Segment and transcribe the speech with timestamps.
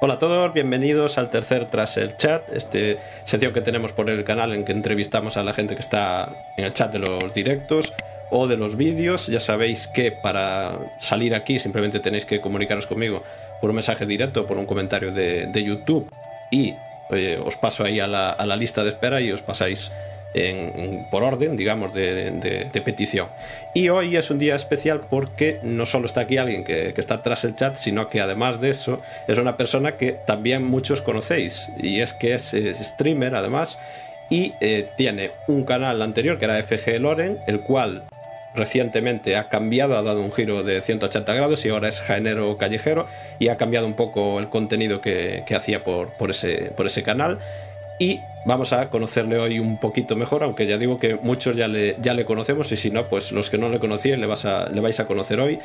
[0.00, 4.22] Hola a todos, bienvenidos al tercer Tras el Chat, este sección que tenemos por el
[4.22, 7.92] canal en que entrevistamos a la gente que está en el chat de los directos
[8.30, 9.26] o de los vídeos.
[9.26, 13.24] Ya sabéis que para salir aquí simplemente tenéis que comunicaros conmigo
[13.60, 16.08] por un mensaje directo, por un comentario de, YouTube
[16.52, 16.74] y
[17.44, 19.90] os paso ahí a la lista de espera y os pasáis
[21.10, 23.28] por orden, digamos, de, petición.
[23.74, 27.44] Y hoy es un día especial porque no solo está aquí alguien que, está tras
[27.44, 31.70] el chat, sino que además de eso es una persona que también muchos conocéis.
[31.78, 33.78] Y es que es, streamer además
[34.30, 38.02] y eh, tiene un canal anterior que era FG Loren, el cual
[38.54, 43.06] recientemente ha cambiado, ha dado un giro de 180 grados y ahora es jaenero callejero
[43.38, 47.38] y ha cambiado un poco el contenido que, hacía por, por, ese, por ese canal
[47.98, 51.96] y vamos a conocerle hoy un poquito mejor, aunque ya digo que muchos ya le,
[52.00, 54.68] ya le conocemos y si no, pues los que no le conocían le, vas a,
[54.68, 55.58] le vais a conocer hoy.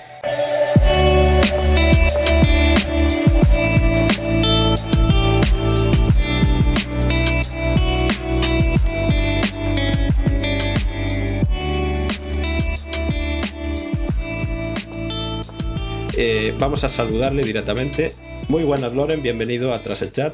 [16.16, 18.12] Eh, vamos a saludarle directamente.
[18.48, 20.34] Muy buenas, Loren, bienvenido a Tras el Chat.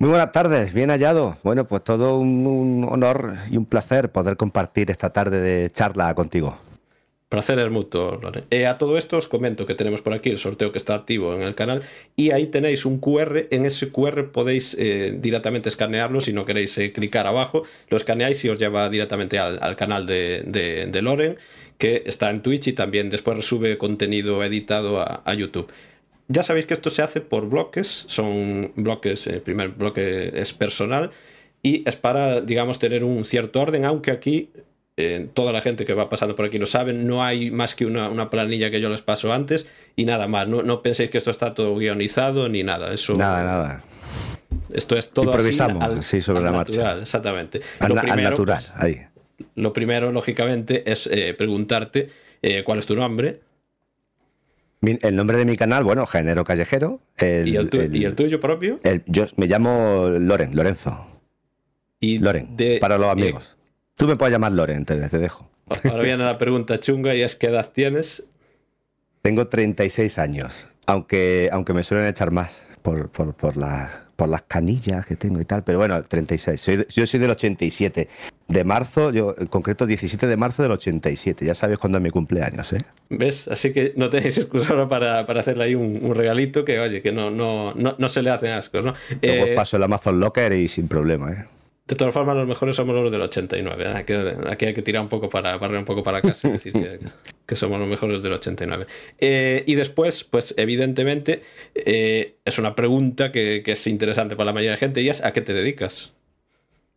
[0.00, 1.38] Muy buenas tardes, bien hallado.
[1.42, 6.56] Bueno, pues todo un, honor y un placer poder compartir esta tarde de charla contigo.
[7.28, 10.72] Placer es mutuo, eh, a todo esto os comento que tenemos por aquí el sorteo
[10.72, 11.82] que está activo en el canal
[12.14, 13.48] y ahí tenéis un QR.
[13.50, 17.64] En ese QR podéis eh, directamente escanearlo si no queréis eh, clicar abajo.
[17.90, 21.38] Lo escaneáis y os lleva directamente al, canal de, de, Loren,
[21.76, 25.68] que está en Twitch y también después sube contenido editado a YouTube.
[26.28, 31.10] Ya sabéis que esto se hace por bloques, son bloques, el primer bloque es personal
[31.62, 34.50] y es para, digamos, tener un cierto orden, aunque aquí
[34.98, 37.86] eh, toda la gente que va pasando por aquí lo saben, no hay más que
[37.86, 41.54] una, planilla que yo les paso antes y nada más, no, penséis que esto está
[41.54, 43.14] todo guionizado ni nada, eso...
[43.14, 43.84] Nada, nada.
[44.70, 46.98] Esto es todo Improvisamos, así, sobre la marcha.
[46.98, 47.62] Exactamente.
[47.78, 48.98] Al, lo primero, natural, ahí.
[49.54, 52.10] Lo primero, lógicamente, es eh, preguntarte
[52.42, 53.40] eh, cuál es tu nombre,
[54.80, 57.00] el nombre de mi canal, bueno, Género Callejero.
[57.20, 58.80] ¿Y, el tuyo propio?
[59.06, 61.06] yo me llamo Loren, Lorenzo.
[62.00, 63.56] Y Loren, para los amigos.
[63.96, 65.50] Tú me puedes llamar Loren, te, dejo.
[65.84, 68.24] Ahora viene la pregunta chunga y es ¿qué edad tienes?
[69.22, 74.42] Tengo 36 años, aunque, aunque me suelen echar más por, por, por la por las
[74.42, 76.60] canillas que tengo y tal, pero bueno, 36.
[76.60, 78.08] Soy, yo soy del 87.
[78.48, 81.44] De marzo, yo en concreto 17 de marzo del 87.
[81.44, 82.78] Ya sabes cuándo es mi cumpleaños, ¿eh?
[83.10, 83.46] ¿Ves?
[83.46, 87.30] Así que no tenéis excusa para, para hacerle ahí un, regalito que, oye, que no,
[87.30, 88.94] no, no, se le hacen ascos, ¿no?
[89.22, 91.44] Luego eh, paso el Amazon Locker y sin problema, ¿eh?
[91.88, 93.82] De todas formas, los mejores somos los del 89.
[93.82, 93.88] ¿eh?
[93.96, 94.12] Aquí,
[94.46, 96.74] aquí, hay que tirar un poco para barrer un poco para casa y decir
[97.46, 98.86] que, somos los mejores del 89.
[99.18, 101.42] Eh, y después, pues evidentemente,
[101.74, 105.32] eh, es una pregunta que, es interesante para la mayoría de gente y es ¿a
[105.32, 106.12] qué te dedicas?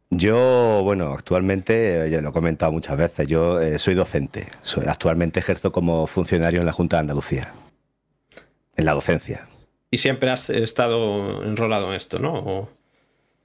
[0.09, 4.47] Yo, bueno, actualmente, ya lo he comentado muchas veces, yo soy docente.
[4.61, 7.53] Soy, actualmente ejerzo como funcionario en la Junta de Andalucía,
[8.75, 9.47] en la docencia.
[9.89, 12.80] Y siempre has estado enrolado en esto, ¿no?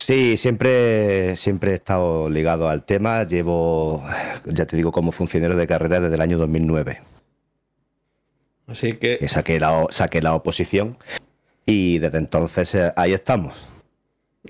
[0.06, 3.24] Sí, siempre, siempre he estado ligado al tema.
[3.24, 4.04] Llevo,
[4.44, 7.00] ya te digo, como funcionario de carrera desde el año 2009.
[8.68, 9.26] Así que...
[9.26, 10.96] saqué, la, saqué la oposición
[11.64, 13.68] y desde entonces eh, ahí estamos.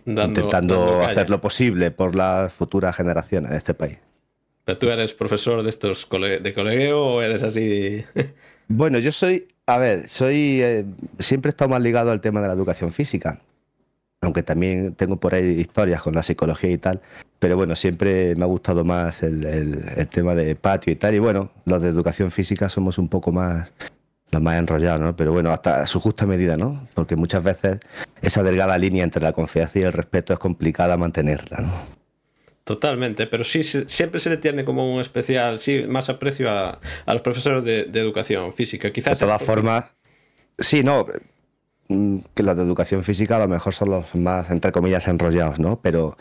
[0.04, 3.96] intentando hacer lo posible por las futuras generaciones de este país.
[4.66, 8.04] ¿Pero tú eres profesor de estos de colegio o eres así?
[8.68, 10.84] bueno, yo soy, a ver, soy, eh,
[11.18, 13.40] siempre he estado más ligado al tema de la educación física
[14.21, 17.00] aunque también tengo por ahí historias con la psicología y tal,
[17.38, 21.50] pero bueno, siempre me ha gustado más el, tema de patio y tal, y bueno,
[21.65, 23.72] los de educación física somos un poco más
[24.32, 25.15] los más enrollados, ¿no?
[25.15, 26.88] Pero bueno, hasta su justa medida, ¿no?
[26.94, 27.78] Porque muchas veces
[28.21, 31.72] esa delgada línea entre la confianza y el respeto es complicada mantenerla, ¿no?
[32.65, 37.22] Totalmente, pero sí, siempre se le tiene como un especial, sí, más aprecio a, los
[37.22, 38.91] profesores de, de, educación física.
[38.91, 39.84] Quizás de todas formas,
[40.59, 41.07] sí, no,
[41.88, 45.80] que los de educación física a lo mejor son los más, entre comillas, enrollados, ¿no?
[45.80, 46.16] Pero,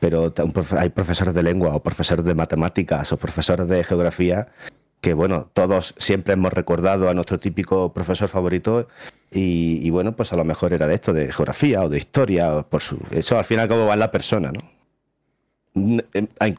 [0.00, 0.32] pero
[0.78, 4.48] hay profesores de lengua o profesores de matemáticas o profesores de geografía
[5.00, 8.88] que, bueno, todos siempre hemos recordado a nuestro típico profesor favorito
[9.30, 12.80] y, bueno, pues a lo mejor era de esto, de geografía o de historia, por
[12.80, 15.98] su, eso al final como va la persona, ¿no?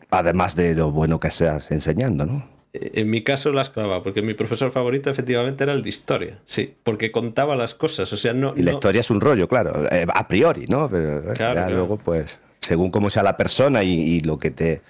[0.09, 2.58] Además de lo bueno que seas enseñando, ¿no?
[2.71, 6.75] En mi caso la esclava, porque mi profesor favorito efectivamente era el de historia, sí,
[6.83, 8.53] porque contaba las cosas, o sea, no...
[8.55, 10.87] Y la historia es un rollo, claro, eh, a priori, ¿no?
[10.87, 14.81] Pero ya luego, pues, según cómo sea la persona y, lo que te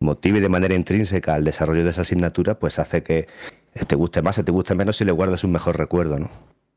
[0.00, 3.28] motive de manera intrínseca al desarrollo de esa asignatura, pues hace que
[3.86, 6.30] te guste más, o te guste menos si le guardas un mejor recuerdo, ¿no?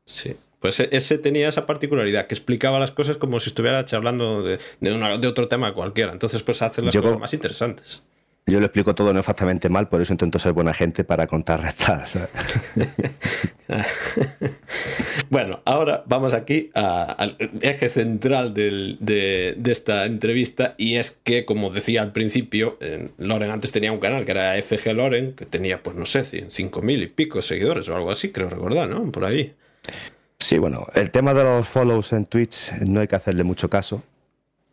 [0.04, 0.36] Sí.
[0.60, 4.60] Pues e-, ese tenía esa particularidad, que explicaba las cosas como si estuviera charlando de,
[4.80, 6.12] de, otro tema cualquiera.
[6.12, 8.04] Entonces, pues hace las cosas más interesantes.
[8.44, 12.18] Yo lo explico todo nefastamente mal, por eso intento ser buena gente para contar restas.
[15.30, 22.02] bueno, ahora vamos aquí al eje central de, esta entrevista y es que, como decía
[22.02, 22.78] al principio,
[23.18, 27.02] Loren antes tenía un canal que era FG Loren, que tenía, pues no sé, 5.000
[27.02, 29.10] y pico seguidores o algo así, creo recordar, ¿no?
[29.12, 29.54] Por ahí.
[30.38, 34.02] Sí, bueno, el tema de los follows en Twitch no hay que hacerle mucho caso.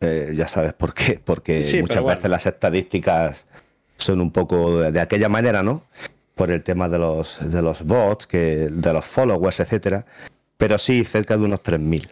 [0.00, 3.46] Eh, ya sabes por qué, porque muchas veces las estadísticas
[4.00, 5.82] son un poco de, aquella manera, ¿no?
[6.34, 10.06] Por el tema de los, de los bots, que, de los followers, etcétera.
[10.56, 12.08] Pero sí, cerca de unos 3.000.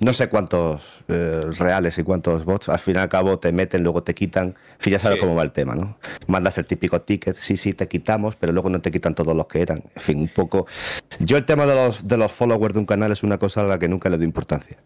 [0.00, 2.68] No sé cuántos eh, reales y cuántos bots.
[2.68, 4.48] Al fin y al cabo te meten, luego te quitan.
[4.48, 5.98] En fin, ya sabes cómo va el tema, ¿no?
[6.26, 9.46] Mandas el típico ticket, sí, sí, te quitamos, pero luego no te quitan todos los
[9.46, 9.84] que eran.
[9.94, 10.66] En fin, un poco.
[11.20, 13.64] Yo el tema de los, de los followers de un canal es una cosa a
[13.64, 14.78] la que nunca le doy importancia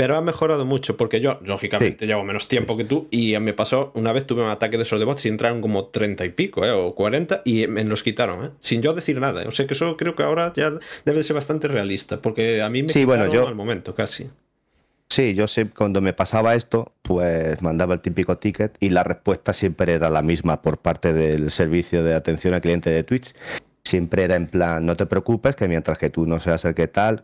[0.00, 3.92] pero ha mejorado mucho porque yo, lógicamente, llevo menos tiempo que tú y me pasó,
[3.94, 6.64] una vez tuve un ataque de esos de bots y entraron como 30 y pico,
[6.64, 6.70] ¿eh?
[6.70, 8.50] o 40 y me los quitaron, ¿eh?
[8.60, 9.46] sin yo decir nada.
[9.46, 10.72] O sea que eso creo que ahora ya
[11.04, 14.30] debe ser bastante realista porque a mí me sí, bueno, yo, al momento casi.
[15.10, 19.52] Sí, yo sé, cuando me pasaba esto, pues mandaba el típico ticket y la respuesta
[19.52, 23.34] siempre era la misma por parte del servicio de atención al cliente de Twitch.
[23.84, 26.88] Siempre era en plan, no te preocupes, que mientras que tú no seas el que
[26.88, 27.22] tal,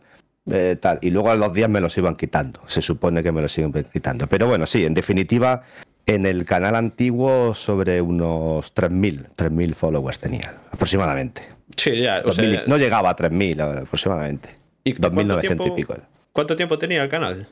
[0.51, 0.99] eh, tal.
[1.01, 2.61] Y luego a los días me los iban quitando.
[2.65, 4.27] Se supone que me los siguen quitando.
[4.27, 5.63] Pero bueno, sí, en definitiva,
[6.05, 11.43] en el canal antiguo sobre unos 3.000, 3.000 followers tenía, aproximadamente.
[11.75, 12.23] Sí, ya.
[12.65, 14.49] no llegaba a 3.000 aproximadamente.
[14.83, 15.95] ¿Y 2.900 y pico.
[16.31, 17.47] ¿Cuánto tiempo tenía el canal?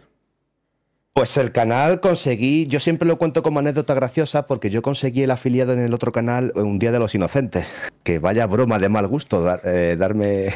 [1.14, 5.32] Pues el canal conseguí, yo siempre lo cuento como anécdota graciosa porque yo conseguí el
[5.32, 7.74] afiliado en el otro canal un día de los inocentes.
[8.04, 10.54] Que vaya broma de mal gusto eh, darme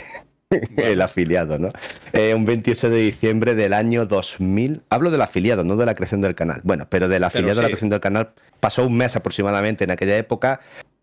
[0.77, 1.71] el afiliado, ¿no?
[2.13, 4.81] Eh, un 28 de diciembre del año 2000.
[4.89, 6.61] Hablo del afiliado, no de la creación del canal.
[6.63, 10.17] Bueno, pero del afiliado de la creación del canal pasó un mes aproximadamente en aquella
[10.17, 10.59] época.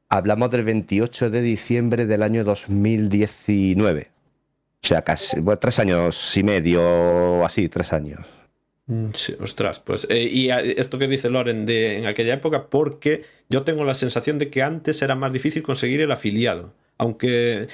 [0.09, 4.11] Hablamos del 28 de diciembre del año 2019.
[4.83, 8.21] O sea, casi tres años y medio así, tres años.
[8.87, 10.07] Mm, sí, ostras, pues.
[10.11, 14.39] Eh, y esto que dice Loren de en aquella época, porque yo tengo la sensación
[14.39, 16.73] de que antes era más difícil conseguir el afiliado.
[16.99, 17.69] Aunque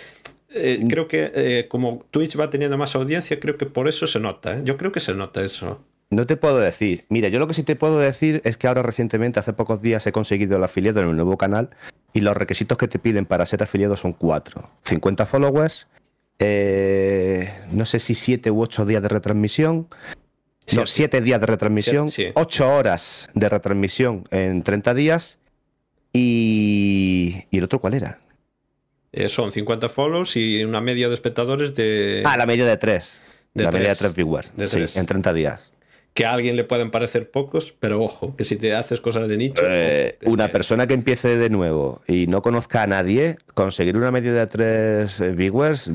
[0.55, 0.87] eh, mm.
[0.89, 4.59] creo que eh, como Twitch va teniendo más audiencia, creo que por eso se nota.
[4.59, 4.61] ¿eh?
[4.65, 5.83] Yo creo que se nota eso.
[6.11, 7.07] No te puedo decir.
[7.09, 10.07] Mira, yo lo que sí te puedo decir es que ahora recientemente, hace pocos días,
[10.07, 11.71] he conseguido el afiliado en el nuevo canal
[12.13, 14.69] y los requisitos que te piden para ser afiliado son cuatro.
[14.85, 15.87] 50 followers,
[16.39, 19.89] no sé si siete u ocho días de retransmisión.
[20.75, 25.39] no, siete días de retransmisión, ocho horas de retransmisión en 30 días
[26.13, 27.45] y...
[27.51, 28.19] ¿Y el otro cuál era?
[29.13, 32.23] Eh, son 50 follows y una media de espectadores de.
[32.25, 33.21] Ah, la media de 3.
[33.55, 34.51] la media de 3 viewers.
[34.65, 35.71] sí, en 30 días.
[36.15, 39.37] Que a alguien le pueden parecer pocos, pero ojo, que si te haces cosas de
[39.37, 39.63] nicho.
[39.67, 44.33] Eh, una persona que empiece de nuevo y no conozca a nadie, conseguir una media
[44.33, 45.91] de 3 eh, viewers,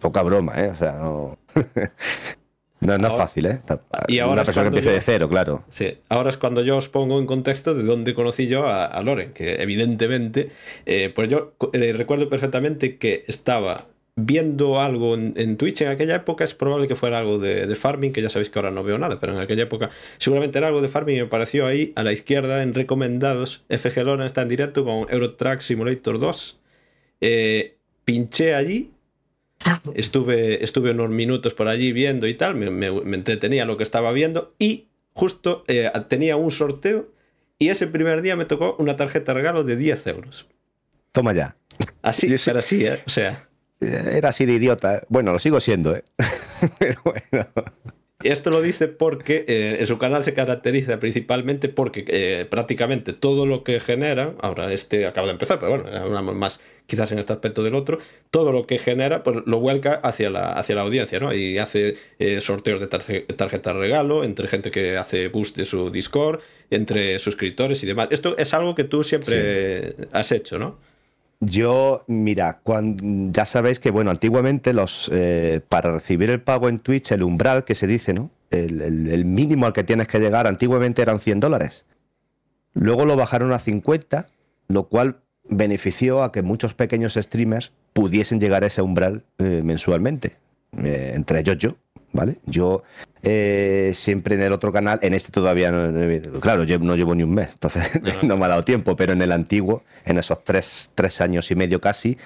[0.00, 0.70] poca broma, ¿eh?
[0.70, 1.38] O sea, no.
[2.80, 3.60] No, es fácil, ¿eh?
[4.06, 5.64] Y ahora Una persona que empiece de cero, claro.
[5.68, 9.32] Sí, ahora es cuando yo os pongo en contexto de dónde conocí yo a, Loren,
[9.32, 10.50] que evidentemente,
[10.86, 13.86] eh, pues yo eh, recuerdo perfectamente que estaba
[14.20, 18.20] viendo algo en, Twitch en aquella época, es probable que fuera algo de, farming, que
[18.20, 20.88] ya sabéis que ahora no veo nada, pero en aquella época seguramente era algo de
[20.88, 24.84] farming y me pareció ahí a la izquierda en recomendados, FG Loren está en directo
[24.84, 26.60] con Eurotrack Simulator 2.
[27.20, 28.90] Eh, pinché allí
[29.94, 34.54] Estuve, estuve unos minutos por allí viendo y tal, me, entretenía lo que estaba viendo
[34.58, 37.08] y justo eh, tenía un sorteo
[37.58, 40.48] y ese primer día me tocó una tarjeta de regalo de 10 euros.
[41.12, 41.56] Toma ya.
[42.02, 43.02] Así, era así, ¿eh?
[43.06, 43.48] O sea.
[43.80, 45.02] Era así de idiota.
[45.08, 46.04] Bueno, lo sigo siendo, ¿eh?
[46.78, 47.48] Pero bueno.
[48.24, 53.46] Esto lo dice porque eh, en su canal se caracteriza principalmente porque eh, prácticamente todo
[53.46, 57.32] lo que genera, ahora este acaba de empezar, pero bueno, hablamos más quizás en este
[57.32, 57.98] aspecto del otro,
[58.32, 61.32] todo lo que genera pues lo vuelca hacia la, hacia la audiencia, ¿no?
[61.32, 66.40] Y hace eh, sorteos de tarjetas regalo entre gente que hace boost de su Discord,
[66.70, 68.08] entre suscriptores y demás.
[68.10, 70.76] Esto es algo que tú siempre has hecho, ¿no?
[71.40, 72.60] Yo, mira,
[73.30, 77.64] ya sabéis que, bueno, antiguamente los eh, para recibir el pago en Twitch, el umbral
[77.64, 78.30] que se dice, ¿no?
[78.50, 81.84] El, mínimo al que tienes que llegar antiguamente eran 100 dólares.
[82.74, 84.26] Luego lo bajaron a 50,
[84.68, 90.36] lo cual benefició a que muchos pequeños streamers pudiesen llegar a ese umbral eh, mensualmente.
[90.76, 91.76] Eh, entre ellos yo,
[92.12, 92.38] ¿vale?
[92.46, 92.82] Yo
[93.22, 97.22] eh, siempre en el otro canal, en este todavía no, claro, yo no llevo ni
[97.22, 100.90] un mes, entonces no me ha dado tiempo, pero en el antiguo, en esos tres,
[100.94, 102.16] tres años y medio casi,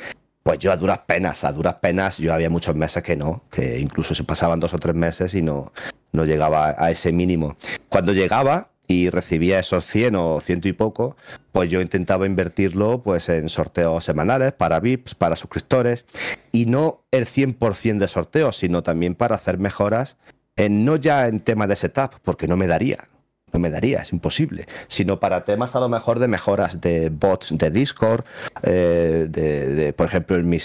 [0.43, 3.79] Pues yo a duras penas, a duras penas, yo había muchos meses que no, que
[3.79, 5.73] incluso se pasaban dos o tres meses y no,
[6.13, 7.57] no llegaba a ese mínimo.
[7.89, 11.17] Cuando llegaba y recibía esos 100 o ciento y poco,
[11.53, 16.05] pues yo intentaba invertirlo pues en sorteos semanales para VIPs, para suscriptores
[16.51, 20.17] y no el 100% de sorteos, sino también para hacer mejoras
[20.57, 23.07] en, no ya en tema de setup, porque no me daría,
[23.53, 27.57] no me daría, es imposible, sino para temas a lo mejor de mejoras de bots
[27.57, 28.25] de Discord,
[28.63, 30.59] eh, de, por ejemplo el Mi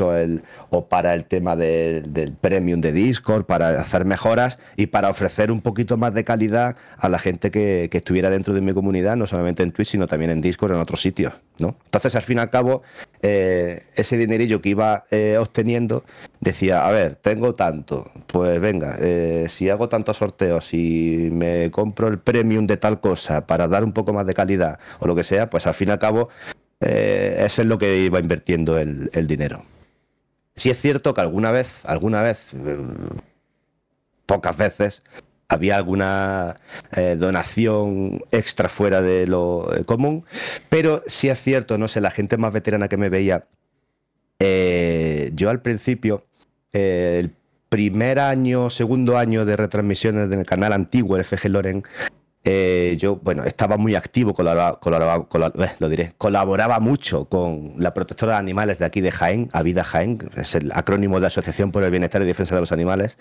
[0.00, 5.10] o, el, o para el tema del premium de Discord, para hacer mejoras y para
[5.10, 9.16] ofrecer un poquito más de calidad a la gente que, estuviera dentro de mi comunidad,
[9.16, 11.34] no solamente en Twitch, sino también en Discord, en otros sitios.
[11.58, 11.76] ¿no?
[11.84, 12.82] Entonces, al fin y al cabo,
[13.22, 16.04] eh, ese dinerillo que iba eh, obteniendo
[16.40, 22.08] decía, a ver, tengo tanto, pues venga, eh, si hago tantos sorteos y me compro
[22.08, 25.24] el premium de tal cosa para dar un poco más de calidad o lo que
[25.24, 26.28] sea, pues al fin y al cabo,
[26.78, 29.64] eso es lo que iba invirtiendo el, dinero.
[30.54, 32.54] Sí es cierto que alguna vez, alguna vez,
[34.26, 35.02] pocas veces,
[35.50, 36.56] había alguna
[36.96, 40.24] eh, donación extra fuera de lo eh, común,
[40.68, 43.46] pero sí es cierto, no sé, la gente más veterana que me veía,
[44.38, 46.24] eh, yo al principio,
[46.72, 47.32] el
[47.68, 51.82] primer año, segundo año de retransmisiones del canal antiguo, el FG Loren,
[52.44, 55.26] yo, bueno, estaba muy activo, colaboraba,
[55.78, 60.30] lo diré, colaboraba mucho con la protectora de animales de aquí de Jaén, Avida Jaén,
[60.36, 63.18] es el acrónimo de Asociación por el Bienestar y Defensa de los Animales,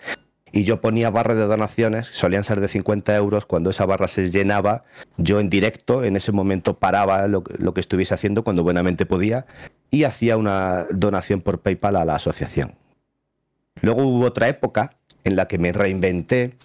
[0.51, 4.31] y yo ponía barras de donaciones, solían ser de 50 euros, cuando esa barra se
[4.31, 4.81] llenaba,
[5.17, 9.45] yo en directo, en ese momento paraba lo, que estuviese haciendo cuando buenamente podía
[9.91, 12.75] y hacía una donación por PayPal a la asociación.
[13.81, 14.91] Luego hubo otra época
[15.23, 16.55] en la que me reinventé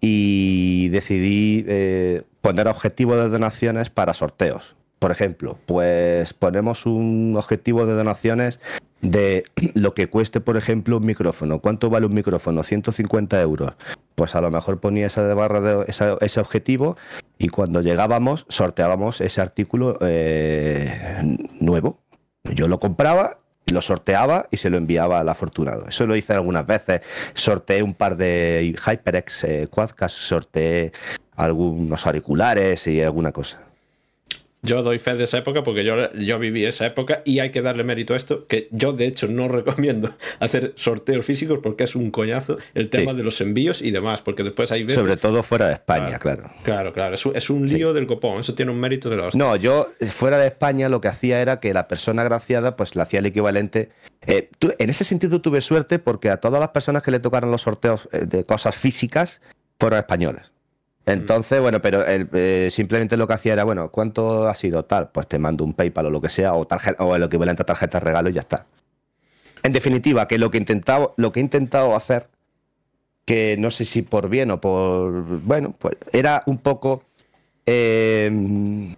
[0.00, 4.76] y decidí eh, poner objetivos de donaciones para sorteos.
[4.98, 8.60] Por ejemplo, pues ponemos un objetivo de donaciones
[9.00, 11.60] de lo que cueste, por ejemplo, un micrófono.
[11.60, 12.62] ¿Cuánto vale un micrófono?
[12.62, 13.72] 150 euros.
[14.14, 16.96] Pues a lo mejor ponía esa de barra de ese, objetivo
[17.38, 21.98] y cuando llegábamos sorteábamos ese artículo eh, nuevo.
[22.44, 23.39] Yo lo compraba,
[23.70, 25.86] lo sorteaba y se lo enviaba al afortunado.
[25.88, 27.00] Eso lo hice algunas veces.
[27.34, 30.92] Sorteé un par de HyperX eh, Quadcast, sorteé
[31.36, 33.69] algunos auriculares y alguna cosa.
[34.62, 37.62] Yo doy fe de esa época porque yo, yo viví esa época y hay que
[37.62, 41.96] darle mérito a esto, que yo de hecho no recomiendo hacer sorteos físicos porque es
[41.96, 44.98] un coñazo el tema de los envíos y demás, porque después hay veces...
[44.98, 46.50] Sobre todo fuera de España, claro.
[46.62, 49.34] Claro, claro, es, un lío del copón, eso tiene un mérito de los...
[49.34, 53.02] No, yo fuera de España lo que hacía era que la persona graciada pues le
[53.02, 53.90] hacía el equivalente...
[54.26, 57.62] Eh, en ese sentido tuve suerte porque a todas las personas que le tocaron los
[57.62, 59.40] sorteos eh, de cosas físicas
[59.78, 60.52] fueron españoles.
[61.06, 65.10] Entonces, bueno, pero eh, simplemente lo que hacía era, bueno, ¿cuánto ha sido tal?
[65.10, 67.66] Pues te mando un PayPal o lo que sea, o, tarjeta, o el equivalente a
[67.66, 68.66] tarjeta de regalo y ya está.
[69.62, 72.28] En definitiva, que lo que he intentado, lo que he intentado hacer,
[73.24, 75.10] que no sé si por bien o por.
[75.42, 77.02] Bueno, pues era un poco.
[77.66, 78.94] Em,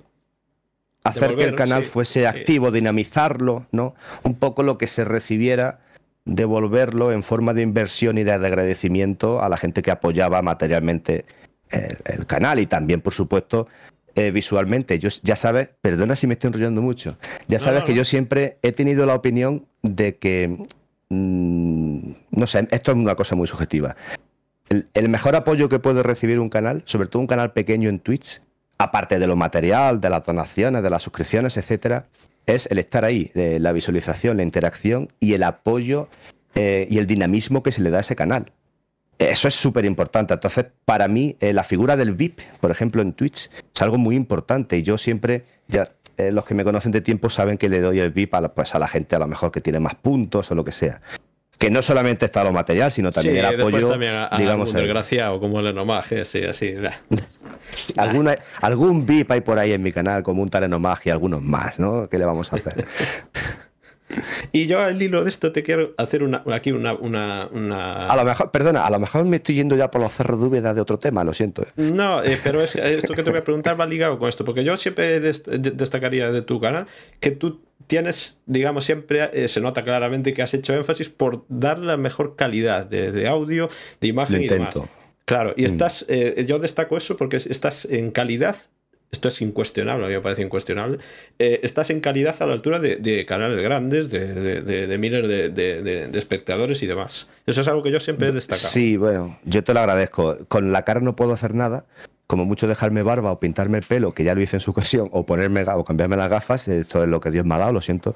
[1.05, 3.95] hacer que el canal fuese activo, dinamizarlo, ¿no?
[4.23, 5.81] Un poco lo que se recibiera,
[6.25, 11.25] devolverlo en forma de inversión y de agradecimiento a la gente que apoyaba materialmente
[11.73, 13.69] el, canal y también, por supuesto,
[14.15, 14.99] eh, visualmente.
[14.99, 17.17] Yo, ya sabes, perdona si me estoy enrollando mucho,
[17.49, 20.67] ya sabes que yo siempre he tenido la opinión de que,
[21.09, 23.97] mm, no sé, esto es una cosa muy subjetiva.
[24.95, 28.41] El, mejor apoyo que puede recibir un canal, sobre todo un canal pequeño en Twitch,
[28.79, 32.07] aparte de lo material, de las donaciones, de las suscripciones, etcétera,
[32.47, 36.09] es el estar ahí, eh, la visualización, la interacción y el apoyo
[36.55, 38.47] eh, y el dinamismo que se le da a ese canal.
[39.19, 40.35] Eso es súper importante.
[40.35, 44.17] Entonces, para mí, eh, la figura del VIP, por ejemplo, en Twitch, es algo muy
[44.17, 44.77] importante.
[44.77, 47.99] Y yo siempre, ya eh, los que me conocen de tiempo saben que le doy
[47.99, 50.51] el VIP a la, pues, a la gente a lo mejor que tiene más puntos
[50.51, 51.01] o lo que sea.
[51.59, 53.89] Que no solamente está lo material, sino también el apoyo.
[53.89, 56.75] También a, digamos, desgraciado como el enomaje, sí, así.
[57.97, 60.69] Alguna, algún VIP hay por ahí en mi canal, como un tal
[61.05, 62.09] y algunos más, ¿no?
[62.09, 62.85] ¿Qué le vamos a hacer?
[64.53, 68.51] Y yo al hilo de esto te quiero hacer una, aquí una, A lo mejor,
[68.51, 71.25] perdona, a lo mejor me estoy yendo ya por los cerros de de otro tema,
[71.25, 71.63] lo siento.
[71.63, 71.69] ¿eh?
[71.77, 74.65] No, eh, pero es esto que te voy a preguntar va ligado con esto, porque
[74.65, 76.87] yo siempre destacaría de tu canal
[77.21, 81.79] que tú tienes, digamos, siempre eh, se nota claramente que has hecho énfasis por dar
[81.79, 83.69] la mejor calidad de, audio,
[84.01, 84.81] de imagen y demás.
[85.25, 85.67] Claro, y mm.
[85.67, 86.07] estás,
[86.47, 88.57] yo destaco eso porque estás en calidad
[89.13, 90.99] esto es incuestionable, a mí me parece incuestionable,
[91.39, 96.87] eh, estás en calidad a la altura de, canales grandes, de, miles de, espectadores y
[96.87, 97.29] demás.
[97.47, 98.69] Eso es algo que yo siempre he destacado.
[98.69, 100.39] Sí, bueno, yo te lo agradezco.
[100.49, 101.85] Con la cara no puedo hacer nada,
[102.33, 105.11] como mucho dejarme barba o pintarme el pelo, que ya lo hice en su ocasión,
[105.13, 107.83] o ponerme o cambiarme las gafas, esto es lo que Dios me ha dado, lo
[107.83, 108.15] siento.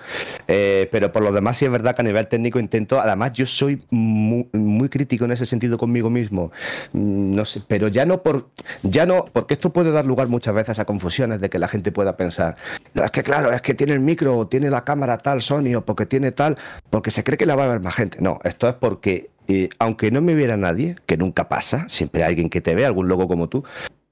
[0.48, 3.44] Eh, pero por lo demás sí es verdad que a nivel técnico intento, además yo
[3.44, 6.50] soy muy, crítico en ese sentido conmigo mismo,
[6.94, 8.48] mm, no sé, pero ya no por,
[8.82, 11.92] ya no, porque esto puede dar lugar muchas veces a confusiones de que la gente
[11.92, 12.56] pueda pensar,
[12.94, 15.84] es que claro, es que tiene el micro, o tiene la cámara tal Sony, o
[15.84, 16.56] porque tiene tal,
[16.88, 18.16] porque se cree que la va a ver más gente.
[18.22, 22.30] No, esto es porque y aunque no me viera nadie, que nunca pasa, siempre hay
[22.30, 23.64] alguien que te ve, algún loco como tú,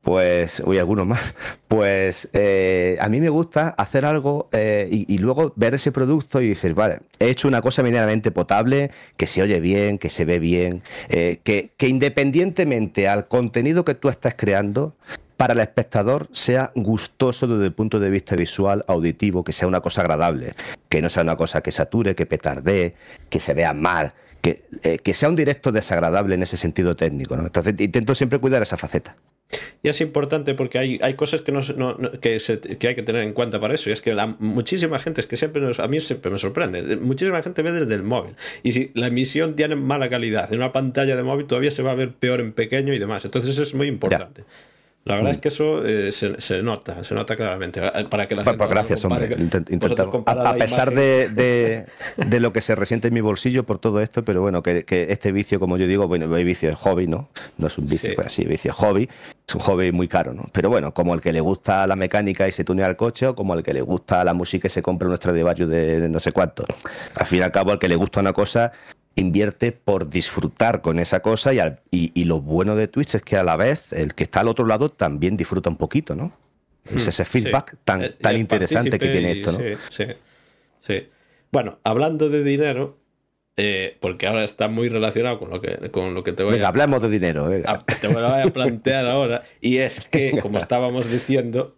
[0.04, 1.34] pues, uy, algunos más,
[1.66, 6.50] pues eh, a mí me gusta hacer algo eh, y, luego ver ese producto y
[6.50, 10.38] decir, vale, he hecho una cosa medianamente potable, que se oye bien, que se ve
[10.38, 14.94] bien, eh, que, que independientemente al contenido que tú estás creando,
[15.36, 19.80] para el espectador sea gustoso desde el punto de vista visual, auditivo, que sea una
[19.80, 20.52] cosa agradable,
[20.88, 22.94] que no sea una cosa que sature, que petardee,
[23.28, 24.14] que se vea mal,
[24.82, 27.36] eh, que, sea un directo desagradable en ese sentido técnico.
[27.36, 27.44] ¿no?
[27.44, 29.16] Entonces intento siempre cuidar esa faceta.
[29.82, 31.60] Y es importante porque hay, hay cosas que, no,
[32.20, 32.38] que,
[32.78, 33.90] que, hay que tener en cuenta para eso.
[33.90, 37.42] Y es que la, muchísima gente, es que siempre a mí siempre me sorprende, muchísima
[37.42, 38.34] gente ve desde el móvil.
[38.62, 41.92] Y si la emisión tiene mala calidad en una pantalla de móvil, todavía se va
[41.92, 43.24] a ver peor en pequeño y demás.
[43.24, 44.44] Entonces eso es muy importante.
[45.04, 47.80] La verdad es que eso eh, se, nota, se nota claramente.
[47.84, 49.36] Eh, para que la gente gracias, hombre.
[50.26, 51.84] a, pesar de,
[52.40, 55.60] lo que se resiente en mi bolsillo por todo esto, pero bueno, que, este vicio,
[55.60, 57.28] como yo digo, bueno, hay vicio es hobby, ¿no?
[57.58, 58.14] No es un vicio, sí.
[58.14, 59.08] pues así, vicio es hobby.
[59.46, 60.46] Es un hobby muy caro, ¿no?
[60.52, 63.34] Pero bueno, como el que le gusta la mecánica y se tunea el coche, o
[63.34, 66.18] como el que le gusta la música y se compra nuestra de de, de no
[66.18, 66.64] sé cuánto.
[67.14, 68.72] Al fin y al cabo, al que le gusta una cosa,
[69.16, 73.44] invierte por disfrutar con esa cosa y, y, lo bueno de Twitch es que a
[73.44, 76.32] la vez el que está al otro lado también disfruta un poquito, ¿no?
[76.84, 79.58] Es hmm, ese feedback tan, eh, tan interesante que tiene esto, ¿no?
[79.58, 80.04] Sí, sí,
[80.80, 81.08] sí.
[81.52, 82.98] Bueno, hablando de dinero,
[83.56, 86.66] eh, porque ahora está muy relacionado con lo que, con lo que te voy venga,
[86.66, 86.68] a...
[86.70, 87.48] hablemos de dinero.
[88.00, 89.44] Te voy a plantear ahora.
[89.60, 91.76] Y es que, como estábamos diciendo,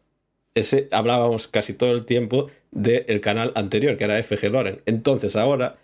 [0.55, 4.81] ese, hablábamos casi todo el tiempo del canal anterior, que era FG Loren.
[4.87, 5.77] Entonces ahora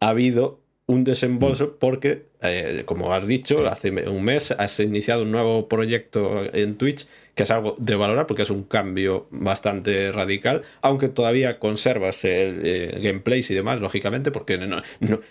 [0.00, 5.32] ha habido un desembolso porque, eh, como has dicho, hace un mes has iniciado un
[5.32, 10.62] nuevo proyecto en Twitch que es algo de valorar porque es un cambio bastante radical,
[10.80, 14.82] aunque todavía conservas el eh, gameplays y demás, lógicamente, porque no,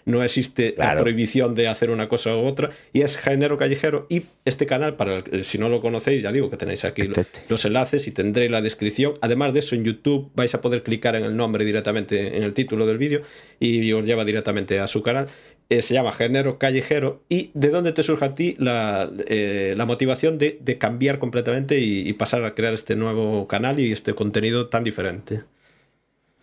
[0.05, 4.05] no, existe la prohibición de hacer una cosa u otra, y es género callejero.
[4.07, 7.65] Y este canal, para si no lo conocéis, ya digo que tenéis aquí los, los
[7.65, 9.15] enlaces y tendréis la descripción.
[9.21, 12.53] Además de eso, en YouTube vais a poder clicar en el nombre directamente en el
[12.53, 13.23] título del vídeo
[13.59, 15.25] y os lleva directamente a su canal.
[15.69, 17.23] Eh, se llama Género Callejero.
[17.27, 22.43] ¿Y de dónde te surge a ti la, eh, motivación de, cambiar completamente y, pasar
[22.45, 25.43] a crear este nuevo canal y este contenido tan diferente?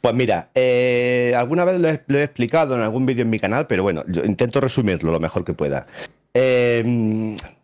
[0.01, 3.85] Pues mira, eh, alguna vez lo he, explicado en algún vídeo en mi canal, pero
[3.85, 5.87] bueno, yo intento resumirlo lo mejor que pueda.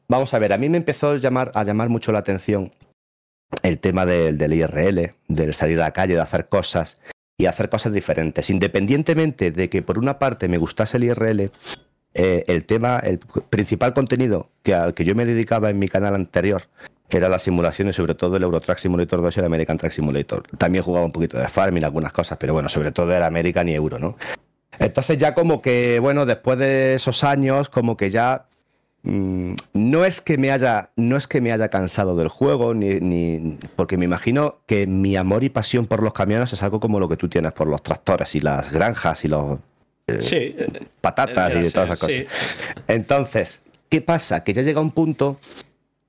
[0.06, 2.72] vamos a ver, a mí me empezó a llamar, a llamar mucho la atención
[3.64, 7.00] el tema del, del IRL, del salir a la calle, de hacer cosas
[7.38, 8.50] y hacer cosas diferentes.
[8.50, 11.50] Independientemente de que por una parte me gustase el IRL,
[12.14, 16.16] eh, el tema, el principal contenido que, al que yo me dedicaba en mi canal
[16.16, 16.64] anterior
[17.10, 20.42] era las simulaciones, sobre todo el Eurotrack Simulator 2 y el American Track Simulator.
[20.58, 23.74] También jugaba un poquito de Farming, algunas cosas, pero bueno, sobre todo era American y
[23.74, 24.16] Euro, ¿no?
[24.78, 28.46] Entonces ya como que, bueno, después de esos años, como que ya
[29.04, 33.56] Mm, no es que me haya no es que me haya cansado del juego ni,
[33.76, 37.08] porque me imagino que mi amor y pasión por los camiones es algo como lo
[37.08, 39.60] que tú tienes por los tractores y las granjas y los
[40.08, 42.24] eh, eh, patatas y todas esas cosas.
[42.88, 45.38] entonces qué pasa que ya llega un punto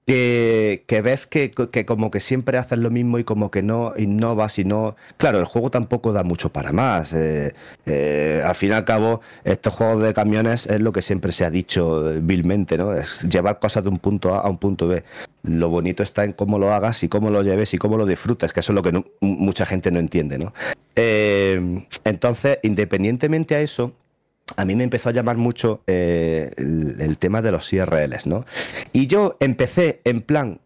[0.09, 1.51] que, ves que,
[1.85, 4.95] como que siempre haces lo mismo y como que no innovas y no...
[5.17, 7.13] Claro, el juego tampoco da mucho para más.
[7.13, 7.53] Eh,
[7.85, 11.45] eh, al fin y al cabo, estos juegos de camiones es lo que siempre se
[11.45, 12.93] ha dicho vilmente, ¿no?
[12.93, 15.03] Es llevar cosas de un punto A a un punto B.
[15.43, 18.51] Lo bonito está en cómo lo hagas y cómo lo lleves y cómo lo disfrutas,
[18.51, 20.53] que eso es lo que mucha gente no entiende, ¿no?
[20.95, 23.93] Eh, entonces, independientemente a eso,
[24.57, 28.45] a mí me empezó a llamar mucho eh, el, tema de los IRLs, ¿no?
[28.93, 30.59] Y yo empecé en plan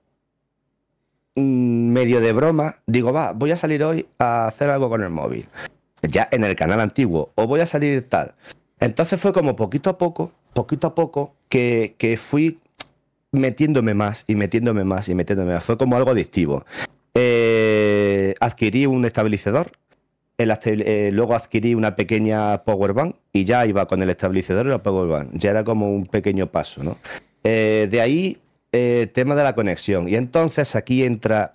[1.35, 5.09] mm, medio de broma, digo, va, voy a salir hoy a hacer algo con el
[5.09, 5.47] móvil,
[6.01, 8.33] ya en el canal antiguo, o voy a salir tal.
[8.79, 12.59] Entonces fue como poquito a poco, poquito a poco, que, fui
[13.31, 15.63] metiéndome más y metiéndome más y metiéndome más.
[15.63, 16.65] Fue como algo adictivo.
[17.13, 19.71] Eh, adquirí un estabilizador
[20.37, 24.83] eh, luego adquirí una pequeña power bank y ya iba con el establecedor y la
[24.83, 25.29] power bank.
[25.33, 26.97] Ya era como un pequeño paso, ¿no?
[27.43, 28.37] Eh, de ahí,
[28.71, 30.09] eh, tema de la conexión.
[30.09, 31.53] Y entonces aquí entra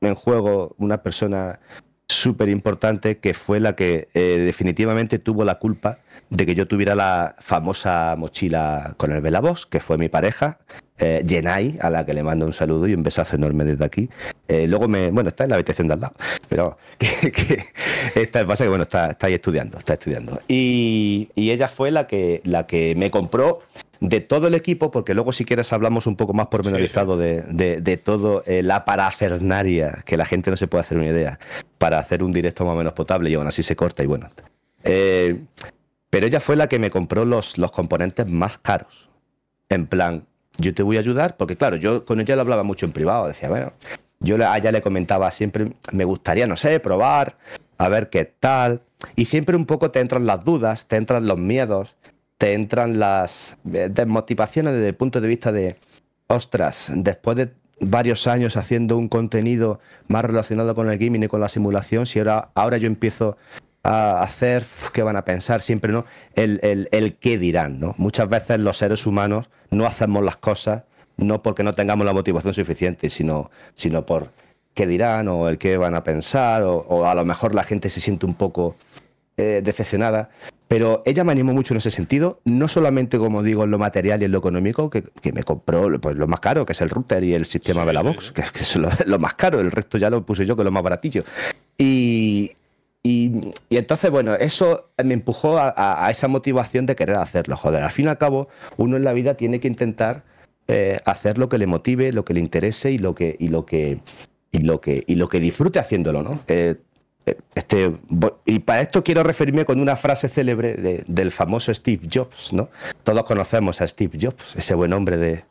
[0.00, 1.60] en juego una persona
[2.08, 5.98] súper importante que fue la que eh, definitivamente tuvo la culpa
[6.30, 10.58] de que yo tuviera la famosa mochila con el Velavox, que fue mi pareja,
[10.98, 14.08] eh, a la que le mando un saludo y un besazo enorme desde aquí.
[14.48, 16.14] Eh, luego me, bueno, está en la habitación de al lado,
[16.48, 17.64] pero que, que
[18.14, 20.40] esta pasa que bueno, está, está ahí estudiando, está estudiando.
[20.48, 23.60] Y, y, ella fue la que, la que me compró
[24.00, 27.46] de todo el equipo, porque luego si quieres hablamos un poco más pormenorizado sí, sí.
[27.52, 31.08] de, de, de, todo eh, la parafernaria, que la gente no se puede hacer una
[31.08, 31.38] idea,
[31.78, 34.28] para hacer un directo más o menos potable y aún así se corta y bueno.
[34.84, 35.40] Eh,
[36.10, 39.08] pero ella fue la que me compró los, los componentes más caros.
[39.68, 40.24] En plan,
[40.56, 43.26] yo te voy a ayudar, porque claro, yo con ella le hablaba mucho en privado,
[43.26, 43.72] decía, bueno,
[44.20, 47.36] yo a ella le comentaba siempre, me gustaría, no sé, probar,
[47.76, 48.80] a ver qué tal,
[49.14, 51.94] y siempre un poco te entran las dudas, te entran los miedos,
[52.38, 55.76] te entran las desmotivaciones desde el punto de vista de,
[56.28, 61.40] ostras, después de varios años haciendo un contenido más relacionado con el gaming y con
[61.40, 63.36] la simulación, si ahora, ahora yo empiezo
[63.82, 67.94] a hacer, qué van a pensar, siempre no, el, el, el qué dirán, ¿no?
[67.98, 70.82] Muchas veces los seres humanos no hacemos las cosas
[71.18, 74.30] no porque no tengamos la motivación suficiente, sino, sino por
[74.74, 77.90] qué dirán o el qué van a pensar, o, o a lo mejor la gente
[77.90, 78.76] se siente un poco
[79.36, 80.30] eh, decepcionada.
[80.68, 84.20] Pero ella me animó mucho en ese sentido, no solamente, como digo, en lo material
[84.20, 86.90] y en lo económico, que, que me compró pues, lo más caro, que es el
[86.90, 89.60] router y el sistema sí, de la box, que, que es lo, lo, más caro,
[89.60, 91.24] el resto ya lo puse yo, que es lo más baratillo.
[91.78, 92.52] Y,
[93.02, 97.56] y, y, entonces, bueno, eso me empujó a, a, a, esa motivación de querer hacerlo.
[97.56, 100.22] Joder, al fin y al cabo, uno en la vida tiene que intentar
[100.70, 103.64] eh, hacer lo que le motive, lo que le interese y lo que, y lo
[103.64, 104.00] que,
[104.52, 106.40] y lo que, y lo que disfrute haciéndolo, ¿no?
[106.46, 106.76] Eh,
[107.54, 107.92] este,
[108.44, 112.68] y para esto quiero referirme con una frase célebre de, del famoso Steve Jobs, ¿no?
[113.02, 115.44] Todos conocemos a Steve Jobs, ese buen hombre de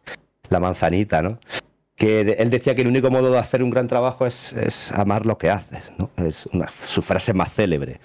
[0.49, 1.39] la manzanita, ¿no?
[1.95, 5.37] Que él decía que el único modo de hacer un gran trabajo es, amar lo
[5.37, 6.09] que haces, ¿no?
[6.17, 6.47] Es
[6.85, 7.99] su frase más célebre.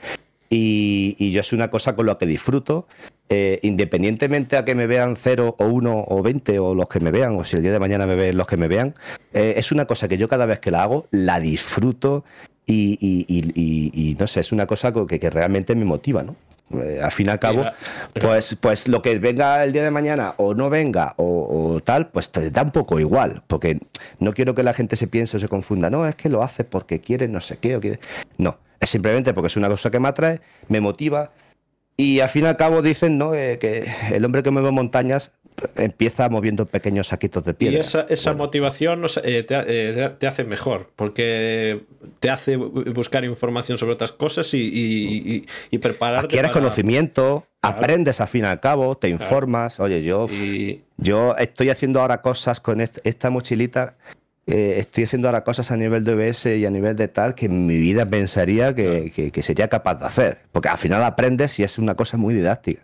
[0.55, 2.87] Y, yo es una cosa con lo que disfruto,
[3.31, 7.11] eh, independientemente a que me vean 0 o 1 o 20 o los que me
[7.11, 8.93] vean, o si el día de mañana me ven los que me vean,
[9.33, 12.25] eh, es una cosa que yo cada vez que la hago, la disfruto
[12.67, 16.37] y, y, y no sé, es una cosa que, que realmente me motiva, ¿no?
[16.81, 17.65] Eh, al fin y al cabo,
[18.19, 22.09] pues, pues lo que venga el día de mañana o no venga o, o, tal,
[22.09, 23.79] pues te da un poco igual, porque
[24.19, 26.65] no quiero que la gente se piense o se confunda, no, es que lo hace
[26.65, 28.01] porque quiere no sé qué o quiere...
[28.39, 31.31] No, es simplemente porque es una cosa que me atrae, me motiva
[31.97, 33.35] y al fin y al cabo dicen ¿no?
[33.35, 35.33] Eh, que el hombre que mueve montañas
[35.77, 37.79] empieza moviendo pequeños saquitos de piedra.
[37.79, 38.45] Y esa, esa bueno.
[38.45, 41.83] motivación eh, te, eh, te, hace mejor, porque
[42.21, 46.27] te hace buscar información sobre otras cosas y, y, y, y prepararte.
[46.27, 46.61] Adquieres para...
[46.61, 47.79] conocimiento, claro.
[47.79, 49.25] aprendes al fin y al cabo, te claro.
[49.25, 49.81] informas.
[49.81, 50.27] Oye, yo,
[50.97, 53.97] yo estoy haciendo ahora cosas con esta mochilita
[54.47, 57.47] eh, estoy haciendo ahora cosas a nivel de OBS y a nivel de tal que
[57.47, 59.05] en mi vida pensaría que, claro.
[59.15, 60.39] que, que, sería capaz de hacer.
[60.51, 62.83] Porque al final aprendes y es una cosa muy didáctica.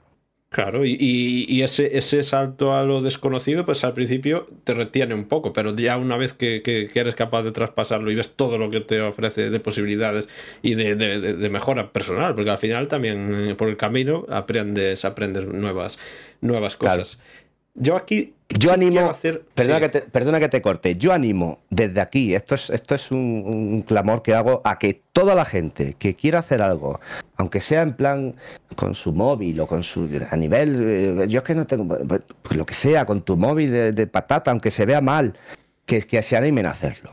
[0.51, 5.15] Claro, y, y, y, ese, ese salto a lo desconocido, pues al principio te retiene
[5.15, 8.31] un poco, pero ya una vez que, que, que eres capaz de traspasarlo y ves
[8.35, 10.27] todo lo que te ofrece de posibilidades
[10.63, 15.05] y de, de, de mejora personal, porque al final también eh, por el camino aprendes,
[15.05, 15.99] aprendes nuevas,
[16.41, 17.17] nuevas cosas.
[17.17, 17.48] Claro.
[17.79, 18.35] Yo aquí.
[18.49, 19.11] Yo sí animo.
[19.11, 19.83] Hacer, perdona, sí.
[19.83, 20.97] que te, perdona, que te, corte.
[20.97, 25.03] Yo animo desde aquí, esto es, esto es un, un, clamor que hago a que
[25.13, 26.99] toda la gente que quiera hacer algo,
[27.37, 28.37] aunque sea en plan
[28.75, 30.09] con su móvil o con su.
[30.31, 31.21] a nivel.
[31.21, 31.87] Eh, yo es que no tengo.
[31.99, 35.37] Pues, lo que sea, con tu móvil de, de patata, aunque se vea mal,
[35.85, 37.11] que, que se animen a hacerlo.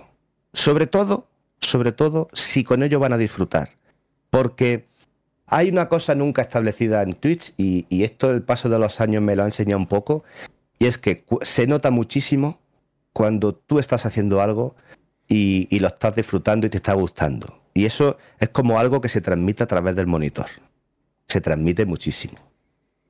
[0.53, 1.27] Sobre todo,
[1.59, 3.71] sobre todo, si con ello van a disfrutar.
[4.29, 4.85] Porque.
[5.47, 9.21] Hay una cosa nunca establecida en Twitch y, y, esto el paso de los años
[9.21, 10.23] me lo ha enseñado un poco
[10.79, 12.59] y es que se nota muchísimo
[13.13, 14.75] cuando tú estás haciendo algo
[15.27, 17.61] y, y, lo estás disfrutando y te está gustando.
[17.73, 20.47] Y eso es como algo que se transmite a través del monitor.
[21.27, 22.37] Se transmite muchísimo.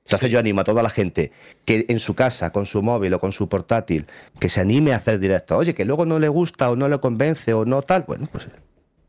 [0.06, 0.34] Entonces sí.
[0.34, 1.32] yo animo a toda la gente
[1.66, 4.06] que en su casa, con su móvil o con su portátil,
[4.40, 5.58] que se anime a hacer directo.
[5.58, 8.04] Oye, que luego no le gusta o no le convence o no tal.
[8.08, 8.48] Bueno, pues...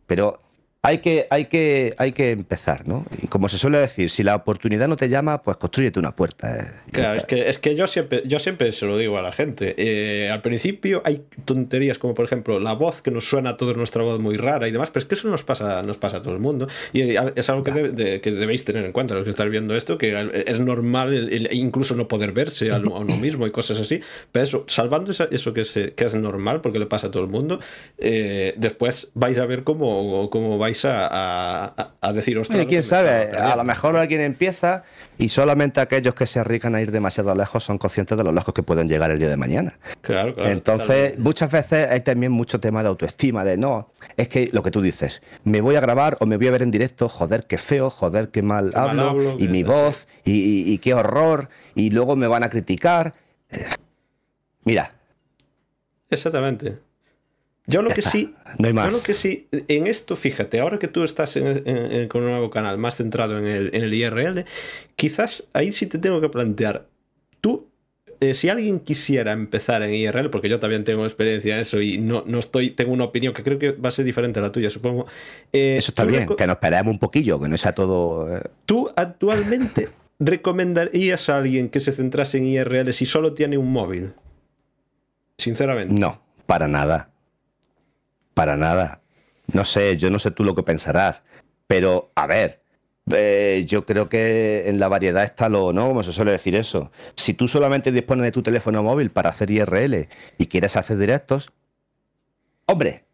[0.07, 0.41] Pero
[0.87, 3.05] hay que, hay, que, hay que empezar, ¿no?
[3.21, 6.57] Y como se suele decir, si la oportunidad no te llama, pues construyete una puerta.
[6.57, 9.33] Eh, claro, es que, es que yo, siempre, yo siempre se lo digo a la
[9.33, 9.75] gente.
[9.79, 13.77] Eh, al principio hay tonterías como, por ejemplo, la voz que nos suena a todos
[13.77, 16.23] nuestra voz muy rara y demás, pero es que eso nos pasa, nos pasa a
[16.23, 16.69] todo el mundo.
[16.93, 19.75] Y es algo que, de, de, que debéis tener en cuenta los que estáis viendo
[19.75, 23.81] esto, que es normal el, el, incluso no poder verse a, uno mismo y cosas
[23.81, 24.03] así.
[24.31, 27.25] Pero eso, salvando eso, eso que, es, que es normal, porque le pasa a todo
[27.25, 27.59] el mundo,
[27.99, 32.67] eh, después vais a ver cómo, cómo vais vais a, a, decir, ostras.
[32.67, 34.85] quién sabe, a lo mejor alguien empieza
[35.19, 38.53] y solamente aquellos que se arriesgan a ir demasiado lejos son conscientes de lo lejos
[38.53, 39.79] que pueden llegar el día de mañana.
[40.03, 40.51] Claro, claro.
[40.51, 44.71] Entonces, muchas veces hay también mucho tema de autoestima, de no, es que lo que
[44.71, 47.59] tú dices, me voy a grabar o me voy a ver en directo, joder, qué
[47.59, 52.43] feo, joder, qué mal, hablo, y mi voz, y, qué horror, y luego me van
[52.43, 53.15] a criticar.
[54.65, 54.93] Mira.
[56.11, 56.86] Exactamente.
[57.67, 58.91] Yo lo que sí, no hay más.
[58.91, 62.79] Yo lo que sí, en esto, fíjate, ahora que tú estás con un nuevo canal
[62.79, 64.45] más centrado en el, en el IRL,
[64.95, 66.87] quizás ahí sí te tengo que plantear,
[67.41, 67.69] tú
[68.21, 71.99] eh, si alguien quisiera empezar en IRL, porque yo también tengo experiencia en eso y
[71.99, 74.53] no, no estoy, tengo una opinión que creo que va a ser diferente a la
[74.53, 75.07] tuya, supongo.
[75.53, 78.35] Eh, eso está bien, que nos esperemos un poquillo, que no sea todo.
[78.35, 78.41] Eh.
[78.65, 84.13] ¿Tú actualmente recomendarías a alguien que se centrase en IRL si solo tiene un móvil?
[85.37, 85.93] Sinceramente.
[85.93, 87.11] No, para nada.
[88.37, 89.01] Para nada.
[89.55, 91.23] No sé, yo no sé tú lo que pensarás,
[91.67, 92.61] pero a ver,
[93.11, 95.89] eh, yo creo que en la variedad está lo, ¿no?
[95.89, 96.91] Como se suele decir eso.
[97.15, 101.51] Si tú solamente dispones de tu teléfono móvil para hacer IRL y quieres hacer directos,
[102.67, 103.07] hombre,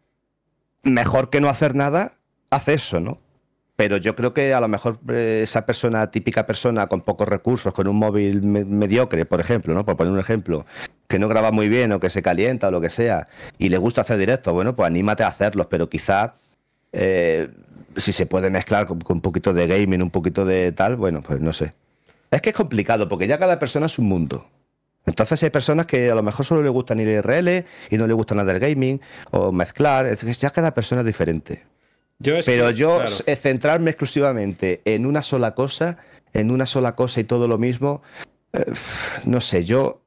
[0.81, 2.11] mejor que no hacer nada,
[2.49, 3.13] haz eso, ¿no?
[3.77, 7.73] Pero yo creo que a lo mejor eh, esa persona, típica persona con pocos recursos,
[7.73, 9.85] con un móvil mediocre, por ejemplo, ¿no?
[9.85, 10.65] Por poner un ejemplo,
[11.13, 13.27] que no graba muy bien o que se calienta o lo que sea,
[13.59, 16.33] y le gusta hacer directos, bueno, pues anímate a hacerlos, pero quizá
[16.91, 17.49] eh,
[17.95, 21.39] si se puede mezclar con, un poquito de gaming, un poquito de tal, bueno, pues
[21.39, 21.71] no sé.
[22.31, 24.43] Es que es complicado porque ya cada persona es un mundo.
[25.05, 28.13] Entonces hay personas que a lo mejor solo le gustan ir IRL y no le
[28.13, 28.99] gusta nada del gaming
[29.29, 30.07] o mezclar.
[30.07, 31.63] Es que ya cada persona es diferente.
[32.43, 35.97] Pero yo centrarme exclusivamente en una sola cosa,
[36.33, 38.01] en una sola cosa y todo lo mismo,
[38.53, 38.65] eh,
[39.25, 40.02] no sé, yo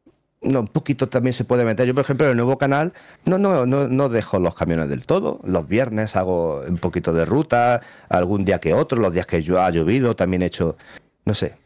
[0.47, 1.87] no, un poquito también se puede meter.
[1.87, 2.93] Yo, por ejemplo, en el nuevo canal
[3.25, 5.41] no, no, no, no dejo los camiones del todo.
[5.45, 9.61] Los viernes hago un poquito de ruta, algún día que otro, los días que yo
[9.61, 10.77] ha llovido también he hecho,
[11.25, 11.57] no sé.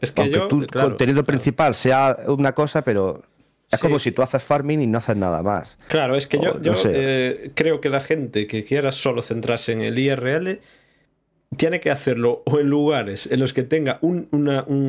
[0.00, 3.22] Es que yo, tu contenido principal sea una cosa, pero
[3.70, 5.78] es como si tú haces farming y no haces nada más.
[5.88, 9.82] Claro, es que yo, yo eh, creo que la gente que quiera solo centrarse en
[9.82, 10.60] el IRL
[11.56, 14.28] tiene que hacerlo o en lugares en los que tenga un,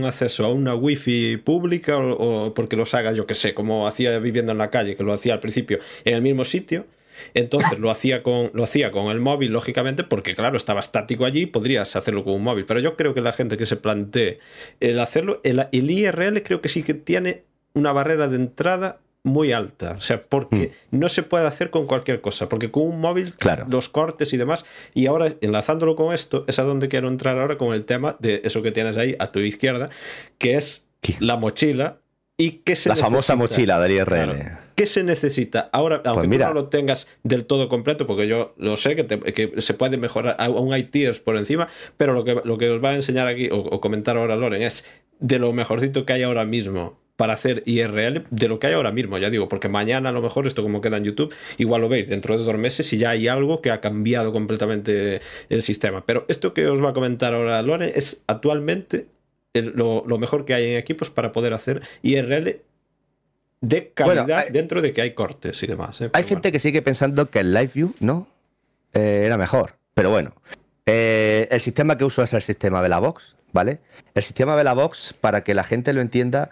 [0.05, 4.51] acceso a una wifi pública o, porque los haga, yo que sé, como hacía viviendo
[4.51, 6.85] en la calle, que lo hacía al principio en el mismo sitio.
[7.33, 11.47] Entonces lo hacía con lo hacía con el móvil, lógicamente, porque claro, estaba estático allí,
[11.47, 12.65] podrías hacerlo con un móvil.
[12.65, 14.39] Pero yo creo que la gente que se plantee
[14.79, 17.43] el hacerlo, el, el IRL creo que sí que tiene
[17.73, 19.91] una barrera de entrada muy alta.
[19.91, 20.99] O sea, porque mm.
[20.99, 22.49] no se puede hacer con cualquier cosa.
[22.49, 23.33] Porque con un móvil,
[23.67, 24.65] los cortes y demás.
[24.93, 28.41] Y ahora, enlazándolo con esto, es a donde quiero entrar ahora con el tema de
[28.43, 29.89] eso que tienes ahí a tu izquierda,
[30.37, 30.87] que es
[31.19, 31.99] la mochila.
[32.37, 34.57] ¿Y qué se la famosa mochila del IRL.
[34.75, 35.69] ¿Qué se necesita?
[35.73, 39.73] Ahora, pues aunque no lo tengas del todo completo, porque yo lo sé que, se
[39.73, 42.95] puede mejorar, aún hay tiers por encima, pero lo que, lo que os va a
[42.95, 44.85] enseñar aquí o, o comentar ahora Loren es
[45.19, 48.93] de lo mejorcito que hay ahora mismo para hacer IRL de lo que hay ahora
[48.93, 51.89] mismo, ya digo, porque mañana a lo mejor esto como queda en YouTube, igual lo
[51.89, 56.05] veis dentro de dos meses y ya hay algo que ha cambiado completamente el sistema.
[56.05, 59.07] Pero esto que os va a comentar ahora Lore es actualmente
[59.53, 62.61] lo, mejor que hay en equipos para poder hacer IRL
[63.59, 65.99] de calidad dentro de que hay cortes y demás.
[65.99, 66.11] ¿eh?
[66.13, 68.29] Hay gente que sigue pensando que el Live View no
[68.93, 70.31] eh, era mejor, pero bueno.
[70.85, 73.79] Eh, el sistema que uso es el sistema Velabox, ¿vale?
[74.15, 76.49] El sistema Velabox, para que la gente lo entienda,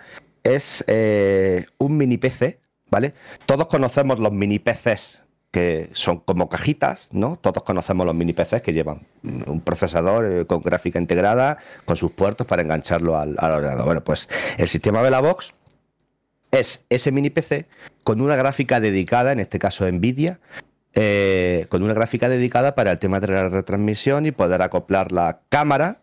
[0.55, 3.13] es eh, un mini PC, ¿vale?
[3.45, 7.37] Todos conocemos los mini PCs que son como cajitas, ¿no?
[7.37, 12.11] Todos conocemos los mini PCs que llevan un procesador eh, con gráfica integrada, con sus
[12.11, 13.85] puertos para engancharlo al, ordenador.
[13.85, 15.53] Bueno, pues el sistema de la box
[16.51, 17.67] es ese mini PC
[18.03, 20.39] con una gráfica dedicada, en este caso Nvidia,
[20.93, 25.41] eh, con una gráfica dedicada para el tema de la retransmisión y poder acoplar la
[25.49, 26.01] cámara,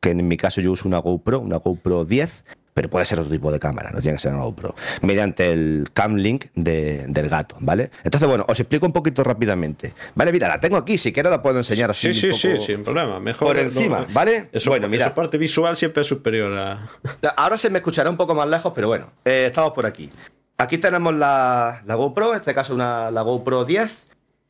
[0.00, 2.44] que en mi caso yo uso una GoPro, una GoPro 10,
[2.76, 5.88] pero puede ser otro tipo de cámara, no tiene que ser una GoPro, mediante el
[5.94, 7.90] Cam Link del gato, ¿vale?
[8.04, 9.94] Entonces, bueno, os explico un poquito rápidamente.
[10.14, 12.12] Vale, mira, la tengo aquí, si quiero la puedo enseñar así.
[12.12, 13.18] Sí, sí, sí, sin problema.
[13.18, 14.50] Mejor por encima, ¿vale?
[14.52, 15.06] Eso, bueno, mira.
[15.06, 16.86] Esa parte visual siempre es superior a.
[17.38, 20.10] Ahora se me escuchará un poco más lejos, pero bueno, eh, estamos por aquí.
[20.58, 24.06] Aquí tenemos la, GoPro, en este caso una, la GoPro 10,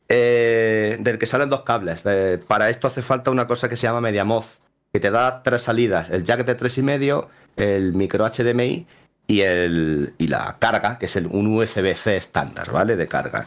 [0.09, 2.01] eh, del que salen dos cables.
[2.03, 4.43] Eh, para esto hace falta una cosa que se llama MediaMod,
[4.91, 8.85] que te da tres salidas: el jack de 3,5 el micro HDMI
[9.27, 12.95] y, el, y la carga, que es el, un USB-C estándar, ¿vale?
[12.95, 13.45] De carga.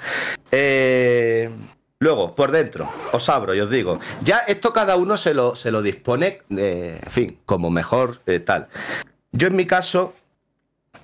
[0.50, 1.48] Eh,
[1.98, 5.70] luego, por dentro, os abro y os digo, ya esto cada uno se lo, se
[5.70, 8.68] lo dispone, eh, en fin, como mejor eh, tal.
[9.32, 10.14] Yo en mi caso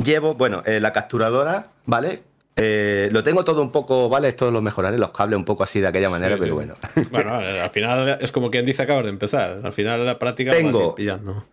[0.03, 2.23] llevo, bueno, la capturadora, ¿vale?
[2.59, 5.79] Eh, lo tengo todo un poco, vale, esto lo mejoraré, los cables un poco así
[5.79, 6.75] de aquella manera, pero bueno.
[7.11, 9.61] Bueno, al final es como quien dice acabas de empezar.
[9.63, 11.45] Al final la práctica tengo, pillando.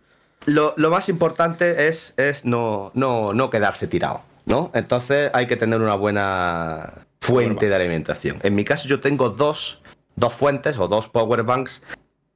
[0.46, 4.70] Lo, lo, más importante es, es no, no, no quedarse tirado, ¿no?
[4.74, 8.38] Entonces hay que tener una buena fuente de alimentación.
[8.42, 9.80] En mi caso yo tengo dos,
[10.16, 11.82] dos fuentes o dos power banks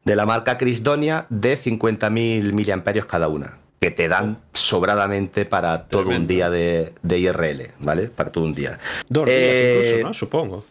[0.05, 6.09] de la marca Crisdonia de 50.000 miliamperios cada una que te dan sobradamente para todo
[6.09, 8.09] un día de, IRL, ¿vale?
[8.09, 8.79] Para todo un día.
[9.09, 10.14] Dos días eh, incluso, ¿no?
[10.14, 10.64] Supongo.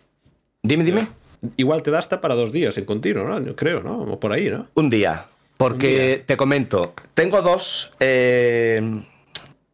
[0.62, 1.08] Dime, dime.
[1.56, 3.40] Igual te da hasta para dos días en continuo, ¿no?
[3.42, 4.02] Yo creo, ¿no?
[4.02, 4.68] O por ahí, ¿no?
[4.74, 5.28] Un día.
[5.58, 7.92] Porque te comento, tengo dos.
[8.00, 9.04] Eh,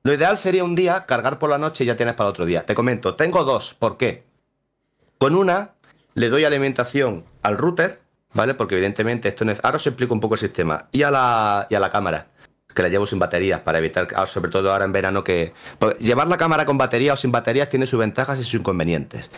[0.03, 2.65] lo ideal sería un día cargar por la noche y ya tienes para otro día.
[2.65, 3.75] Te comento, tengo dos.
[3.77, 4.23] ¿Por qué?
[5.17, 5.71] Con una
[6.15, 7.99] le doy alimentación al router,
[8.33, 8.53] ¿vale?
[8.53, 9.59] Porque evidentemente esto no es.
[9.63, 10.87] Ahora os explico un poco el sistema.
[10.91, 12.27] Y a la, y a la cámara
[12.73, 15.97] que la llevo sin baterías para evitar, ah, sobre todo ahora en verano, que pues,
[15.99, 19.29] llevar la cámara con batería o sin baterías tiene sus ventajas y sus inconvenientes.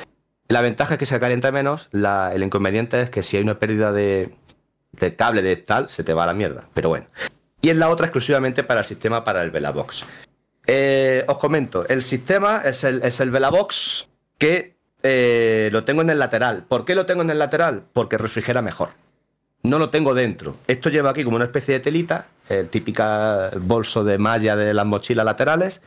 [0.48, 3.92] La ventaja es que se calienta menos, el inconveniente es que si hay una pérdida
[3.92, 4.36] de,
[5.16, 6.68] cable de tal, se te va a la mierda.
[6.74, 7.08] Pero bueno.
[7.62, 10.06] Y es la otra exclusivamente para el sistema para el Velabox.
[10.68, 16.10] Eh, os comento, el sistema es el, es el Velabox que eh, lo tengo en
[16.10, 16.64] el lateral.
[16.68, 17.84] ¿Por qué lo tengo en el lateral?
[17.94, 18.90] Porque refrigera mejor
[19.66, 20.58] no lo tengo dentro.
[20.68, 24.86] Esto lleva aquí como una especie de telita, el típica bolso de malla de las
[24.86, 25.82] mochilas laterales,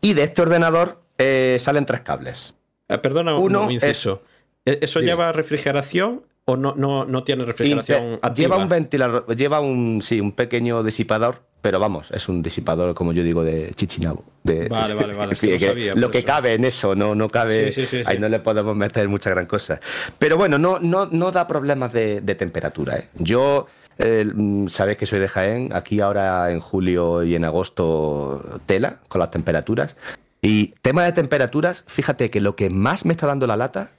[0.00, 2.54] y de este ordenador eh, salen tres cables.
[2.88, 4.22] Eh, perdona, Uno un inciso.
[4.64, 8.34] ¿E-, ¿Eso lleva refrigeración o no, no, no tiene refrigeración activa?
[8.34, 13.12] Lleva un ventilador, lleva un, sí, un pequeño disipador pero vamos, es un disipador, como
[13.12, 14.24] yo digo, de chichinabo.
[14.42, 15.36] De, vale, vale, vale.
[15.94, 17.74] lo que cabe en eso, no, no cabe.
[18.06, 19.80] ahí no le podemos meter mucha gran cosa.
[20.18, 22.98] Pero bueno, no, no, no da problemas de, temperatura.
[22.98, 23.08] ¿eh?
[23.14, 23.66] Yo.
[24.02, 24.26] Eh,
[24.68, 29.30] sabéis que soy de Jaén, aquí ahora en julio y en agosto tela con las
[29.30, 29.94] temperaturas.
[30.40, 33.90] Y tema de temperaturas, fíjate que lo que más me está dando la lata,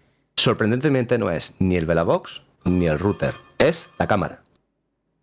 [0.42, 4.42] sorprendentemente no es ni el Velabox ni el router, es la cámara.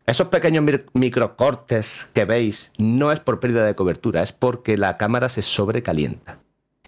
[0.06, 5.28] Esos pequeños microcortes que veis no es por pérdida de cobertura, es porque la cámara
[5.28, 6.38] se sobrecalienta.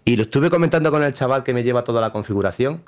[0.03, 2.83] Y lo estuve comentando con el chaval que me lleva toda la configuración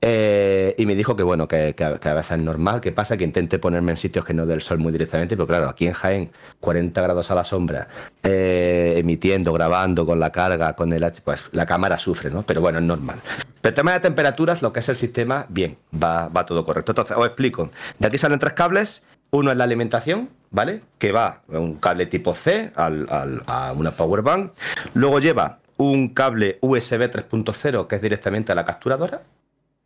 [0.00, 3.58] eh, y me dijo que bueno, que, a veces es normal, que pasa que intente
[3.58, 6.30] ponerme en sitios que no del sol muy directamente, pero claro, aquí en Jaén,
[6.60, 7.88] 40 grados a la sombra,
[8.22, 12.42] eh, emitiendo, grabando con la carga, con el pues la cámara sufre, ¿no?
[12.42, 13.20] Pero bueno, es normal.
[13.60, 16.92] Pero el tema de temperaturas, lo que es el sistema, bien, va, va todo correcto.
[16.92, 17.70] Entonces, os explico.
[17.98, 20.82] De aquí salen tres cables uno es la alimentación, ¿vale?
[20.98, 24.52] Que va un cable tipo C a una power bank.
[24.94, 29.22] Luego lleva un cable USB 3.0 que es directamente a la capturadora,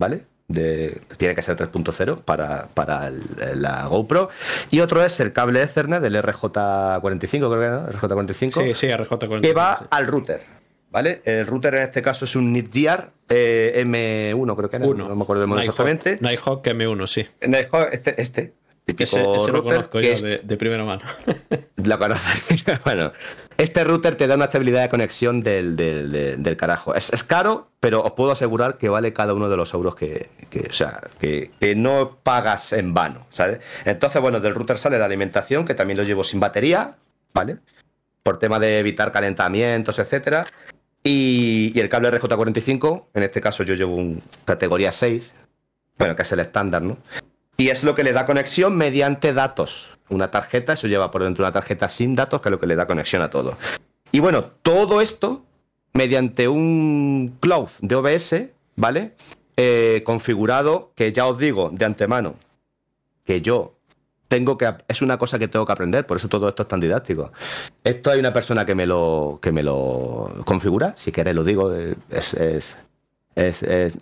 [0.01, 0.23] ¿vale?
[1.17, 3.09] tiene que ser 3.0 para, para
[3.55, 4.31] la GoPro.
[4.71, 7.89] Y otro es el cable Ethernet del RJ45, creo que ¿no?
[7.89, 8.65] RJ45.
[8.65, 9.43] Sí, sí, RJ45.
[9.43, 10.41] Que va al router.
[10.91, 11.23] ¿Vale?
[11.25, 14.87] El router en este caso es un Netgear eh, M1, creo que era.
[14.87, 16.19] no me acuerdo del modelo exactamente.
[16.21, 17.27] Nighthawk M1, sí.
[17.47, 18.55] Nighthawk, este, este,
[18.99, 21.03] ese, lo conozco yo de, primera mano.
[21.77, 22.65] Lo conoces.
[22.85, 23.13] bueno,
[23.63, 26.95] este router te da una estabilidad de conexión del, carajo.
[26.95, 30.29] Es, caro, pero os puedo asegurar que vale cada uno de los euros que,
[30.69, 33.61] o sea, que, no pagas en vano, ¿sabes?
[33.85, 36.97] Entonces, bueno, del router sale la alimentación, que también lo llevo sin batería,
[37.35, 37.59] ¿vale?
[38.23, 40.47] Por tema de evitar calentamientos, etcétera.
[41.03, 45.35] Y, y el cable RJ45, en este caso yo llevo un categoría 6,
[45.99, 46.97] bueno, que es el estándar, ¿no?
[47.59, 49.99] Y es lo que le da conexión mediante datos.
[50.11, 52.77] Una tarjeta, eso lleva por dentro una tarjeta sin datos, que es lo que le
[52.77, 53.57] da conexión a todo.
[54.13, 55.43] Y bueno, todo esto
[55.93, 58.35] mediante un cloud de OBS,
[58.77, 59.15] ¿vale?
[59.57, 62.35] Eh, configurado, que ya os digo de antemano,
[63.25, 63.75] que yo
[64.29, 66.81] tengo que es una cosa que tengo que aprender, por eso todo esto es tan
[66.81, 67.33] didáctico.
[67.83, 71.75] Esto hay una persona que me lo que me lo configura, si queréis lo digo,
[71.75, 72.77] es es,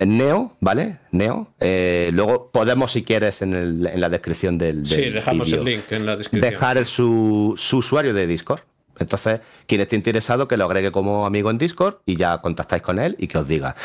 [0.06, 0.98] Neo, ¿vale?
[1.12, 1.52] Neo.
[1.60, 6.16] Eh, luego podemos, si quieres, en, la descripción del, Sí, dejamos el link en la
[6.16, 6.50] descripción.
[6.50, 8.60] Dejar su, usuario de Discord.
[8.98, 12.98] Entonces, quien esté interesado, que lo agregue como amigo en Discord y ya contactáis con
[12.98, 13.76] él y que os diga.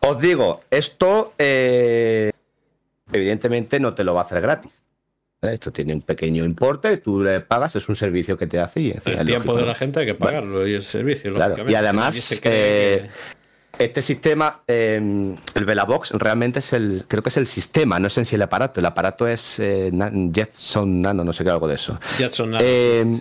[0.00, 2.30] Os digo, esto eh,
[3.12, 4.82] evidentemente no te lo va a hacer gratis.
[5.42, 8.80] Esto tiene un pequeño importe, tú le pagas, es un servicio que te hace.
[8.80, 11.68] Y, el tiempo de la gente hay que pagarlo y el servicio, claro.
[11.68, 12.42] Y además,
[13.80, 18.18] este sistema, em, el Velabox, realmente es el, creo que es el sistema, no es
[18.18, 18.78] en sí el aparato.
[18.78, 19.90] El aparato es eh,
[20.32, 21.94] Jetson Nano, no sé qué, algo de eso.
[22.18, 22.64] Jetson Nano.
[22.64, 23.20] Em,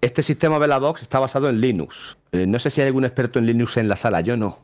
[0.00, 2.16] este sistema Velabox está basado en Linux.
[2.30, 4.60] Eh, no sé si hay algún experto en Linux en la sala, yo no.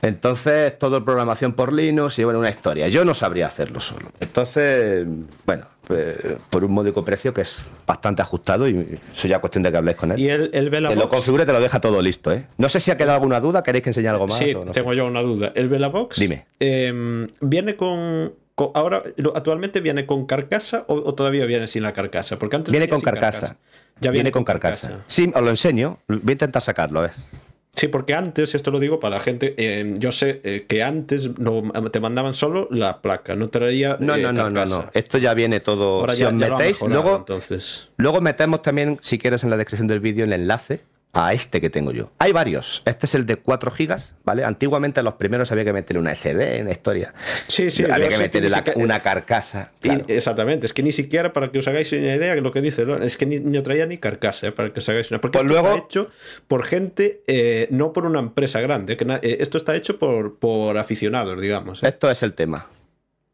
[0.00, 2.88] Entonces, todo programación por Linux y bueno, una historia.
[2.88, 4.10] Yo no sabría hacerlo solo.
[4.20, 5.06] Entonces,
[5.44, 9.70] bueno, eh, por un módico precio que es bastante ajustado y eso ya cuestión de
[9.70, 10.18] que habléis con él.
[10.20, 12.46] Y el, el Te lo configure te lo deja todo listo, ¿eh?
[12.56, 14.38] No sé si ha quedado alguna duda, ¿queréis que enseñe algo más?
[14.38, 14.96] Sí, no tengo sé?
[14.96, 15.52] yo una duda.
[15.54, 16.46] El Velabox Dime.
[16.60, 19.02] eh, viene con, con- ahora
[19.34, 23.00] actualmente viene con carcasa o, o todavía viene sin la carcasa, porque antes Viene con
[23.00, 23.56] carcasa.
[24.00, 25.02] Ya Viene con carcasa.
[25.08, 25.98] Sí, os lo enseño.
[26.06, 27.10] Voy a intentar sacarlo, a ver.
[27.78, 31.38] Sí, porque antes, esto lo digo para la gente, eh, yo sé eh, que antes
[31.38, 31.62] no,
[31.92, 34.90] te mandaban solo la placa, no traía No, eh, no, no, no, no.
[34.94, 36.00] Esto ya viene todo.
[36.00, 37.88] Ahora si ya, os ya metéis, mejorado, luego, entonces.
[37.96, 40.80] luego metemos también, si quieres, en la descripción del vídeo el enlace
[41.14, 42.12] a este que tengo yo.
[42.18, 42.82] Hay varios.
[42.84, 44.44] Este es el de 4 gigas, ¿vale?
[44.44, 47.14] Antiguamente los primeros había que meterle una SD en la historia.
[47.46, 49.72] Sí, sí, había que meterle la- una carcasa.
[49.80, 50.04] Claro.
[50.06, 52.84] exactamente, es que ni siquiera para que os hagáis una idea de lo que dice,
[52.84, 52.96] ¿no?
[53.02, 54.52] es que ni, no traía ni carcasa, ¿eh?
[54.52, 55.20] para que os hagáis una.
[55.20, 56.06] Porque Pues esto luego- está hecho
[56.46, 60.38] por gente, eh, no por una empresa grande, que na- eh, esto está hecho por,
[60.38, 61.82] por aficionados, digamos.
[61.82, 61.88] ¿eh?
[61.88, 62.66] Esto es el tema.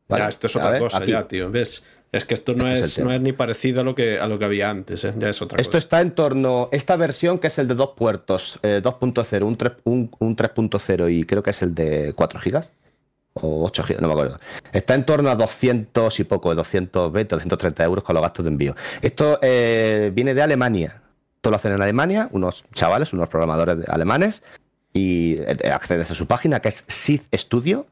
[0.09, 1.11] Ya, esto es otra ver, cosa, aquí.
[1.11, 1.51] ya, tío.
[1.51, 1.83] ¿Ves?
[2.13, 4.39] Es que esto no, Este es no es ni parecido a lo que, a lo
[4.39, 5.13] que había antes, ¿eh?
[5.19, 5.79] ya es otra Esto cosa.
[5.79, 6.69] está en torno.
[6.71, 11.13] Esta versión, que es el de dos puertos, eh, 2.0, un, tres- un, un 3.0
[11.13, 12.71] y creo que es el de 4 gigas
[13.33, 14.37] o 8 gigas, no me acuerdo.
[14.73, 18.77] Está en torno a 200 y poco, 220, 230 euros con los gastos de envío.
[19.03, 21.03] Esto eh, viene de Alemania.
[21.37, 24.45] Esto lo hacen en Alemania, unos chavales, unos programadores alemanes,
[24.93, 27.87] y eh, accedes a su página que es SID Studio,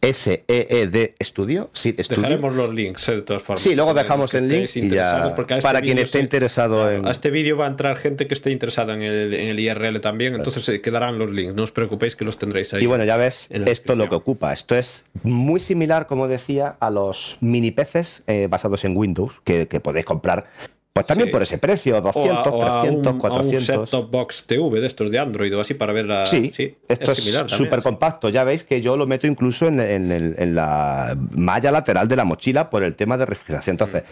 [0.00, 2.22] S-E-E-D Studio, SID Studio.
[2.22, 3.62] Dejaremos los links, eh, de todas formas.
[3.62, 5.34] Sí, luego dejamos el link y ya.
[5.36, 7.06] este Para quien esté interesado en.
[7.06, 10.00] A este vídeo va a entrar gente que esté interesada en el, en el IRL
[10.00, 11.54] también, entonces se quedarán los links.
[11.54, 12.84] No os preocupéis que los tendréis ahí.
[12.84, 14.52] Y bueno, ya ves esto lo que ocupa.
[14.52, 19.68] Esto es muy similar, como decía, a los mini peces eh, basados en Windows que,
[19.68, 20.48] que podéis comprar.
[20.92, 21.32] Pues también Sí.
[21.32, 23.70] por ese precio, 200, o a, o a 300, un, 400.
[23.70, 26.26] A un set-top box TV de estos de Android o así para ver la.
[26.26, 26.50] Sí,
[26.88, 27.22] esto es
[27.52, 27.82] súper sí.
[27.84, 28.28] compacto.
[28.30, 32.16] Ya veis que yo lo meto incluso en, en el- en la malla lateral de
[32.16, 33.74] la mochila por el tema de refrigeración.
[33.74, 34.02] Entonces,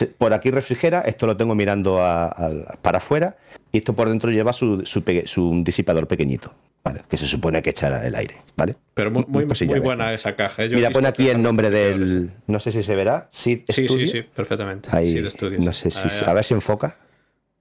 [0.00, 0.04] Mm.
[0.18, 3.36] por aquí refrigera, esto lo tengo mirando a- a- para afuera
[3.76, 7.00] y esto por dentro lleva su, su, su disipador pequeñito, ¿vale?
[7.08, 8.36] que se supone que echará el aire.
[8.56, 8.74] ¿vale?
[8.94, 9.44] Pero muy, muy,
[9.80, 10.64] buena esa caja.
[10.64, 10.68] ¿eh?
[10.70, 12.32] Yo Mira, pone aquí el nombre del.
[12.46, 13.24] No sé si se verá.
[13.24, 13.28] ¿eh?
[13.30, 13.88] Sí, Studio.
[13.88, 14.88] sí, sí, perfectamente.
[14.92, 15.22] Ahí,
[15.58, 16.08] no sé si.
[16.24, 16.30] Ah.
[16.30, 16.96] A ver si enfoca.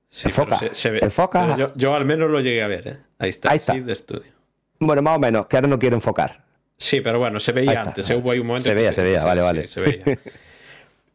[0.09, 0.99] Sí, enfoca, se- se ve.
[1.01, 1.57] enfoca.
[1.57, 2.87] Yo, yo al menos lo llegué a ver.
[2.87, 2.97] ¿eh?
[3.19, 3.51] Ahí está.
[3.51, 3.73] Ahí está.
[3.73, 4.31] sí, de estudio.
[4.79, 6.43] Bueno, más o menos, que ahora no quiero enfocar.
[6.77, 8.09] Sí, pero bueno, se veía antes.
[8.09, 8.15] ¿eh?
[8.15, 9.67] Hubo ahí un momento Se veía, se veía, sí, vale, vale.
[9.67, 10.03] se veía.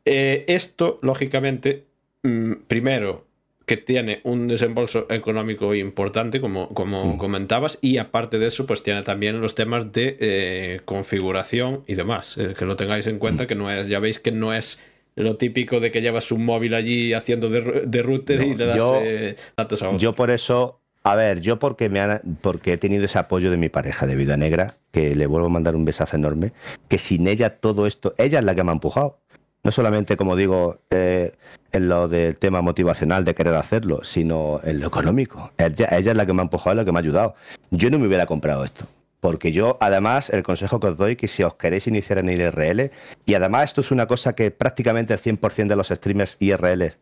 [0.05, 1.84] Eh, esto, lógicamente,
[2.22, 3.26] mm, primero
[3.70, 7.18] que tiene un desembolso económico importante, como, como Mm.
[7.18, 12.36] comentabas, y aparte de eso, pues tiene también los temas de eh, configuración y demás.
[12.36, 13.18] Eh, que lo tengáis en Mm.
[13.20, 14.80] cuenta, que no es, ya veis que no es
[15.14, 19.00] lo típico de que llevas un móvil allí haciendo de, router y le das yo-
[19.04, 19.98] eh, datos a otro.
[20.00, 20.80] Yo por eso.
[21.04, 24.16] A ver, yo porque me han, porque he tenido ese apoyo de mi pareja de
[24.16, 26.50] Vida Negra, que le vuelvo a mandar un besazo enorme,
[26.88, 29.18] que sin ella todo esto, ella es la que me ha empujado.
[29.62, 31.32] No solamente, como digo, eh,
[31.72, 35.52] en lo del tema motivacional de querer hacerlo, sino en lo económico.
[35.58, 37.34] Ella, ella es la que me ha empujado, la que me ha ayudado.
[37.70, 38.86] Yo no me hubiera comprado esto.
[39.20, 42.90] Porque yo, además, el consejo que os doy, que si os queréis iniciar en IRL,
[43.26, 46.94] y además esto es una cosa que prácticamente el 100% de los streamers IRL,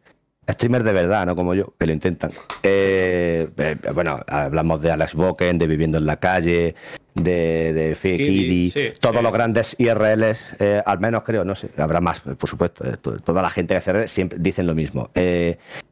[0.48, 2.30] streamers de verdad, no como yo, que lo intentan.
[2.62, 6.74] eh, eh, bueno, hablamos de Alex Boken, de Viviendo en la Calle,
[7.14, 9.22] de, de Kiddy, sí, todos sí.
[9.22, 12.84] los grandes IRLs, eh, al menos creo, no sé, habrá más, por supuesto.
[12.88, 15.10] eh, to- toda la gente que hace siempre dicen lo mismo.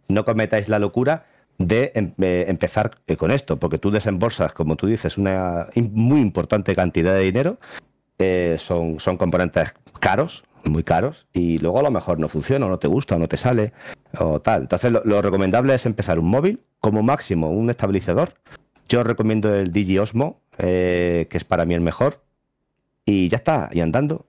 [0.08, 1.26] No cometáis la locura
[1.58, 7.12] de em- empezar con esto, porque tú desembolsas, como tú dices, una muy importante cantidad
[7.14, 7.58] de dinero.
[8.58, 12.78] son, son componentes caros, muy caros, y luego a lo mejor no funciona, o no
[12.78, 13.72] te gusta, o no te sale,
[14.18, 14.62] o tal.
[14.62, 18.34] Entonces, lo, recomendable es empezar un móvil, como máximo un estabilizador.
[18.88, 22.22] Yo recomiendo el Digi Osmo, eh, que es para mí el mejor,
[23.04, 24.26] y ya está, y andando.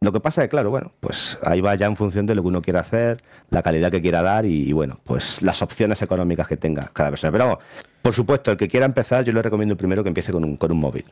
[0.00, 2.42] Lo que pasa es que, claro, bueno, pues ahí va ya en función de lo
[2.42, 6.48] que uno quiera hacer, la calidad que quiera dar y, bueno, pues las opciones económicas
[6.48, 7.30] que tenga cada persona.
[7.30, 7.60] Pero
[8.02, 10.72] por supuesto, el que quiera empezar, yo le recomiendo primero que empiece con un, con
[10.72, 11.04] un móvil.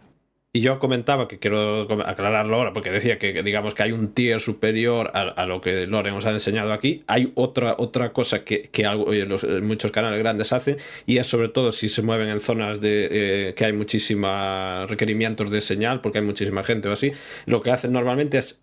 [0.52, 4.12] Y yo comentaba que quiero aclararlo ahora, porque decía que que digamos que hay un
[4.14, 7.04] tier superior a, a lo que Loren os ha enseñado aquí.
[7.06, 10.76] Hay otra, otra cosa que, que algo, eh, los- eh, muchos canales grandes hacen,
[11.06, 13.08] y es sobre todo si se mueven en zonas de
[13.50, 17.12] eh, que hay muchísimos requerimientos de señal, porque hay muchísima gente o así.
[17.46, 18.60] Lo que hacen normalmente es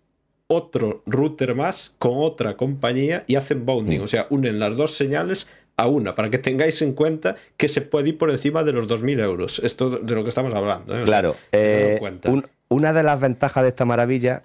[0.50, 4.02] otro router más con otra compañía y hacen bounding, Mm.
[4.04, 5.48] o sea, unen las dos señales
[5.78, 8.88] a una, para que tengáis en cuenta que se puede ir por encima de los
[8.88, 9.60] 2.000 euros.
[9.60, 10.92] Esto de lo que estamos hablando.
[10.92, 10.96] ¿eh?
[10.98, 14.42] Sea, Claro, eh, un- una de las ventajas de esta maravilla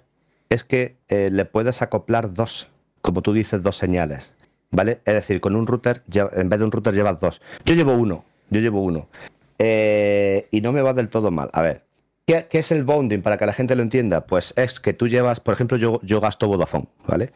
[0.48, 2.68] es que eh, le puedes acoplar dos,
[3.02, 4.32] como tú dices, dos señales.
[4.70, 5.00] ¿Vale?
[5.04, 7.40] Es decir, con un router, en vez de un router llevas dos.
[7.64, 9.08] Yo llevo uno, yo llevo uno.
[9.58, 11.48] Y no me va del todo mal.
[11.52, 11.82] A ver,
[12.26, 13.20] ¿qué, qué es el bounding?
[13.22, 16.20] Para que la gente lo entienda, pues es que tú llevas, por ejemplo, yo, yo
[16.20, 17.30] gasto Vodafone, ¿vale?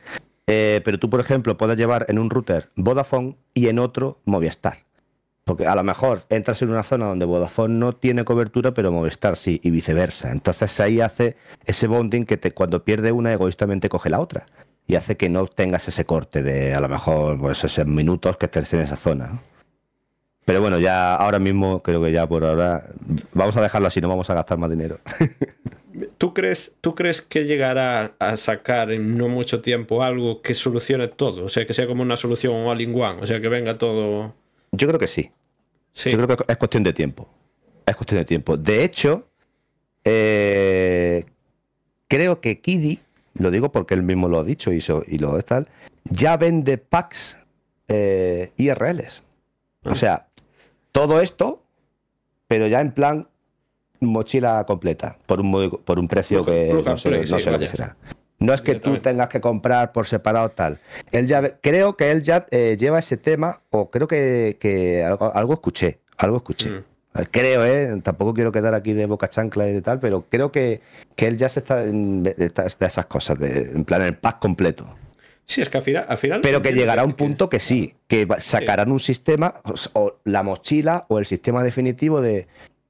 [0.50, 4.78] Eh, pero tú, por ejemplo, puedes llevar en un router Vodafone y en otro Movistar.
[5.44, 9.36] Porque a lo mejor entras en una zona donde Vodafone no tiene cobertura, pero Movistar
[9.36, 10.32] sí, y viceversa.
[10.32, 11.36] Entonces ahí hace
[11.66, 14.46] ese bonding que te, cuando pierde una, egoístamente coge la otra.
[14.86, 18.46] Y hace que no tengas ese corte de a lo mejor pues, esos minutos que
[18.46, 19.42] estés en esa zona.
[20.46, 22.86] Pero bueno, ya ahora mismo creo que ya por ahora
[23.34, 24.98] vamos a dejarlo así, no vamos a gastar más dinero.
[26.18, 31.06] ¿Tú crees, ¿Tú crees que llegará a sacar en no mucho tiempo algo que solucione
[31.06, 31.44] todo?
[31.44, 34.34] O sea, que sea como una solución all in one, o sea, que venga todo...
[34.72, 35.30] Yo creo que sí.
[35.94, 37.28] Yo creo que es cuestión de tiempo.
[37.86, 38.56] Es cuestión de tiempo.
[38.56, 39.28] De hecho,
[40.04, 41.24] eh,
[42.08, 42.98] creo que Kiddy,
[43.34, 45.68] lo digo porque él mismo lo ha dicho y, y lo es tal,
[46.04, 47.38] ya vende packs
[47.86, 49.22] eh, IRLs.
[49.84, 50.28] O sea,
[50.90, 51.62] todo esto,
[52.48, 53.28] pero ya en plan
[54.00, 57.96] mochila completa, por un, por un precio que no sé, lo que será.
[58.40, 60.78] No es que tú tengas que comprar por separado tal.
[61.10, 65.98] Él ya, creo que él ya eh, lleva ese tema, o creo que, algo, escuché,
[66.16, 66.70] algo escuché.
[66.70, 66.84] Mm.
[67.32, 68.00] Creo, ¿eh?
[68.02, 70.80] Tampoco quiero quedar aquí de boca chancla y de tal, pero creo que,
[71.16, 74.94] que él ya se está de, esas cosas, de, en plan el pack completo.
[75.44, 76.04] Sí, es que al final.
[76.08, 79.54] Al final pero que llegará a un punto que sí, que sacarán un sistema,
[79.94, 82.46] o la mochila, o el sistema definitivo de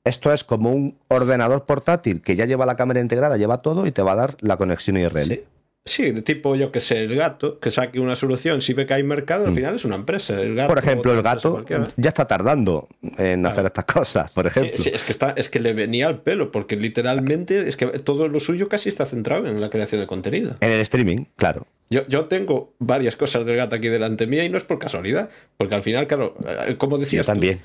[0.09, 3.93] esto es como un ordenador portátil que ya lleva la cámara integrada, lleva todo y
[3.93, 5.45] te va a dar la conexión IRL.
[5.85, 6.11] Sí.
[6.13, 9.03] de tipo, yo que sé, el gato, que saque una solución, si ve que hay
[9.03, 9.55] mercado, al mm.
[9.55, 10.37] final es una empresa.
[10.67, 11.65] por ejemplo, el gato
[11.97, 14.77] ya está tardando en hacer estas cosas, por ejemplo.
[14.77, 18.29] Sí, es, que está, es que le venía al pelo, porque literalmente es que todo
[18.29, 20.57] lo suyo casi está centrado en la creación de contenido.
[20.61, 21.67] En el streaming, claro.
[21.91, 25.31] Yo, yo tengo varias cosas del gato aquí delante mía y no es por casualidad,
[25.57, 27.61] porque al final, claro, eh, como decías yo también.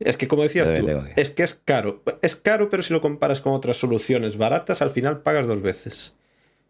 [0.00, 0.86] Es que como decías tú,
[1.16, 2.02] es que es caro.
[2.22, 6.14] Es caro, pero si lo comparas con otras soluciones baratas, al final pagas dos veces.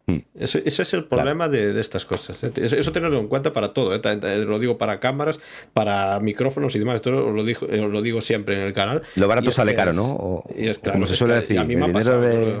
[0.07, 0.19] Hmm.
[0.37, 2.43] Eso, es el problema de, estas cosas.
[2.43, 2.51] ¿eh?
[2.55, 3.95] Eso, tenerlo en cuenta para todo.
[3.95, 4.45] ¿eh?
[4.45, 5.39] Lo digo para cámaras,
[5.73, 6.95] para micrófonos y demás.
[6.95, 9.01] Esto lo digo, eh, lo digo siempre en el canal.
[9.15, 10.43] Lo barato sale caro, ¿no?
[10.55, 11.57] y es como se suele decir.
[11.57, 12.59] A mí me ha pasado, de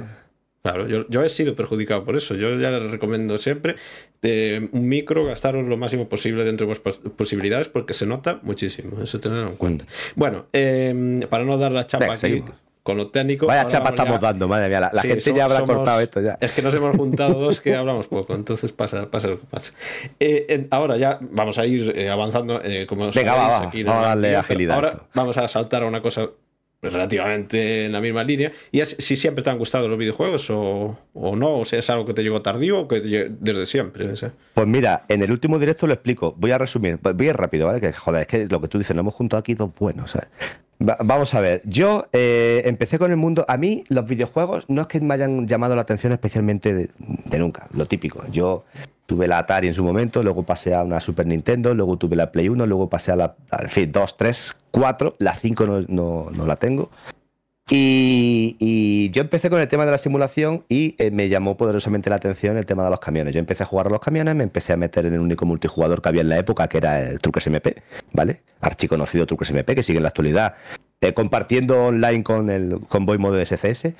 [0.65, 2.33] Claro, yo, he sido perjudicado por eso.
[2.33, 3.75] Yo ya les recomiendo siempre
[4.23, 8.99] de un micro gastaros lo máximo posible dentro de vuestras posibilidades porque se nota muchísimo.
[8.99, 9.85] Eso tenerlo en cuenta.
[9.85, 9.87] Mm.
[10.19, 12.41] Bueno, em, para no dar la chapa aquí
[12.81, 13.45] con lo técnico.
[13.45, 14.89] Vaya chapa estamos dando, madre mía.
[14.91, 16.39] La, gente ya habrá cortado esto ya.
[16.41, 19.71] Es que nos hemos juntado dos que hablamos poco, entonces pasa, pasa lo que pasa.
[20.19, 22.59] Eh, ahora ya vamos a ir eh, avanzando.
[22.63, 24.75] Eh, como Venga, va, aquí vamos a darle agilidad.
[24.77, 26.31] Ahora vamos a saltar a una cosa
[26.81, 28.51] relativamente en la misma línea.
[28.71, 32.05] Y es si siempre te han gustado los videojuegos o, no, o sea, es algo
[32.05, 34.11] que te llegó tardío o que desde siempre.
[34.53, 36.33] Pues mira, en el último directo lo explico.
[36.37, 37.81] Voy a resumir, voy a ir rápido, ¿vale?
[37.81, 40.15] Que joder, es que lo que tú dices, nos hemos juntado aquí dos buenos,
[40.79, 43.45] vamos a ver, yo eh, empecé con el mundo.
[43.47, 46.89] A mí, los videojuegos no es que me hayan llamado la atención especialmente de,
[47.37, 48.23] nunca, lo típico.
[48.31, 48.65] Yo
[49.05, 52.31] tuve la Atari en su momento, luego pasé a una Super Nintendo, luego tuve la
[52.31, 53.35] Play 1, luego pasé a la.
[53.59, 56.89] En fin, 2, 3, 4, la 5 no, no, la tengo.
[57.67, 62.17] Y, yo empecé con el tema de la simulación y eh, me llamó poderosamente la
[62.17, 63.33] atención el tema de los camiones.
[63.33, 66.01] Yo empecé a jugar a los camiones, me empecé a meter en el único multijugador
[66.01, 67.81] que había en la época, que era el Truques MP,
[68.11, 68.41] ¿vale?
[68.61, 70.55] Archiconocido Truques MP, que sigue en la actualidad,
[71.01, 73.93] eh, compartiendo online con el Convoy Mode SCS.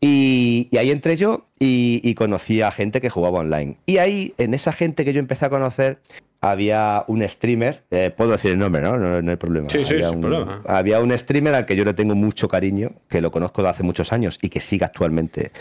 [0.00, 3.76] Y, ahí entré yo y, conocí a gente que jugaba online.
[3.86, 5.98] Y ahí, en esa gente que yo empecé a conocer,
[6.40, 8.96] había un streamer, eh, puedo decir el nombre, ¿no?
[8.96, 9.68] No, hay problema.
[9.68, 10.62] Sí, sí, había, un, problema.
[10.66, 13.82] había un streamer al que yo le tengo mucho cariño, que lo conozco de hace
[13.82, 15.52] muchos años y que sigue actualmente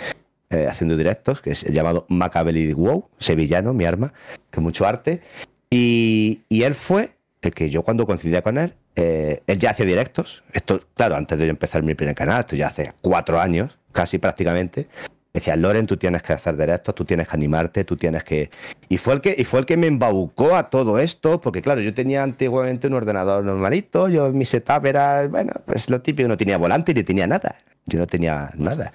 [0.51, 4.13] eh, haciendo directos, que es llamado Macabelli Wow, sevillano, mi arma,
[4.49, 5.21] que mucho arte.
[5.69, 7.11] Y, él fue
[7.41, 10.43] el que yo cuando coincidía con él, eh, él ya hacía directos.
[10.53, 14.87] Esto, claro, antes de empezar mi primer canal, esto ya hace cuatro años, casi prácticamente.
[15.33, 18.49] Decía, Loren, tú tienes que hacer directos, tú tienes que animarte, tú tienes que...
[18.89, 21.81] Y fue el que, y fue el que me embaucó a todo esto, porque claro,
[21.81, 26.35] yo tenía antiguamente un ordenador normalito, yo mi setup era, bueno, pues lo típico, no
[26.35, 28.91] tenía volante ni tenía nada, yo no tenía nada.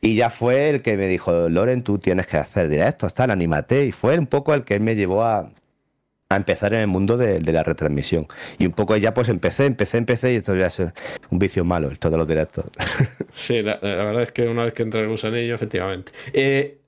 [0.00, 3.86] Y ya fue el que me dijo, Loren, tú tienes que hacer directos, tal, anímate,
[3.86, 5.48] y fue un poco el que me llevó a,
[6.28, 8.26] a empezar en el mundo de, la retransmisión.
[8.58, 10.80] Y un poco ya pues empecé, empecé, empecé y esto ya es
[11.30, 12.66] un vicio malo, el todos los directos.
[13.28, 16.12] Sí, la, verdad es que una vez que entra el gusanillo, efectivamente.
[16.32, 16.78] Eh,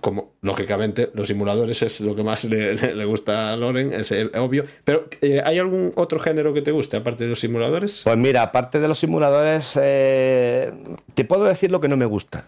[0.00, 4.64] como lógicamente los simuladores es lo que más le, gusta a Loren, es obvio.
[4.84, 8.02] Pero eh, ¿hay algún otro género que te guste aparte de los simuladores?
[8.04, 10.72] Pues mira, aparte de los simuladores, eh,
[11.14, 12.44] te puedo decir lo que no me gusta.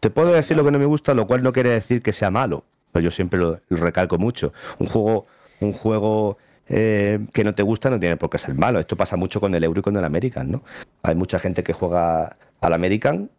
[0.00, 2.30] Te puedo decir lo que no me gusta, lo cual no quiere decir que sea
[2.30, 2.64] malo.
[2.92, 4.52] Pues yo siempre lo recalco mucho.
[4.78, 5.26] Un juego
[5.60, 6.38] un juego
[6.68, 8.78] eh, que no te gusta no tiene por qué ser malo.
[8.78, 10.62] Esto pasa mucho con el Euro y con el American, ¿no?
[11.02, 13.30] Hay mucha gente que juega al American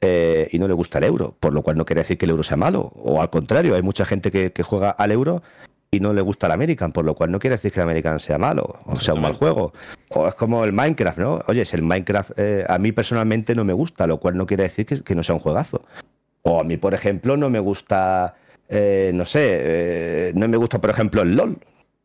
[0.00, 2.30] eh, y no le gusta el Euro, por lo cual no quiere decir que el
[2.30, 2.92] Euro sea malo.
[2.96, 5.42] O al contrario, hay mucha gente que, juega al Euro
[5.90, 8.18] y no le gusta el American, por lo cual no quiere decir que el American
[8.20, 9.72] sea malo o sea un mal juego.
[10.08, 11.40] O es como el Minecraft, ¿no?
[11.48, 14.62] Oye, si el Minecraft eh, a mí personalmente no me gusta, lo cual no quiere
[14.64, 15.82] decir que, no sea un juegazo.
[16.42, 18.36] O a mí, por ejemplo, no me gusta,
[18.70, 21.58] eh, no sé, eh, no me gusta, por ejemplo, el LOL.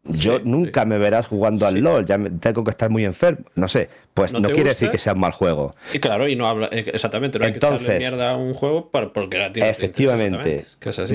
[0.07, 3.89] Yo nunca me verás jugando al LOL, ya tengo que estar muy enfermo, no sé,
[4.13, 5.73] pues no, quiere decir que sea un mal juego.
[5.87, 9.37] Sí, claro, y no habla exactamente, no hay Entonces, que mierda a un juego porque
[9.39, 10.65] la tiene Efectivamente.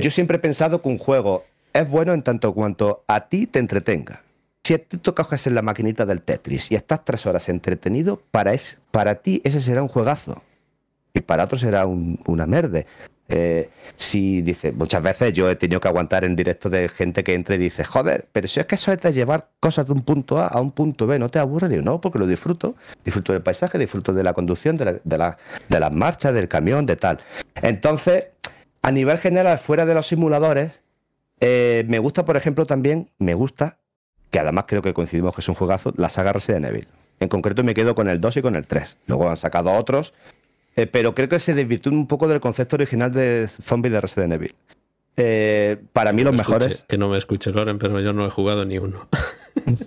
[0.00, 3.60] Yo siempre he pensado que un juego es bueno en tanto cuanto a ti te
[3.60, 4.22] entretenga.
[4.64, 8.80] Si te toca en la maquinita del Tetris y estás tres horas entretenido, para, es,
[8.90, 10.42] para ti ese será un juegazo.
[11.14, 12.86] Y para otros será una merde.
[13.30, 17.34] Eh, si dice, muchas veces yo he tenido que aguantar en directo de gente que
[17.34, 20.02] entra y dice, joder, pero si es que eso es de llevar cosas de un
[20.02, 21.68] punto A a un punto B, ¿no te aburre?
[21.68, 22.74] Digo, no, porque lo disfruto.
[23.04, 25.36] Disfruto del paisaje, disfruto de la conducción, de, la,
[25.68, 27.20] de las marchas, del camión, de tal.
[27.62, 28.26] Entonces,
[28.82, 30.82] a nivel general, fuera de los simuladores,
[31.40, 33.78] eh, me gusta, por ejemplo, también, me gusta,
[34.30, 36.88] que además creo que coincidimos que es un juegazo, la saga Resident Evil.
[37.20, 38.96] En concreto me quedo con el 2 y con el 3.
[39.06, 40.14] Luego han sacado otros,
[40.76, 44.32] eh, pero creo que se desvirtúa un poco del concepto original de zombie de Resident
[44.32, 44.54] Evil.
[45.16, 46.84] Eh, para mí los mejores...
[46.88, 49.08] que no me escuche Loren, pero yo no he jugado ni uno.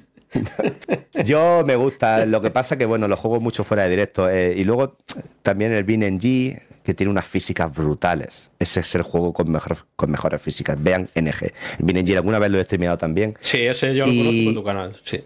[1.26, 4.30] yo me gusta, lo que pasa que bueno, lo juego mucho fuera de directo.
[4.32, 4.98] y luego
[5.42, 8.52] también el BNG, que tiene unas físicas brutales.
[8.60, 10.82] Ese es el juego con, mejor, con mejores físicas.
[10.82, 11.54] Vean NG.
[11.80, 13.36] Vienen alguna vez lo he streameado también.
[13.40, 15.24] Sí, ese yo lo conozco por tu canal, sí.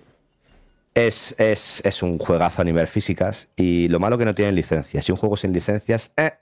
[0.98, 5.06] Es, es, es, un juegazo a nivel físicas y lo malo que no tienen licencias.
[5.06, 6.34] Si un juego sin licencias, eh.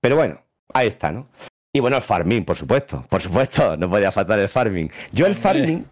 [0.00, 0.40] Pero bueno,
[0.72, 1.28] ahí está, ¿no?
[1.72, 3.04] Y bueno, el farming, por supuesto.
[3.08, 4.90] Por supuesto, no podía faltar el farming.
[5.10, 5.84] Yo el farming,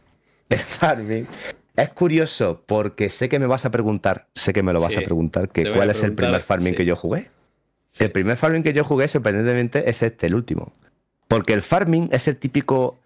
[0.48, 1.26] el farming,
[1.74, 5.00] es curioso porque sé que me vas a preguntar, sé que me lo vas a
[5.00, 7.30] preguntar, que cuál es el primer farming que yo jugué.
[7.98, 10.72] El primer farming que yo jugué, sorprendentemente, es este, el último.
[11.28, 12.98] Porque el farming es el típico.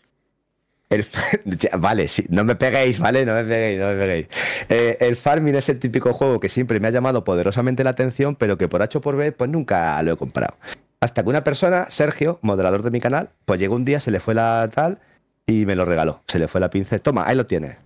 [1.78, 3.24] vale, sí, no me peguéis, ¿vale?
[3.26, 4.26] No me peguéis, no me peguéis.
[4.68, 8.36] Eh, el farming es el típico juego que siempre me ha llamado poderosamente la atención,
[8.36, 10.56] pero que por H o por B, pues nunca lo he comprado.
[11.00, 14.20] Hasta que una persona, Sergio, moderador de mi canal, pues llegó un día, se le
[14.20, 14.98] fue la tal
[15.46, 16.22] y me lo regaló.
[16.26, 17.00] Se le fue la pincel.
[17.00, 17.76] Toma, ahí lo tienes.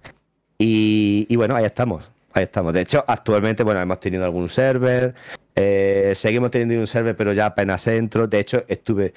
[0.59, 2.11] Y, y bueno, ahí estamos.
[2.33, 2.73] Ahí estamos.
[2.73, 5.15] De hecho, actualmente, bueno, hemos tenido algún server,
[5.57, 8.27] eh, seguimos teniendo un server, pero ya apenas entro.
[8.27, 9.13] De hecho, estuve.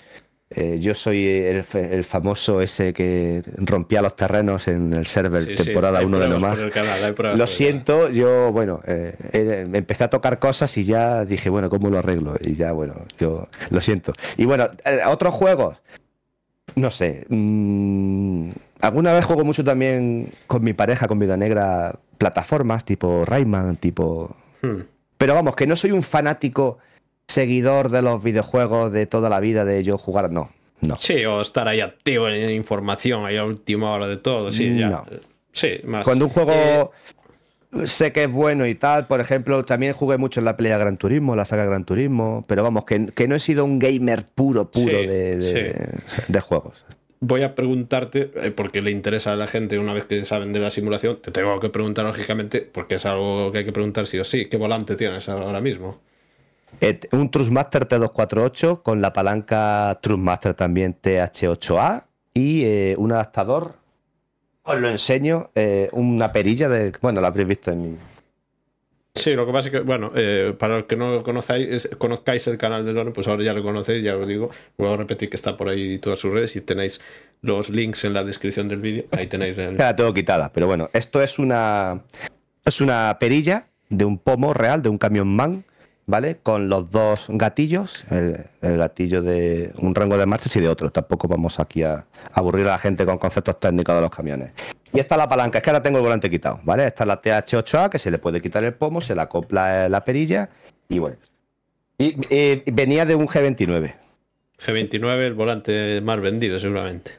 [0.56, 6.20] Eh, yo soy el, famoso ese que rompía los terrenos en el server temporada 1
[6.20, 6.60] de nomás.
[7.36, 11.98] Lo siento, yo, bueno, eh, empecé a tocar cosas y ya dije, bueno, ¿cómo lo
[11.98, 12.36] arreglo?
[12.40, 14.14] Y ya, bueno, yo lo siento.
[14.38, 14.70] Y bueno,
[15.08, 15.78] otros juegos,
[16.76, 17.26] no sé.
[17.30, 18.52] Mm,
[18.82, 24.36] alguna vez juego mucho también con mi pareja, con Vida Negra, plataformas tipo Rayman, tipo.
[24.62, 24.82] Hmm.
[25.18, 26.80] Pero vamos, que no soy un fanático
[27.28, 30.50] seguidor de los videojuegos de toda la vida de yo jugar, no.
[30.82, 30.96] No.
[31.00, 34.52] Sí, o estar ahí activo en información, ahí a última hora de todo.
[34.52, 35.04] Sí, ya.
[35.54, 36.04] Sí, más.
[36.04, 36.92] Cuando un juego
[37.72, 40.78] eh, sé que es bueno y tal, por ejemplo, también jugué mucho en la pelea
[40.78, 44.70] Gran Turismo, la saga Gran Turismo, pero vamos, que, no he sido un gamer puro,
[44.70, 45.38] puro de,
[46.28, 46.86] de, juegos
[47.26, 50.60] voy a preguntarte, eh, porque le interesa a la gente una vez que saben de
[50.60, 54.20] la simulación, te tengo que preguntar lógicamente, porque es algo que hay que preguntar sí
[54.20, 56.02] o sí, ¿qué volante tienes ahora mismo?
[57.12, 62.04] Un Trustmaster T248 con la palanca Trustmaster también TH8A
[62.34, 63.76] y eh, un adaptador,
[64.64, 67.98] os lo enseño, eh, una perilla de, bueno, lo habréis visto en mi,
[69.16, 72.48] Sí, lo que pasa es que, bueno, eh, para los que no lo conozcáis, conozcáis
[72.48, 74.50] el canal de Loren, pues ahora ya lo conocéis, ya os digo.
[74.76, 77.00] Voy a repetir que está por ahí todas sus redes y tenéis
[77.42, 79.06] los links en la descripción del vídeo.
[79.12, 79.78] Ahí tenéis el...
[79.78, 82.02] Ya la tengo quitada, pero bueno, esto es una,
[82.66, 85.64] es una perilla de un pomo real, de un camión man,
[86.06, 86.38] ¿vale?
[86.42, 90.92] Con los dos gatillos, el, gatillo de un rango de marchas y de otro.
[90.92, 94.52] Tampoco vamos aquí a aburrir a la gente con conceptos técnicos de los camiones.
[94.94, 96.86] Y esta es la palanca, es que ahora tengo el volante quitado, ¿vale?
[96.86, 100.06] Esta es la TH8A, que se le puede quitar el pomo, se la acopla la
[100.06, 100.50] perilla
[100.88, 101.18] y bueno.
[101.98, 102.16] Y,
[102.72, 103.96] venía de un G29.
[104.60, 107.12] G29, el volante más vendido seguramente.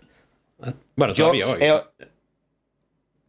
[0.97, 2.07] Bueno, yo, todavía hoy.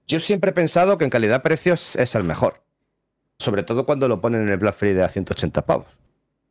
[0.07, 2.64] yo siempre he pensado que en calidad-precios es el mejor.
[3.39, 5.87] Sobre todo cuando lo ponen en el Black Friday a 180 pavos.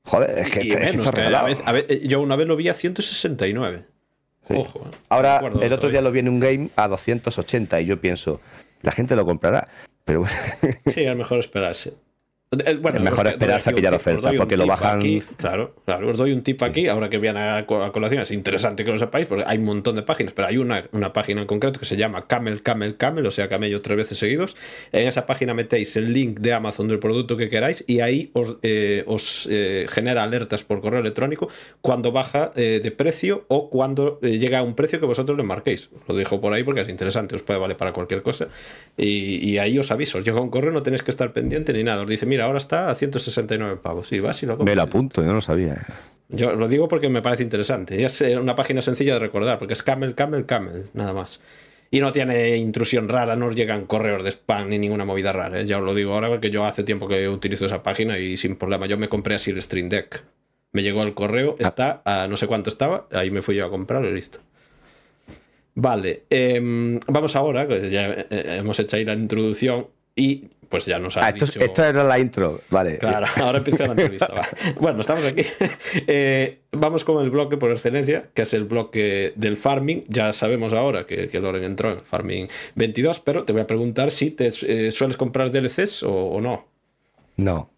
[0.04, 3.84] Joder, es que, eh, yo una vez lo vi a 169.
[4.50, 4.80] Ojo.
[4.80, 4.96] Eh.
[5.08, 8.40] Ahora, el otro día lo vi en un game a 280 y yo pienso,
[8.82, 9.66] la gente lo comprará.
[10.04, 10.36] Pero bueno.
[10.92, 11.94] Sí, es mejor esperarse.
[12.64, 15.00] Eh, bueno, es mejor esperarse a pillar oferta porque lo bajan.
[15.36, 18.22] claro, claro, os doy un tip aquí, ahora que viene a, colación.
[18.22, 21.12] Es interesante que lo sepáis porque hay un montón de páginas, pero hay una, una,
[21.12, 24.56] página en concreto que se llama Camel, Camel, Camel, o sea, camello tres veces seguidos.
[24.92, 28.58] En esa página metéis el link de Amazon del producto que queráis y ahí os,
[28.62, 31.48] eh, os eh, genera alertas por correo electrónico
[31.80, 35.90] cuando baja de precio o cuando llega a un precio que vosotros le marquéis.
[36.06, 38.48] Lo dejo por ahí porque es interesante, os puede valer para cualquier cosa.
[38.96, 42.02] Y, y ahí os aviso, llega un correo, no tenéis que estar pendiente ni nada.
[42.02, 44.12] Os dice, mira, ahora está a 169 pavos.
[44.12, 45.76] Y vas y lo Me lo apunto, yo no lo sabía.
[46.28, 48.04] Yo lo digo porque me parece interesante.
[48.04, 51.40] Es eh, una página sencilla de recordar, porque es Camel, Camel, Camel, nada más.
[51.92, 55.60] Y no tiene intrusión rara, no os llegan correos de spam ni ninguna movida rara.
[55.60, 55.66] ¿eh?
[55.66, 58.56] Ya os lo digo ahora porque yo hace tiempo que utilizo esa página y sin
[58.56, 58.86] problema.
[58.86, 60.24] Yo me compré así el Stream Deck.
[60.72, 61.68] Me llegó el correo, ah.
[61.68, 64.40] está a no sé cuánto estaba, ahí me fui yo a comprarlo y listo.
[65.76, 68.26] Vale, em, vamos ahora, que ya eh,
[68.58, 71.60] hemos hecho ahí la introducción y pues ya nos ha ah, esto, dicho...
[71.60, 72.98] esto, era la intro, vale.
[72.98, 74.48] Claro, ahora empieza la entrevista.
[74.80, 75.44] Bueno, estamos aquí.
[76.08, 80.02] Eh, vamos con el bloque por excelencia, que es el bloque del farming.
[80.08, 84.10] Ya sabemos ahora que, que Loren entró en farming 22, pero te voy a preguntar
[84.10, 86.66] si te eh, sueles comprar DLCs o, no.
[87.36, 87.70] No.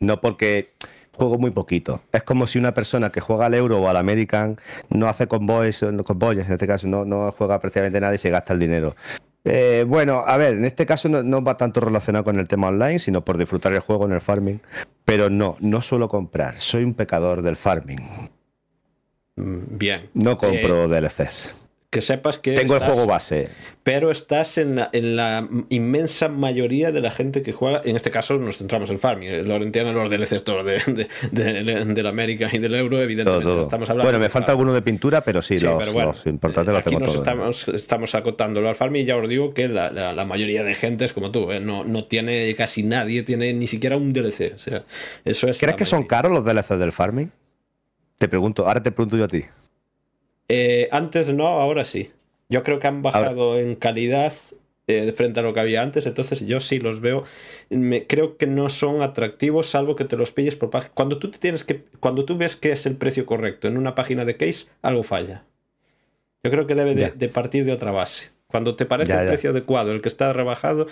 [0.00, 0.72] No, porque
[1.12, 2.00] juego muy poquito.
[2.10, 4.56] Es como si una persona que juega al Euro o al American
[4.90, 8.54] no hace convoys, convoys en este caso, no, no juega prácticamente nada y se gasta
[8.54, 8.96] el dinero.
[9.44, 12.98] Eh, bueno, a ver, en este caso no, va tanto relacionado con el tema online,
[12.98, 14.60] sino por disfrutar el juego en el farming.
[15.04, 16.60] Pero no, no suelo comprar.
[16.60, 18.00] Soy un pecador del farming.
[19.36, 20.10] Mm, bien.
[20.14, 21.61] No compro eh, DLCs
[21.92, 22.52] que sepas que...
[22.52, 23.50] Tengo el juego base.
[23.84, 28.10] Pero estás en la, en la, inmensa mayoría de la gente que juega, en este
[28.10, 32.74] caso nos centramos en farming, entienden los DLCs de, de, de, la América y del
[32.76, 33.60] euro, evidentemente.
[33.60, 37.00] Estamos hablando bueno, me falta alguno de pintura, pero sí, los, pero importantes los tengo
[37.00, 40.72] nos Estamos, estamos acotándolo al farming y ya os digo que la, la, mayoría de
[40.72, 41.60] gente es como tú, ¿eh?
[41.60, 44.54] no, no tiene casi nadie, tiene ni siquiera un DLC.
[44.54, 44.82] O sea,
[45.26, 47.30] eso es ¿Crees que son caros los DLCs del farming?
[48.16, 49.44] Te pregunto, ahora te pregunto yo a ti.
[50.54, 52.10] Eh, antes no, ahora sí.
[52.50, 54.34] Yo creo que han bajado en calidad
[54.86, 57.24] eh, frente a lo que había antes, entonces yo sí los veo.
[57.70, 60.92] Me, creo que no son atractivos, salvo que te los pilles por página.
[60.92, 64.26] Cuando tú tienes que, cuando tú ves que es el precio correcto en una página
[64.26, 65.46] de case, algo falla.
[66.44, 68.32] Yo creo que debe de, partir de otra base.
[68.46, 70.86] Cuando te parece el precio adecuado, el que está rebajado,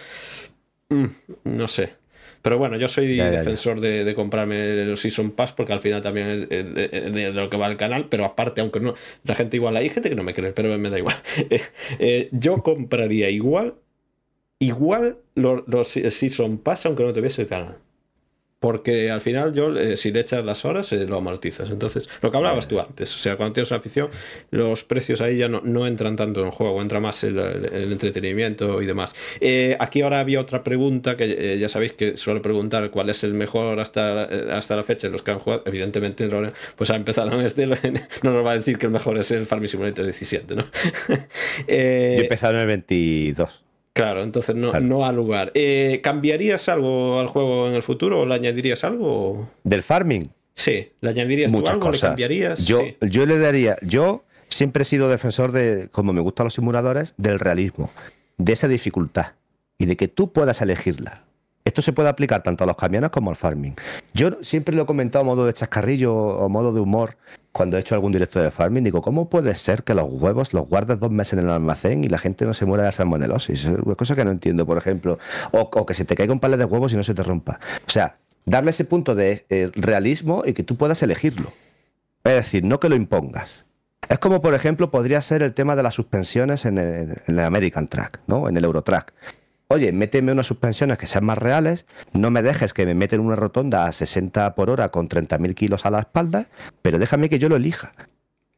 [0.89, 1.05] mm,
[1.45, 2.00] no sé.
[2.43, 6.49] Pero bueno, yo soy defensor De, comprarme los Season Pass porque al final también es
[6.49, 10.09] de, lo que va el canal, pero aparte, aunque no, la gente igual, hay gente
[10.09, 11.17] que no me cree, pero me da igual.
[11.51, 11.63] Eh,
[11.99, 13.75] eh, yo compraría igual,
[14.59, 17.77] igual los, los Season Pass aunque no tuviese el canal.
[18.61, 21.71] Porque al final, yo, eh, si le echas las horas, eh, lo amortizas.
[21.71, 24.11] Entonces, lo que hablabas tú antes, o sea, cuando tienes una afición,
[24.51, 29.15] los precios ahí ya no, entran tanto en juego, entra más el, entretenimiento y demás.
[29.41, 33.33] Eh, aquí ahora había otra pregunta que ya sabéis que suelo preguntar cuál es el
[33.33, 35.63] mejor hasta, hasta la fecha los que han jugado.
[35.65, 36.29] Evidentemente,
[36.77, 37.67] pues ha empezado en este,
[38.23, 40.65] no nos va a decir que el mejor es el Farming Simulator 17, ¿no?
[41.09, 41.17] yo
[41.67, 43.70] he en el 22.
[43.93, 45.51] Claro, entonces no, no ha lugar.
[45.55, 49.51] Eh, ¿Cambiarías algo al juego en el futuro o le añadirías algo?
[49.65, 50.29] ¿Del farming?
[50.55, 51.87] Sí, ¿le añadirías Muchas algo?
[51.89, 52.03] Cosas.
[52.03, 52.65] ¿Le cambiarías?
[52.67, 53.77] Yo, yo le daría.
[53.83, 57.91] Yo siempre he sido defensor de, como me gustan los simuladores, del realismo,
[58.39, 59.33] de esa dificultad
[59.79, 61.25] y de que tú puedas elegirla.
[61.65, 63.75] Esto se puede aplicar tanto a los camiones como al farming.
[64.15, 67.19] Yo siempre lo he comentado a modo de chascarrillo o modo de humor
[67.53, 68.83] cuando he hecho algún directo de farming.
[68.83, 72.09] Digo, ¿cómo puede ser que los huevos los guardes dos meses en el almacén y
[72.09, 73.67] la gente no se muera de salmonelosis?
[73.67, 75.19] Es cosa que no entiendo, por ejemplo.
[75.53, 77.61] O, que se te caiga un palet de huevos y no se te rompa.
[77.87, 81.53] O sea, darle ese punto de eh, realismo y que tú puedas elegirlo.
[82.25, 83.67] Es decir, no que lo impongas.
[84.09, 87.41] Es como, por ejemplo, podría ser el tema de las suspensiones en el, en el
[87.41, 88.49] American Track, ¿no?
[88.49, 89.13] En el Eurotrack
[89.73, 93.37] oye, méteme unas suspensiones que sean más reales, no me dejes que me meten una
[93.37, 96.49] rotonda a 60 por hora con 30.000 kilos a la espalda,
[96.83, 97.93] pero déjame que yo lo elija.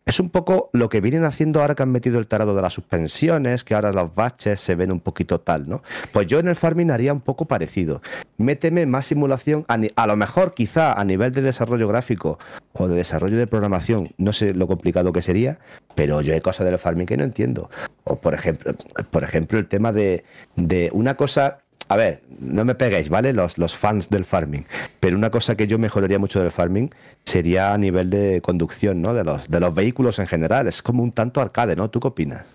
[0.05, 2.73] Es un poco lo que vienen haciendo ahora que han metido el tarado de las
[2.73, 5.83] suspensiones, que ahora los baches se ven un poquito tal, ¿no?
[6.13, 8.03] Pues yo en el farming haría un poco parecido.
[8.37, 12.39] Méteme más simulación, a, lo mejor quizá a nivel de desarrollo gráfico
[12.73, 15.59] o de desarrollo de programación, no sé lo complicado que sería,
[15.95, 17.71] pero yo hay cosas del farming que no entiendo.
[18.05, 18.75] O por ejemplo,
[19.11, 20.25] por ejemplo el tema de,
[20.57, 21.62] de una cosa
[21.93, 23.35] a ver, no me peguéis, ¿vale?
[23.35, 24.65] Los, los fans del farming.
[24.99, 26.89] Pero una cosa que yo mejoraría mucho del farming
[27.23, 29.13] sería a nivel de conducción, ¿no?
[29.13, 30.67] De los, de los vehículos en general.
[30.67, 31.91] Es como un tanto arcade, ¿no?
[31.91, 32.47] ¿Tú qué opinas?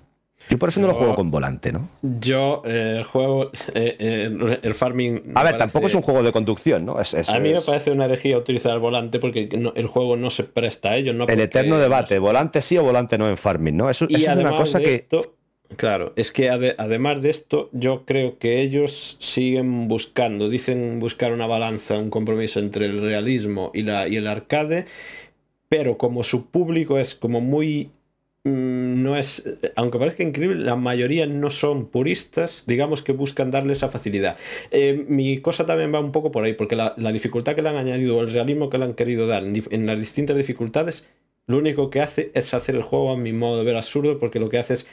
[0.50, 1.90] Yo por eso no lo juego con volante, ¿no?
[2.02, 5.34] Yo el juego, eh, el farming...
[5.36, 7.00] A ver, tampoco es un juego de conducción, ¿no?
[7.00, 10.46] Es, a mí me parece una herejía utilizar el volante porque el juego no se
[10.46, 11.14] presta a ello.
[11.14, 13.90] No el eterno debate, volante sí o volante no en farming, ¿no?
[13.90, 15.06] Eso, es una cosa que...
[15.76, 21.46] Claro, es que además de esto, yo creo que ellos siguen buscando, dicen buscar una
[21.46, 24.86] balanza, un compromiso entre el realismo y, la, y el arcade,
[25.70, 27.92] pero como su público es como muy
[28.46, 33.74] mm, no es, aunque parezca increíble, la mayoría no son puristas, digamos que buscan darle
[33.74, 34.38] esa facilidad.
[34.72, 37.76] Eh, mi cosa también va un poco por ahí, porque la, dificultad que le han
[37.76, 41.08] añadido, el realismo que le han querido dar en, las distintas dificultades,
[41.46, 44.40] lo único que hace es hacer el juego a mi modo de ver absurdo, porque
[44.40, 44.88] lo que hace es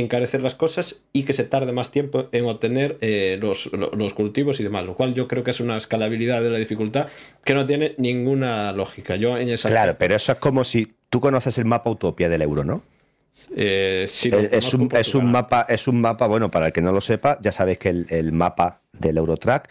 [0.00, 3.70] encarecer las cosas y que se tarde más tiempo en obtener eh, los,
[4.14, 7.08] cultivos y demás, lo cual yo creo que es una escalabilidad de la dificultad
[7.44, 9.16] que no tiene ninguna lógica.
[9.16, 12.42] Yo en esa claro, pero eso es como si tú conoces el mapa Utopia del
[12.42, 12.82] euro, ¿no?
[13.54, 16.92] Eh, sí, es, un, es, un, mapa, es un mapa, bueno, para el que no
[16.92, 19.68] lo sepa, ya sabéis que el, el mapa del Eurotrack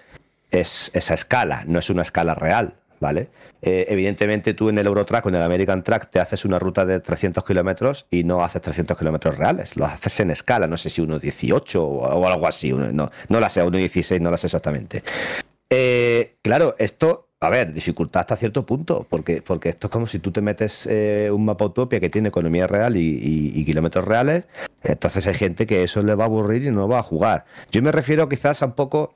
[0.52, 2.76] es esa escala, no es una escala real.
[3.00, 3.30] ¿Vale?
[3.62, 6.86] Eh, evidentemente tú en el Eurotrack o en el American Track te haces una ruta
[6.86, 10.90] de 300 kilómetros y no haces 300 kilómetros reales, lo haces en escala, no sé
[10.90, 15.04] si 1.18 o, o algo así, no, no la sé, 1.16, no la sé exactamente.
[15.70, 20.20] Eh, claro, esto, a ver, dificultad hasta cierto punto, porque, porque esto es como si
[20.20, 24.48] tú te metes eh, un mapa utopia que tiene economía real y, kilómetros reales,
[24.84, 27.46] entonces hay gente que eso le va a aburrir y no va a jugar.
[27.72, 29.16] Yo me refiero quizás a un poco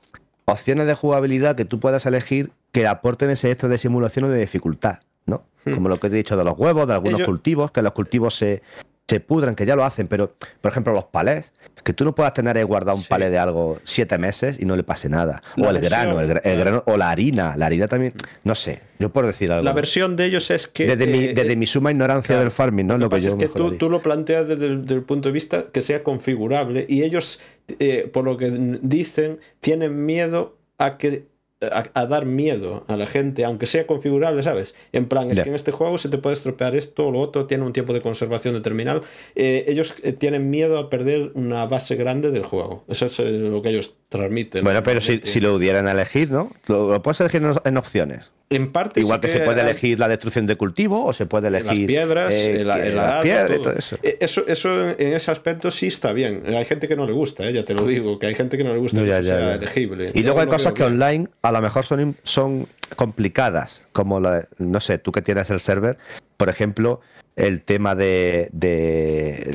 [0.50, 4.38] opciones de jugabilidad que tú puedas elegir que aporten ese extra de simulación o de
[4.38, 5.42] dificultad, ¿no?
[5.64, 5.74] Hmm.
[5.74, 8.62] Como lo que he dicho de los huevos, de algunos cultivos, que los cultivos se,
[9.10, 10.30] se pudran, que ya lo hacen, pero
[10.60, 11.50] por ejemplo los palés,
[11.82, 14.76] que tú no puedas tener ahí guardado un palé de algo siete meses y no
[14.76, 15.42] le pase nada.
[15.58, 18.12] o el grano, el, grano, o la harina, la harina también,
[18.44, 19.64] no sé, yo por decir algo.
[19.64, 20.86] La versión de ellos es que...
[20.86, 22.98] Desde, mi, desde mi suma ignorancia del farming, ¿no?
[22.98, 25.80] Lo, que, yo es que tú, tú, lo planteas desde el, punto de vista que
[25.80, 27.40] sea configurable y ellos,
[27.80, 31.26] eh, por lo que dicen, tienen miedo a que
[31.60, 34.74] a, dar miedo a la gente, aunque sea configurable, ¿sabes?
[34.92, 37.46] En plan, es que en este juego se te puede estropear esto o lo otro,
[37.46, 39.02] tiene un tiempo de conservación determinado.
[39.34, 42.84] Eh, ellos eh, tienen miedo a perder una base grande del juego.
[42.88, 44.64] Eso es eh, lo que ellos transmiten.
[44.64, 46.50] Bueno, pero si, si, lo pudieran elegir, ¿no?
[46.66, 48.30] Lo, puedes elegir en opciones.
[48.52, 51.66] En parte Igual que, se puede elegir la destrucción de cultivo o se puede elegir
[51.68, 53.96] las piedras, eh, las piedras y todo eso.
[54.02, 54.44] Eh, eso.
[54.48, 54.88] eso.
[54.90, 56.42] en ese aspecto sí está bien.
[56.46, 58.64] Hay gente que no le gusta, eh, ya te lo digo, que hay gente que
[58.64, 60.10] no le gusta que sea elegible.
[60.14, 64.80] Y luego hay cosas que online a lo mejor son, son complicadas, como la, no
[64.80, 65.96] sé, tú que tienes el server,
[66.36, 67.00] por ejemplo,
[67.36, 68.50] el tema de,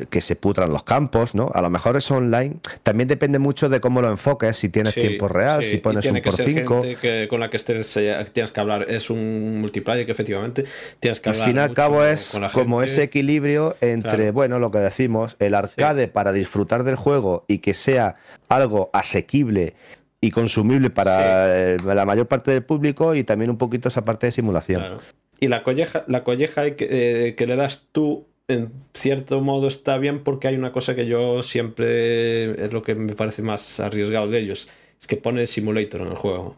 [0.09, 1.51] que se putran los campos, ¿no?
[1.53, 2.57] A lo mejor es online.
[2.83, 6.33] También depende mucho de cómo lo enfoques, si tienes tiempo real, si pones un por
[6.33, 6.81] cinco.
[7.01, 8.85] Que con la que estés, eh, tienes que hablar.
[8.89, 10.65] Es un multiplayer que efectivamente
[10.99, 11.43] tienes que hablar.
[11.43, 15.53] Al fin y al cabo es como ese equilibrio entre, bueno, lo que decimos, el
[15.53, 18.15] arcade para disfrutar del juego y que sea
[18.49, 19.75] algo asequible
[20.21, 24.25] y consumible para eh, la mayor parte del público y también un poquito esa parte
[24.27, 24.97] de simulación.
[25.39, 30.23] Y la colleja, la colleja que, que le das tú en cierto modo está bien
[30.23, 34.39] porque hay una cosa que yo siempre es lo que me parece más arriesgado de
[34.39, 34.67] ellos,
[34.99, 36.55] es que pone simulator en el juego.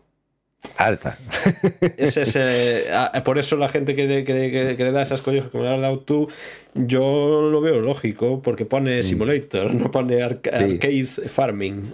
[0.77, 1.17] Alta.
[1.97, 2.85] Es ese,
[3.23, 4.05] por eso la gente que,
[4.77, 6.27] le da esas collejas como le has dado tú,
[6.75, 9.03] yo lo veo lógico, porque pone mm.
[9.03, 11.93] Simulator, no pone Arcade Farming.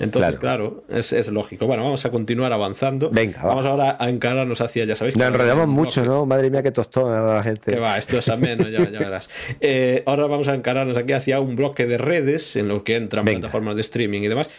[0.00, 1.66] Entonces, claro, es, lógico.
[1.66, 3.10] Bueno, vamos a continuar avanzando.
[3.10, 5.16] Venga, vamos ahora a encararnos hacia, ya sabéis.
[5.16, 6.26] Nos enredamos mucho, ¿no?
[6.26, 7.72] Madre mía, qué tostón la gente.
[7.72, 9.30] Que va, esto es ameno, ya, ya verás.
[9.60, 13.24] Eh, ahora vamos a encararnos aquí hacia un bloque de redes en lo que entran
[13.24, 14.50] plataformas de streaming y demás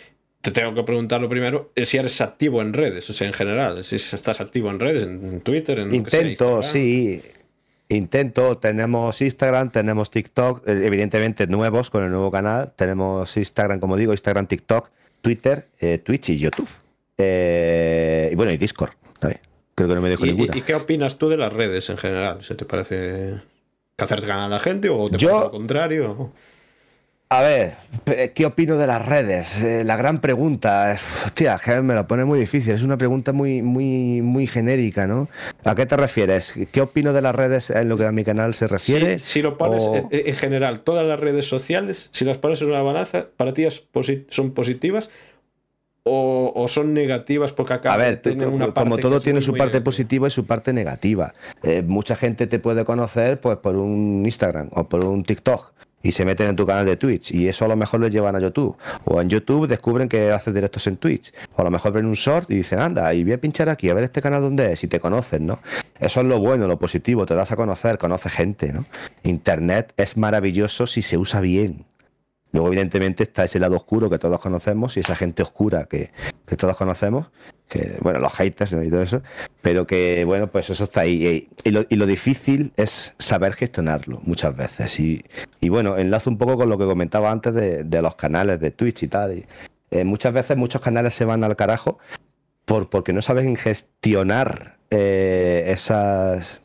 [0.51, 3.83] te tengo que preguntar lo primero si eres activo en redes, o sea, en general,
[3.83, 7.21] si estás activo en redes, en Twitter, en Intento, sí.
[7.89, 12.73] Intento, tenemos Instagram, tenemos TikTok, eh, evidentemente nuevos con el nuevo canal.
[12.75, 14.89] Tenemos Instagram, como digo, Instagram, TikTok,
[15.21, 16.69] Twitter, eh, Twitch y YouTube.
[17.17, 19.39] Eh, y bueno, y Discord también.
[19.73, 20.51] Creo que no me dejo ninguna.
[20.53, 22.43] ¿Y qué opinas tú de las redes en general?
[22.43, 23.35] ¿Se te parece
[23.95, 26.31] que acercan a la gente o te parece lo contrario?
[27.29, 27.75] A ver,
[28.33, 29.61] ¿qué opino de las redes?
[29.61, 34.21] Eh, la gran pregunta, hostia, me lo pone muy difícil, es una pregunta muy, muy,
[34.21, 35.27] muy genérica, ¿no?
[35.65, 36.53] ¿A qué te refieres?
[36.71, 39.19] ¿Qué opino de las redes en lo que a mi canal se refiere?
[39.19, 43.27] si lo pones en, general, todas las redes sociales, si las pones en una balanza,
[43.35, 43.67] ¿para ti
[44.29, 45.09] son positivas
[46.09, 50.29] o, son negativas porque acá a ver, una parte como todo tiene su parte positiva
[50.29, 54.87] y su parte negativa eh, mucha gente te puede conocer pues por un Instagram o
[54.87, 55.73] por un TikTok
[56.03, 58.35] y se meten en tu canal de Twitch y eso a lo mejor les llevan
[58.35, 58.77] a YouTube.
[59.05, 61.33] O en YouTube descubren que haces directos en Twitch.
[61.55, 63.89] O a lo mejor ven un short y dicen, anda, y voy a pinchar aquí,
[63.89, 65.59] a ver este canal donde es, y te conocen, ¿no?
[65.99, 68.85] Eso es lo bueno, lo positivo, te das a conocer, conoce gente, ¿no?
[69.23, 71.86] Internet es maravilloso si se usa bien.
[72.57, 76.09] Luego, evidentemente, está ese lado oscuro que todos conocemos y esa gente oscura que,
[76.57, 77.27] todos conocemos,
[77.67, 79.21] que, bueno, los haters y todo eso,
[79.61, 81.49] pero que, bueno, pues eso está ahí.
[81.63, 84.99] Y, lo, difícil es saber gestionarlo muchas veces.
[84.99, 85.23] Y,
[85.69, 89.07] bueno, enlazo un poco con lo que comentaba antes de, los canales de Twitch y
[89.07, 89.45] tal.
[89.91, 91.99] Eh, muchas veces muchos canales se van al carajo
[92.65, 96.63] por, porque no saben gestionar eh, esas...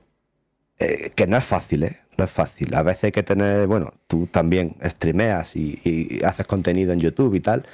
[0.79, 1.99] Eh, que no es fácil, ¿eh?
[2.23, 2.73] No es fácil.
[2.75, 7.41] A veces hay que tener, bueno, tú también streameas y, haces contenido en YouTube y
[7.41, 7.67] tal,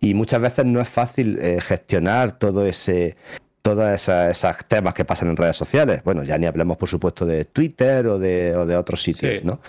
[0.00, 3.16] y muchas veces no es fácil eh, gestionar todo ese
[3.62, 6.02] todos esos temas que pasan en redes sociales.
[6.02, 9.60] Bueno, ya ni hablemos, por supuesto, de Twitter o de, o de otros sitios, ¿no?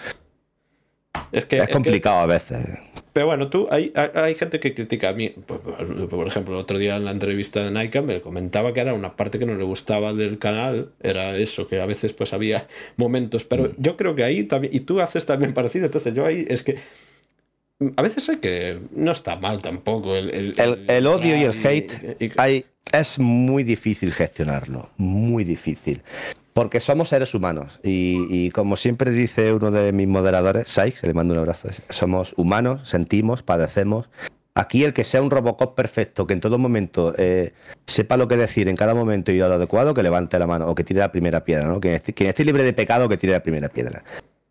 [1.32, 2.66] Es, que, es complicado a veces.
[3.14, 5.30] Pero bueno, tú, hay, hay gente que critica a mí.
[5.30, 9.16] Por, ejemplo, el otro día en la entrevista de Nike me comentaba que era una
[9.16, 13.44] parte que no le gustaba del canal, era eso, que a veces pues había momentos.
[13.44, 13.74] Pero mm.
[13.78, 16.78] yo creo que ahí también, y tú haces también parecido, entonces yo ahí es que
[17.96, 18.80] a veces hay que.
[18.96, 20.16] No está mal tampoco.
[20.16, 20.54] El,
[20.88, 24.90] el, odio y el hate hay, es muy difícil gestionarlo.
[24.98, 26.02] Muy difícil.
[26.54, 31.34] Porque somos seres humanos y, como siempre dice uno de mis moderadores, Sykes, le mando
[31.34, 34.08] un abrazo, somos humanos, sentimos, padecemos.
[34.56, 37.54] Aquí el que sea un Robocop perfecto, que en todo momento eh,
[37.88, 40.76] sepa lo que decir en cada momento y lo adecuado, que levante la mano o
[40.76, 41.80] que tire la primera piedra, ¿no?
[41.82, 44.04] Quien esté, libre de pecado, que tire la primera piedra.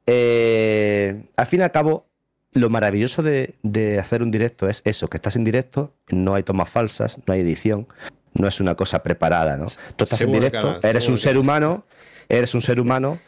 [0.07, 2.07] Eh, al fin y al cabo,
[2.53, 6.43] lo maravilloso de, de, hacer un directo es eso, que estás en directo, no hay
[6.43, 7.87] tomas falsas, no hay edición,
[8.35, 9.67] no es una cosa preparada, ¿no?
[9.97, 11.85] Tú estás en directo, eres un ser humano,
[12.29, 13.19] eres un ser humano.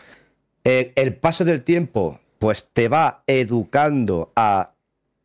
[0.64, 4.72] Eh, el paso del tiempo, pues te va educando a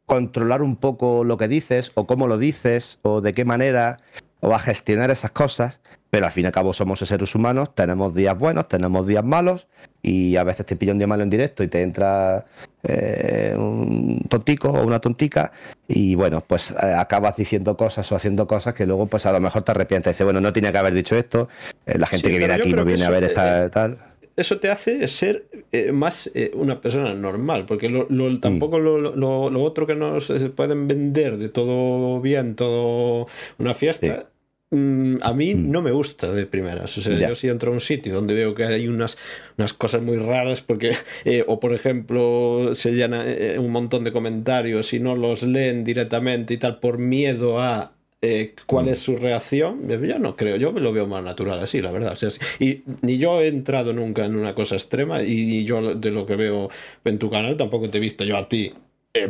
[0.06, 3.98] controlar un poco lo que dices, o cómo lo dices, o de qué manera,
[4.42, 5.80] o a gestionar esas cosas.
[6.10, 9.68] Pero al fin y al cabo somos seres humanos, tenemos días buenos, tenemos días malos,
[10.02, 12.46] y a veces te pilla un día malo en directo y te entra
[12.84, 15.52] eh, un tontico o una tontica,
[15.88, 19.40] y bueno, pues eh, acabas diciendo cosas o haciendo cosas que luego pues a lo
[19.40, 20.16] mejor te arrepientes.
[20.16, 21.48] Dices, bueno, no tenía que haber dicho esto,
[21.86, 23.98] eh, la gente que viene aquí no viene a ver esta tal
[24.36, 25.48] eso te hace ser
[25.92, 28.08] más una persona normal, porque lo,
[28.40, 28.82] tampoco mm.
[28.82, 34.30] lo, lo, otro que nos pueden vender de todo bien, todo una fiesta,
[34.72, 35.72] a mí mm.
[35.72, 36.96] no me gusta de primeras.
[36.98, 39.18] O sea, yo si entro a un sitio donde veo que hay unas,
[39.58, 40.96] unas cosas muy raras, porque,
[41.26, 45.84] eh, o por ejemplo, se llena eh, un montón de comentarios y no los leen
[45.84, 48.90] directamente y tal, por miedo a eh, cuál mm.
[48.90, 52.12] es su reacción, yo no creo, yo me lo veo más natural así, la verdad.
[52.12, 56.12] O sea, y ni yo he entrado nunca en una cosa extrema y, yo de
[56.12, 56.70] lo que veo
[57.06, 58.72] en tu canal tampoco te he visto yo a ti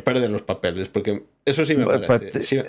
[0.03, 2.65] perder los papeles, porque eso sí me pues, parece.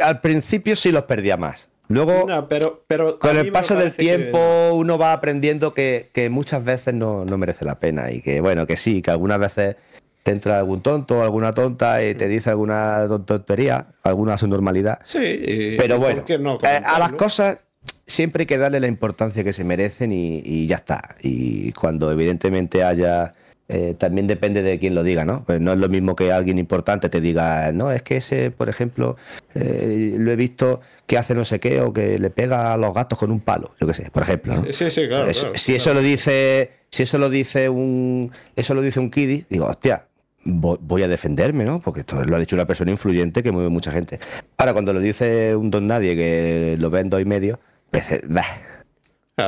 [0.00, 1.68] al principio sí los perdía más.
[1.90, 7.24] Luego, pero, pero con el paso del tiempo, uno va aprendiendo que, muchas veces no,
[7.36, 9.76] merece la pena y que, bueno, que sí, que algunas veces
[10.22, 15.00] te entra algún tonto, alguna tonta y te dice alguna tontería, alguna subnormalidad.
[15.02, 16.24] Sí, pero bueno,
[16.62, 17.64] eh, a las cosas
[18.06, 21.16] siempre hay que darle la importancia que se merecen y ya está.
[21.22, 23.32] Y cuando evidentemente haya
[23.72, 25.44] eh, también depende de quién lo diga, ¿no?
[25.44, 28.68] Pues no es lo mismo que alguien importante te diga, no, es que ese, por
[28.68, 29.16] ejemplo,
[29.54, 32.92] eh, lo he visto que hace no sé qué o que le pega a los
[32.92, 34.56] gatos con un palo, yo qué sé, por ejemplo.
[34.56, 34.72] ¿no?
[34.72, 35.30] Sí, sí, claro.
[35.54, 39.66] si eso lo dice, si eso lo dice un, eso lo dice un kiddie, digo,
[39.66, 40.06] hostia,
[40.44, 41.80] voy a defenderme, ¿no?
[41.80, 44.18] Porque esto lo ha dicho una persona influyente que mueve mucha gente.
[44.56, 47.60] Ahora, cuando lo dice un don nadie que lo ve en dos y medio,
[47.90, 48.44] pues, bah,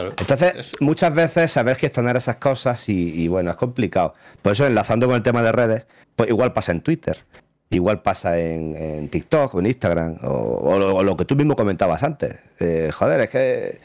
[0.00, 4.14] entonces, muchas veces saber gestionar esas cosas y, bueno, es complicado.
[4.42, 5.86] Por eso, enlazando con el tema de redes,
[6.16, 7.24] pues igual pasa en Twitter,
[7.70, 12.38] igual pasa en, TikTok o en Instagram, o, lo que tú mismo comentabas antes.
[12.60, 13.78] Eh, joder, es que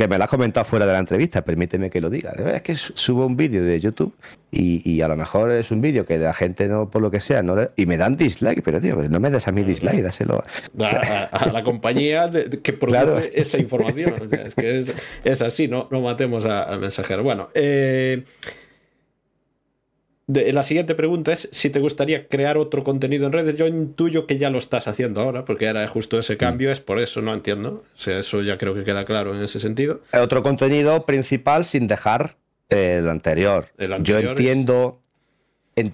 [0.00, 2.32] que me lo has comentado fuera de la entrevista, permíteme que lo diga.
[2.54, 4.14] Es que subo un vídeo de YouTube
[4.50, 7.42] y, a lo mejor es un vídeo que la gente no, por lo que sea,
[7.42, 10.42] no y me dan dislike, pero tío, no me des a mí dislike, dáselo.
[11.32, 12.30] A, la compañía
[12.62, 14.14] que produce esa información.
[14.46, 14.94] es que
[15.24, 17.22] es, así, no, no matemos al mensajero.
[17.22, 18.24] Bueno, eh,
[20.32, 23.56] la siguiente pregunta es si te gustaría crear otro contenido en redes.
[23.56, 26.72] Yo intuyo que ya lo estás haciendo ahora, porque era justo ese cambio, mm.
[26.72, 27.84] es por eso, no entiendo.
[27.94, 30.00] O sea, eso ya creo que queda claro en ese sentido.
[30.12, 32.36] Otro contenido principal sin dejar
[32.68, 33.68] el anterior.
[34.02, 35.00] yo entiendo...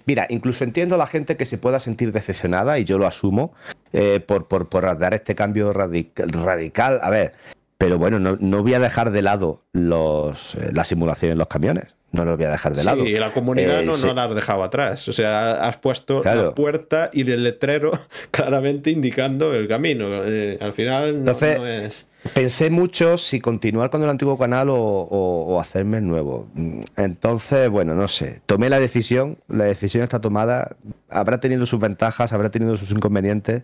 [0.04, 3.54] mira, incluso entiendo a la gente que se pueda sentir decepcionada, y yo lo asumo,
[3.92, 7.00] eh, por, por, por, dar este cambio radical.
[7.02, 7.32] A ver,
[7.78, 11.48] pero bueno, no, no voy a dejar de lado los, eh, la simulación en los
[11.48, 11.95] camiones.
[12.16, 13.04] No lo voy a dejar de lado.
[13.04, 15.06] Sí, la comunidad no, no, la has dejado atrás.
[15.08, 17.92] O sea, has puesto la puerta y el letrero
[18.30, 20.24] claramente indicando el camino.
[20.24, 22.06] Eh, al final no, es.
[22.34, 26.48] Pensé mucho si continuar con el antiguo canal o, o, hacerme el nuevo.
[26.96, 28.40] Entonces, bueno, no sé.
[28.46, 29.38] Tomé la decisión.
[29.48, 30.76] La decisión está tomada.
[31.08, 33.62] Habrá tenido sus ventajas, habrá tenido sus inconvenientes.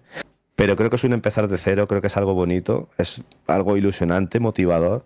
[0.55, 3.77] Pero creo que es un empezar de cero, creo que es algo bonito, es algo
[3.77, 5.05] ilusionante, motivador.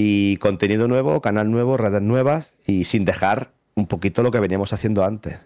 [0.00, 4.72] Y contenido nuevo, canal nuevo, redes nuevas y sin dejar un poquito lo que veníamos
[4.72, 5.40] haciendo antes.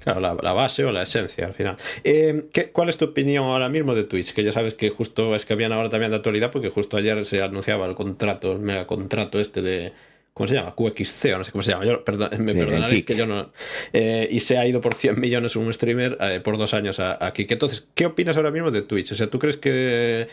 [0.00, 1.76] Claro, la, base o la esencia al final.
[2.02, 4.32] Eh, ¿qué, ¿Cuál es tu opinión ahora mismo de Twitch?
[4.32, 7.24] Que ya sabes que justo es que habían ahora también de actualidad porque justo ayer
[7.24, 9.92] se anunciaba el contrato, el mega contrato este de,
[10.34, 10.74] ¿Cómo se llama?
[10.74, 11.84] QXC o no sé cómo se llama.
[11.84, 13.52] Yo, perdón, me perdonaréis que yo no.
[13.92, 17.46] Eh, y se ha ido por 100 millones un streamer eh, por dos años aquí.
[17.48, 19.12] Entonces, ¿qué opinas ahora mismo de Twitch?
[19.12, 20.26] O sea, ¿tú crees que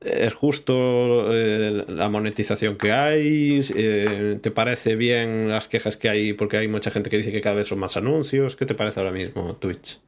[0.00, 3.60] es justo eh, la monetización que hay?
[4.40, 6.32] ¿Te parece bien las quejas que hay?
[6.32, 8.56] Porque hay mucha gente que dice que cada vez son más anuncios.
[8.56, 10.00] ¿Qué te parece ahora mismo Twitch?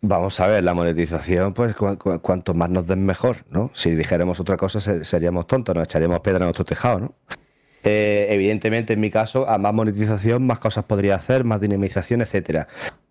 [0.00, 3.70] Vamos a ver, la monetización, pues cuanto más nos den mejor, ¿no?
[3.74, 7.14] Si dijéramos otra cosa seríamos tontos, nos echaríamos piedra en nuestro tejado, ¿no?
[7.84, 12.68] Eh, evidentemente, en mi caso, a más monetización, más cosas podría hacer, más dinamización, etcétera.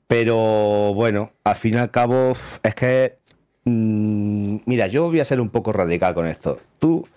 [0.08, 2.34] Pero bueno, al fin y al cabo,
[2.64, 3.21] es que.
[3.66, 6.60] Mm, mira, yo voy a ser un poco radical con esto.
[6.80, 7.08] Tú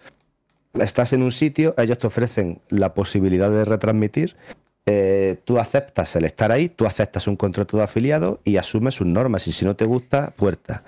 [0.74, 4.36] estás en un sitio, ellos te ofrecen la posibilidad de retransmitir.
[4.86, 9.06] Eh, tú aceptas el estar ahí, tú aceptas un contrato de afiliado y asumes sus
[9.06, 9.46] normas.
[9.48, 10.82] Y si no te gusta, puerta.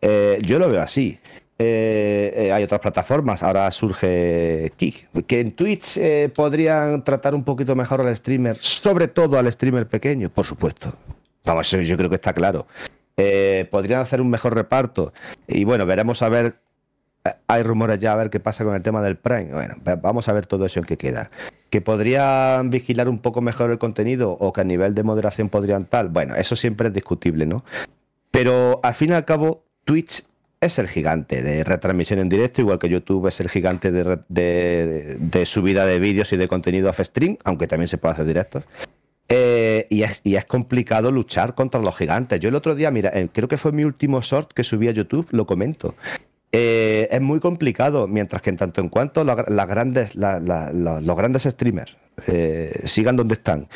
[0.00, 1.18] Eh, yo lo veo así.
[1.62, 6.00] Eh, hay otras plataformas, ahora surge Kik, que en Twitch
[6.34, 10.90] podrían tratar un poquito mejor al streamer, sobre todo al streamer pequeño, por supuesto.
[11.44, 12.66] Vamos, yo creo que está claro.
[13.70, 15.12] Podrían hacer un mejor reparto.
[15.46, 16.60] Y bueno, veremos a ver.
[17.48, 19.52] Hay rumores ya a ver qué pasa con el tema del Prime.
[19.52, 21.30] Bueno, vamos a ver todo eso en qué queda.
[21.68, 25.84] Que podrían vigilar un poco mejor el contenido o que a nivel de moderación podrían
[25.84, 26.08] tal.
[26.08, 27.62] Bueno, eso siempre es discutible, ¿no?
[28.30, 30.24] Pero al fin y al cabo, Twitch
[30.60, 35.86] es el gigante de retransmisión en directo, igual que YouTube es el gigante de, subida
[35.86, 38.62] de vídeos y de contenido off stream, aunque también se puede hacer directo.
[39.32, 42.40] Eh, y, es, complicado luchar contra los gigantes.
[42.40, 45.28] Yo el otro día, mira, creo que fue mi último short que subí a YouTube,
[45.30, 45.94] lo comento.
[46.52, 51.96] Eh, es muy complicado, mientras que en tanto en cuanto las grandes, los grandes streamers
[52.26, 53.68] eh, sigan donde están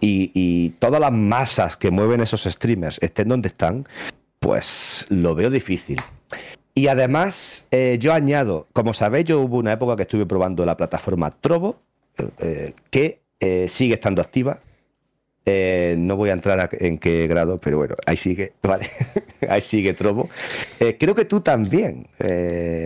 [0.00, 3.86] y, y todas las masas que mueven esos streamers estén donde están,
[4.40, 5.98] pues lo veo difícil.
[6.74, 10.76] Y además, eh, yo añado, como sabéis, yo hubo una época que estuve probando la
[10.76, 11.80] plataforma Trovo,
[12.18, 13.20] eh, eh, que
[13.68, 14.58] sigue estando activa.
[15.46, 18.88] No voy a entrar en qué grado, pero bueno, ahí sigue, ¿vale?
[19.48, 20.28] ahí sigue Trovo.
[20.98, 22.06] creo que tú también.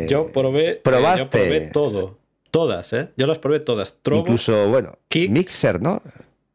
[0.09, 1.25] yo probé, probaste.
[1.25, 2.19] yo probé todo.
[2.51, 3.11] Todas, ¿eh?
[3.17, 3.99] Yo las probé todas.
[4.03, 6.03] Trovo, Incluso, bueno, Mixer, ¿no?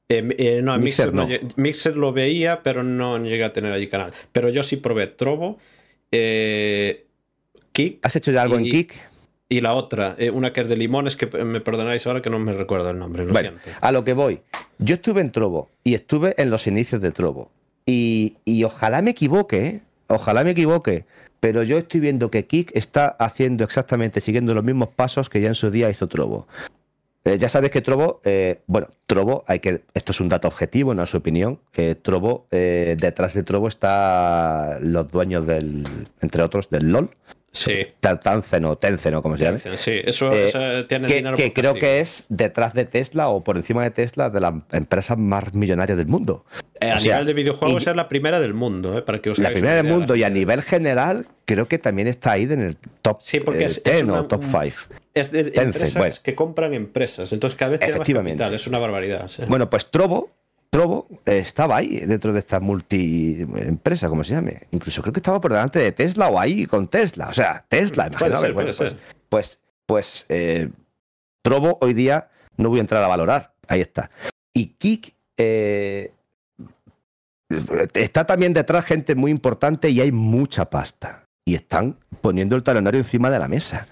[0.10, 1.28] no, Mixer, no.
[1.56, 4.12] Mixer lo veía, pero no llegué a tener allí canal.
[4.32, 5.60] Pero yo sí probé Trovo.
[6.12, 7.06] Eh,
[8.02, 8.94] ¿Has hecho ya algo en Kik?
[9.54, 12.40] Y la otra, eh, una que es de limones, que me perdonáis ahora que no
[12.40, 13.34] me recuerdo el nombre, lo.
[13.82, 14.42] A lo que voy.
[14.80, 17.52] Yo estuve en Trovo y estuve en los inicios de Trovo.
[17.86, 18.36] Y,
[18.66, 19.82] ojalá me equivoque, ¿eh?
[20.08, 21.06] ojalá me equivoque,
[21.40, 25.50] pero yo estoy viendo que Kik está haciendo exactamente, siguiendo los mismos pasos que ya
[25.50, 26.48] en su día hizo Trovo.
[27.24, 28.22] Eh, ya sabes que Trovo,
[28.66, 31.60] bueno, Trovo, hay que, esto es un dato objetivo, en su opinión.
[32.02, 35.86] Trovo, detrás de Trovo está los dueños del,
[36.22, 37.12] entre otros, del LOL.
[37.54, 37.86] Sí.
[38.00, 39.58] Tanceno, Tenceno, como se llama.
[39.58, 43.84] Sí, eso, eh, tiene que, que creo que es detrás de Tesla o por encima
[43.84, 46.46] de Tesla de las empresas más millonarias del mundo.
[46.82, 49.52] Eh, a nivel de videojuegos es la primera del mundo, eh, para que os La
[49.52, 53.20] primera del mundo y a nivel general creo que también está ahí en el top
[53.22, 54.62] sí, porque es, 10 o top 5.
[55.14, 59.30] Es de empresas que compran empresas, entonces cada vez tiene más capital, es una barbaridad.
[59.48, 60.32] Bueno, pues Trovo
[60.74, 64.64] Trovo estaba ahí dentro de esta multi-empresa, como se llame.
[64.72, 67.28] Incluso creo que estaba por delante de Tesla o ahí con Tesla.
[67.28, 68.54] O sea, Tesla, imagínate.
[68.54, 68.98] Pues,
[69.30, 70.72] pues, pues eh,
[71.44, 73.54] Trovo hoy día no voy a entrar a valorar.
[73.68, 74.10] Ahí está.
[74.52, 76.12] Y Kik eh,
[77.94, 81.26] está también detrás gente muy importante y hay mucha pasta.
[81.46, 83.86] Y están poniendo el talonario encima de la mesa.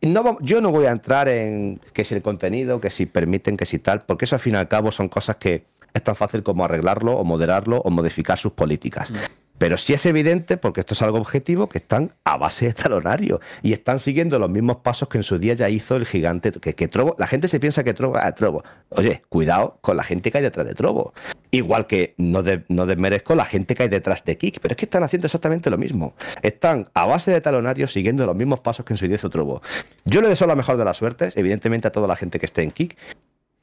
[0.00, 3.66] No, yo no voy a entrar en que si el contenido, que si permiten, que
[3.66, 6.42] si tal, porque eso al fin y al cabo son cosas que es tan fácil
[6.42, 9.10] como arreglarlo o moderarlo o modificar sus políticas.
[9.10, 9.16] Mm.
[9.58, 13.40] Pero sí es evidente, porque esto es algo objetivo, que están a base de talonario
[13.62, 16.52] y están siguiendo los mismos pasos que en su día ya hizo el gigante.
[16.52, 18.62] Que, que Trovo, la gente se piensa que Trovo es ah, Trovo.
[18.90, 21.14] Oye, cuidado con la gente que hay detrás de Trovo.
[21.50, 24.84] Igual que no, no desmerezco la gente que hay detrás de Kik, pero es que
[24.84, 26.14] están haciendo exactamente lo mismo.
[26.42, 29.62] Están a base de talonario siguiendo los mismos pasos que en su día hizo Trovo.
[30.04, 32.62] Yo le deseo la mejor de las suertes, evidentemente a toda la gente que esté
[32.62, 32.96] en Kik.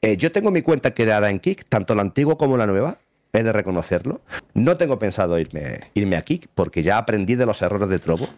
[0.04, 2.98] Eh, yo tengo mi cuenta creada en Kik, tanto la antigua como la nueva
[3.32, 4.20] he de reconocerlo.
[4.52, 8.28] No tengo pensado irme, irme aquí porque ya aprendí de los errores de Trovo.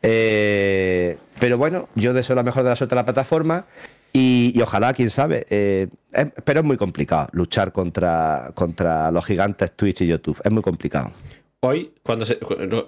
[0.00, 3.66] Eh, pero bueno, yo deseo la mejor de la suerte a la plataforma
[4.12, 5.44] y, ojalá, quién sabe.
[5.50, 5.88] Eh,
[6.44, 10.40] pero es muy complicado luchar contra, contra los gigantes Twitch y YouTube.
[10.44, 11.10] Es muy complicado.
[11.64, 12.24] Hoy, cuando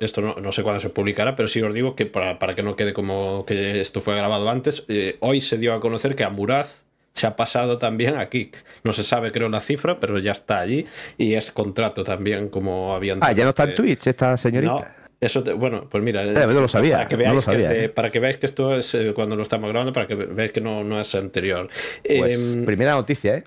[0.00, 2.92] esto no, sé cuándo se publicará, pero sí os digo que para, que no quede
[2.92, 4.84] como que esto fue grabado antes,
[5.20, 6.84] hoy se dio a conocer que Amuraz
[7.14, 8.56] se ha pasado también a Kik.
[8.82, 10.86] No se sabe, creo, la cifra, pero ya está allí
[11.16, 13.20] y es contrato también, como habían.
[13.22, 14.96] Ah, ya no está en Twitch esta señorita.
[15.20, 18.46] eso bueno, pues mira, eh, lo sabía, para, que veáis que, para que veáis que
[18.46, 21.68] esto es eh, cuando lo estamos grabando, para que veáis que no, no es anterior.
[22.04, 23.44] Pues, em, primera noticia, ¿eh?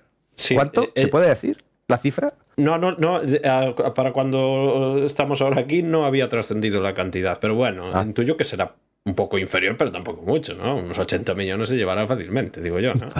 [0.53, 0.84] ¿Cuánto?
[0.84, 1.57] Eh, ¿Se puede decir
[1.89, 2.34] la cifra?
[2.56, 3.22] No, no, no.
[3.94, 8.03] Para cuando estamos ahora aquí no había trascendido la cantidad, pero bueno, ah.
[8.03, 8.76] intuyo que será
[9.08, 10.76] un poco inferior, pero tampoco mucho, ¿no?
[10.76, 13.10] Unos 80 millones se llevará fácilmente, digo yo, ¿no?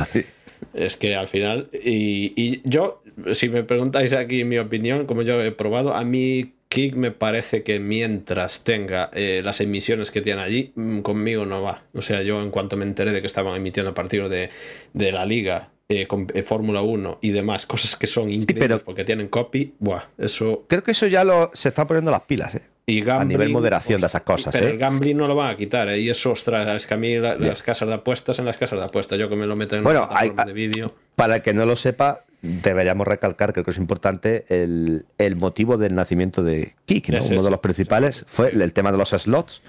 [0.74, 3.04] Es que al final, y, yo,
[3.34, 7.62] si me preguntáis aquí mi opinión, como yo he probado, a mí Kik me parece
[7.62, 11.84] que mientras tenga eh, las emisiones que tiene allí, mm, conmigo no va.
[11.94, 14.50] O sea, yo en cuanto me enteré de que estaban emitiendo a partir de,
[14.94, 19.06] de la liga eh, con eh, Fórmula 1 y demás, cosas que son increíbles porque
[19.06, 20.66] tienen copy, buah, eso...
[20.68, 22.62] Creo que eso ya lo, se está poniendo las pilas, ¿eh?
[23.10, 24.54] a nivel moderación de esas cosas.
[24.54, 24.72] Pero ¿eh?
[24.72, 25.90] el gambling no lo van a quitar.
[25.98, 28.86] Y eso, ostras, es que a mí las casas de apuestas en las casas de
[28.86, 30.94] apuestas, yo que me lo meto en bueno, hay, de vídeo.
[31.16, 35.78] Para el que no lo sepa, deberíamos recalcar, creo que es importante, el, el motivo
[35.78, 37.10] del nacimiento de Kik.
[37.30, 39.62] Uno de los principales fue el tema de los slots.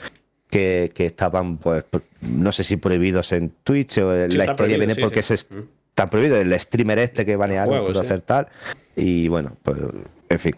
[0.51, 1.85] Que, que, estaban, pues,
[2.23, 5.47] no sé si prohibidos en Twitch o la historia viene porque es,
[5.99, 6.37] está prohibido.
[6.37, 8.49] El streamer este que banearon pudo hacer tal.
[8.95, 9.79] Y bueno, pues,
[10.29, 10.57] en fin.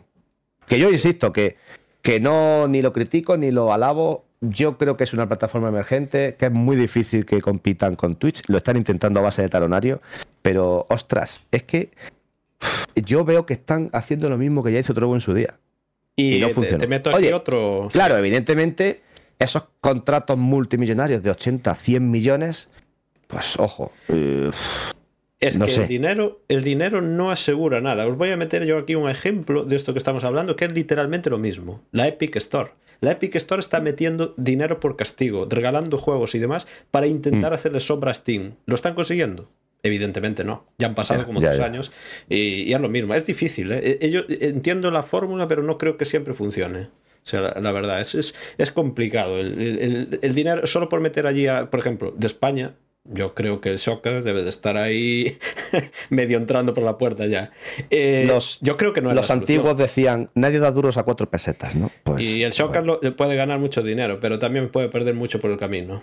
[0.67, 1.57] Que yo insisto que
[2.03, 4.25] que no ni lo critico ni lo alabo.
[4.41, 8.43] Yo creo que es una plataforma emergente, que es muy difícil que compitan con Twitch.
[8.49, 10.01] Lo están intentando a base de talonario,
[10.41, 11.91] pero ostras, es que
[12.95, 15.55] yo veo que están haciendo lo mismo que ya hizo Trovo en su día.
[16.17, 16.79] Y, no funciona.
[16.79, 17.89] Te, meto aquí otro.
[17.93, 19.03] Claro, evidentemente,
[19.39, 22.69] esos contratos multimillonarios de 80, 100 millones,
[23.27, 23.93] pues ojo.
[24.09, 24.51] Eh,
[25.41, 28.07] es que el dinero, el dinero no asegura nada.
[28.07, 30.73] Os voy a meter yo aquí un ejemplo de esto que estamos hablando, que es
[30.73, 31.83] literalmente lo mismo.
[31.93, 32.73] La Epic Store.
[33.01, 37.55] La Epic Store está metiendo dinero por castigo, regalando juegos y demás para intentar mm.
[37.55, 38.57] hacerle sombra a Steam.
[38.67, 39.49] ¿Lo están consiguiendo?
[39.83, 40.67] Evidentemente no.
[40.77, 41.91] Ya han pasado como dos años
[42.29, 43.15] y, es lo mismo.
[43.15, 43.73] Es difícil.
[43.73, 43.99] ¿eh?
[43.99, 46.89] E-, yo entiendo la fórmula, pero no creo que siempre funcione.
[47.23, 49.39] O sea, la, verdad, es, es, complicado.
[49.39, 53.79] El, el, dinero, solo por meter allí, por ejemplo, de España, yo creo que el
[53.79, 55.39] Shockers debe de estar ahí
[56.11, 57.51] medio entrando por la puerta ya.
[57.91, 61.75] Eh, los, yo creo que no Los antiguos decían, nadie da duros a cuatro pesetas,
[61.77, 61.91] ¿no?
[62.05, 65.59] Pues, y el Shockers puede ganar mucho dinero, pero también puede perder mucho por el
[65.59, 66.03] camino.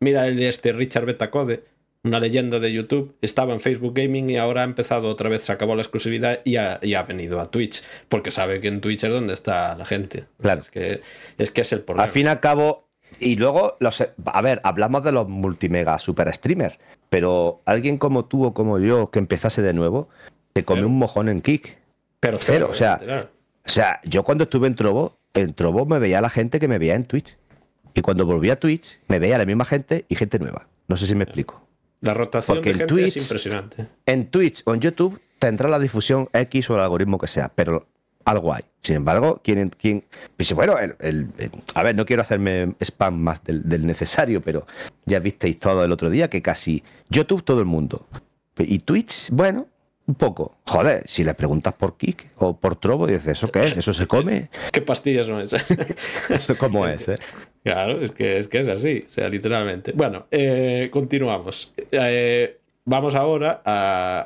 [0.00, 1.64] Mira el de este Richard Betacode,
[2.06, 5.52] una leyenda de YouTube, estaba en Facebook Gaming y ahora ha empezado otra vez, se
[5.52, 9.04] acabó la exclusividad y ha, y ha venido a Twitch, porque sabe que en Twitch
[9.04, 10.24] es donde está la gente.
[10.40, 10.60] Claro.
[10.60, 11.00] Es que
[11.36, 12.04] es, que es el problema.
[12.04, 12.85] Al fin y al cabo,
[13.20, 16.78] y luego, los, a ver, hablamos de los multimega super streamers,
[17.08, 20.08] pero alguien como tú o como yo que empezase de nuevo,
[20.52, 21.78] te come un mojón en kick.
[22.20, 23.00] Pero cero, o sea,
[23.64, 26.78] o sea, yo cuando estuve en Trovo, en Trovo me veía la gente que me
[26.78, 27.36] veía en Twitch.
[27.94, 30.68] Y cuando volví a Twitch, me veía la misma gente y gente nueva.
[30.88, 31.66] No sé si me explico.
[32.00, 33.88] La rotación de gente es impresionante.
[34.04, 37.86] En Twitch o en YouTube tendrá la difusión X o el algoritmo que sea, pero
[38.26, 38.62] algo hay.
[38.82, 40.04] Sin embargo, ¿quién, quién
[40.36, 41.28] pues, bueno, el,
[41.74, 44.66] a ver, no quiero hacerme spam más del, necesario, pero
[45.06, 48.06] ya visteis todo el otro día que casi YouTube todo el mundo.
[48.58, 49.68] Y Twitch, bueno,
[50.06, 50.56] un poco.
[50.66, 53.76] Joder, si le preguntas por Kik o por Trovo, dices, ¿eso qué es?
[53.76, 54.50] ¿Eso se come?
[54.72, 55.64] ¿Qué pastillas son esas?
[56.28, 57.08] ¿Eso cómo es?
[57.08, 57.18] Eh?
[57.62, 59.92] Claro, es que, es que es así, o sea, literalmente.
[59.92, 61.74] Bueno, eh, continuamos.
[61.90, 62.58] Eh,
[62.88, 63.62] Vamos ahora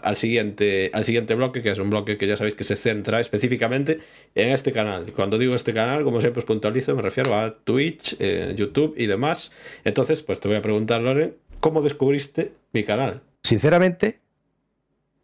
[0.02, 3.18] al, siguiente, al siguiente bloque, que es un bloque que ya sabéis que se centra
[3.18, 4.00] específicamente
[4.34, 5.06] en este canal.
[5.16, 9.06] Cuando digo este canal, como siempre os puntualizo, me refiero a Twitch, eh, YouTube y
[9.06, 9.50] demás.
[9.82, 13.22] Entonces, pues te voy a preguntar, Loren, ¿cómo descubriste mi canal?
[13.42, 14.20] Sinceramente,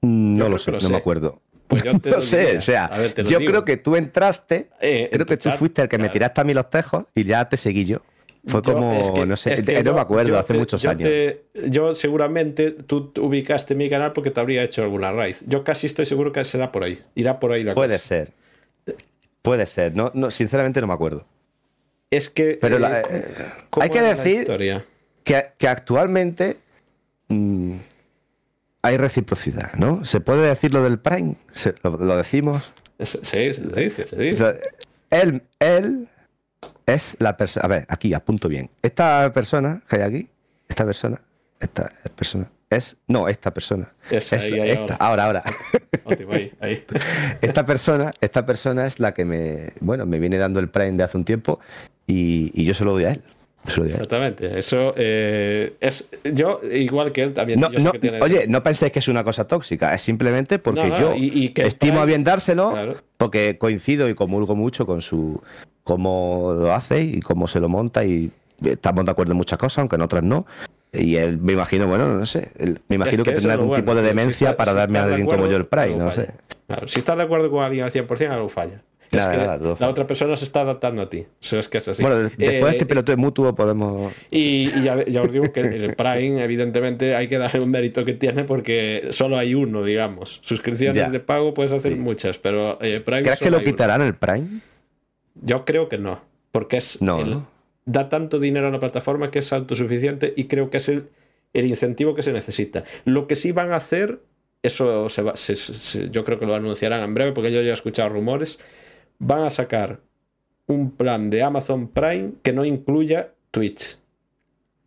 [0.01, 1.43] no lo sé, no me acuerdo.
[1.69, 2.91] Pues no sé, o sea,
[3.25, 6.45] yo creo que tú entraste, eh, creo que tú fuiste el que me tiraste a
[6.45, 8.01] mí los tejos y ya te seguí yo.
[8.47, 11.10] Fue como, no sé, no me acuerdo, hace muchos años.
[11.68, 15.43] yo seguramente tú ubicaste mi canal porque te habría hecho alguna raíz.
[15.48, 17.02] Yo casi estoy seguro que será por ahí.
[17.16, 18.32] Irá por ahí la Puede ser.
[19.43, 21.24] Puede ser, no, no, sinceramente no me acuerdo.
[22.10, 22.59] Es que.
[22.60, 23.02] Pero eh, la-
[23.70, 24.82] ¿cómo- eh, hay que decir-?
[25.24, 26.56] Que, que actualmente
[27.28, 27.74] mm,
[28.82, 30.05] hay reciprocidad, ¿no?
[30.05, 31.35] ¿Se puede decir lo del Prime?
[31.82, 32.73] Lo, lo decimos.
[32.98, 34.60] Es- Sí, se dice, se dice.
[35.10, 36.09] él, él
[36.87, 37.65] es la persona.
[37.65, 38.70] A ver, aquí apunto bien.
[38.83, 40.28] Esta persona que hay aquí,
[40.69, 41.20] esta persona,
[41.61, 42.97] esta persona, es.
[43.07, 43.89] No, esta persona.
[44.11, 45.43] Esa, Esta, ahí, ahí, esta, ahora, ahora.
[46.05, 46.85] Ahí, ahí.
[47.41, 51.03] Esta persona, esta persona es la que me, bueno, me viene dando el Prime de
[51.03, 51.61] hace un tiempo
[52.07, 53.23] y, y yo se lo doy a él.
[53.89, 54.57] Exactamente.
[54.57, 56.09] Eso eh, es.
[56.23, 57.59] Yo, igual que él, también.
[57.59, 60.03] No, yo sé no, que tiene- oye, no penséis que es una cosa tóxica, es
[60.03, 63.03] simplemente porque No, yo y- y que estimo a bien dárselo, Claro.
[63.16, 65.43] porque coincido y comulgo mucho con su
[65.87, 68.33] cómo lo hace y cómo se lo monta y
[68.65, 70.45] estamos de acuerdo en muchas cosas, aunque en otras no.
[70.93, 73.59] Y él me imagino, bueno, no sé, él- me imagino que que, eso tendrá es
[73.59, 74.11] algún bueno, tipo de tío.
[74.11, 76.11] Si demencia está- para si darme a de alguien como acuerdo, yo el Prime, no
[76.11, 76.27] falla.
[76.27, 76.31] sé.
[76.67, 78.83] Claro, si estás de acuerdo con alguien al 100%, algo falla.
[79.13, 79.91] Es Nada, que nada, la falla.
[79.91, 81.25] otra persona se está adaptando a ti.
[81.41, 82.03] Eso es que es así.
[82.03, 84.13] Bueno, de- después de Eh, este pelotudo mutuo podemos...
[84.33, 88.05] Y, y ya, ya os digo que el Prime, evidentemente, hay que darle un mérito
[88.05, 90.41] que tiene porque solo hay uno, digamos.
[90.43, 91.11] Suscripciones Ya.
[91.11, 91.99] de pago puedes hacer Sí.
[92.01, 93.71] muchas, pero eh, Prime ¿Crees que lo hay uno.
[93.73, 94.61] quitarán el Prime?
[95.43, 96.21] Yo creo que no,
[96.53, 97.47] porque es No, el- ¿no?
[97.85, 101.09] da tanto dinero a la plataforma que es autosuficiente y creo que es el,
[101.53, 102.85] el incentivo que se necesita.
[103.05, 104.21] Lo que sí van a hacer,
[104.63, 107.71] eso se va- se- se- yo creo que lo anunciarán en breve porque yo ya
[107.71, 108.59] he escuchado rumores,
[109.19, 110.01] van a sacar
[110.67, 113.99] un plan de Amazon Prime que no incluya Twitch.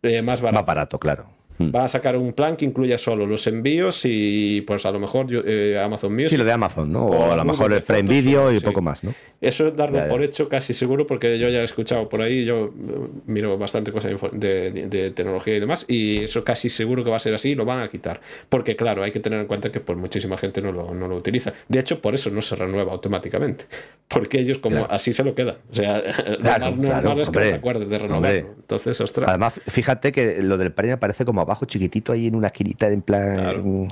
[0.02, 0.60] Eh, más barato.
[0.60, 1.26] Más barato, claro.
[1.60, 1.70] Mm.
[1.72, 5.26] Van a sacar un plan que incluya solo los envíos y pues a lo mejor
[5.30, 6.30] eh, Amazon Music.
[6.30, 7.06] Sí, lo de Amazon, ¿no?
[7.06, 8.64] O O a lo mejor el fotos, Video y sí.
[8.64, 9.12] poco más, ¿no?
[9.40, 12.66] Eso es darlo por hecho casi seguro porque yo ya he escuchado por ahí, yo
[12.66, 12.70] eh,
[13.26, 17.16] miro bastante cosas de de, de- tecnología y demás y eso casi seguro que va
[17.16, 18.20] a ser así y lo van a quitar.
[18.48, 21.16] Porque claro, hay que tener en cuenta que pues muchísima gente no lo, no lo
[21.16, 21.52] utiliza.
[21.68, 23.66] De hecho, por eso no se renueva automáticamente.
[24.08, 24.92] Porque ellos como Claro.
[24.92, 25.56] así se lo quedan.
[25.70, 28.38] O sea, lo Claro, normal claro, es que no hombre, te acuerdes de renovarlo.
[28.60, 29.28] Entonces, ostras.
[29.28, 33.02] Además, fíjate que lo del Prime aparece como abajo, chiquitito, ahí en una esquinita, en
[33.02, 33.36] plan.
[33.36, 33.88] Claro.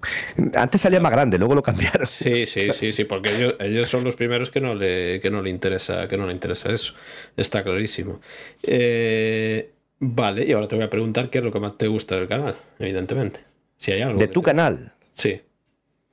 [0.55, 2.07] Antes salía más grande, luego lo cambiaron.
[2.07, 5.43] Sí, sí, sí, sí, porque ellos, ellos son los primeros que no le, que no
[5.43, 6.95] le interesa, que no le interesa eso.
[7.37, 8.21] Está clarísimo.
[8.63, 12.15] Eh, vale, y ahora te voy a preguntar qué es lo que más te gusta
[12.17, 13.41] del canal, evidentemente.
[13.77, 14.19] Si hay algo.
[14.19, 14.93] De tu te- canal.
[15.13, 15.41] Sí.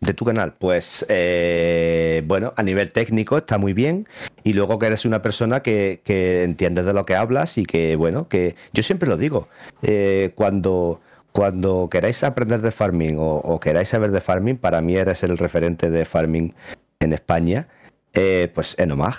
[0.02, 4.08] De tu canal, pues eh, bueno, a nivel técnico está muy bien
[4.44, 7.96] y luego que eres una persona que, que entiendes de lo que hablas y que
[7.96, 9.48] bueno, que yo siempre lo digo,
[9.82, 11.00] eh, cuando,
[11.36, 15.90] cuando queráis aprender de farming o, queráis saber de farming, para mí eres el referente
[15.90, 16.54] de farming
[17.02, 17.68] en España,
[18.14, 19.16] eh, pues Enomag,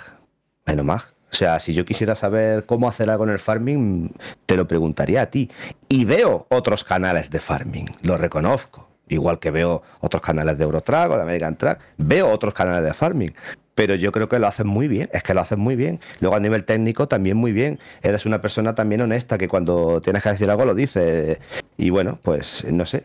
[0.65, 1.13] Enomag.
[1.31, 4.15] O sea, si yo quisiera saber cómo hacer algo en el farming,
[4.47, 5.51] te lo preguntaría a ti.
[5.89, 8.89] Y veo otros canales de farming, lo reconozco.
[9.07, 12.95] Igual que veo otros canales de Eurotrack o de American Track, veo otros canales de
[12.95, 13.33] farming.
[13.77, 15.99] Pero yo creo que lo hacen muy bien, es que lo hacen muy bien.
[16.19, 17.77] Luego a nivel técnico también muy bien.
[18.01, 21.37] Eres una persona también honesta que cuando tienes que decir algo lo dices.
[21.77, 23.03] Y bueno, pues no sé,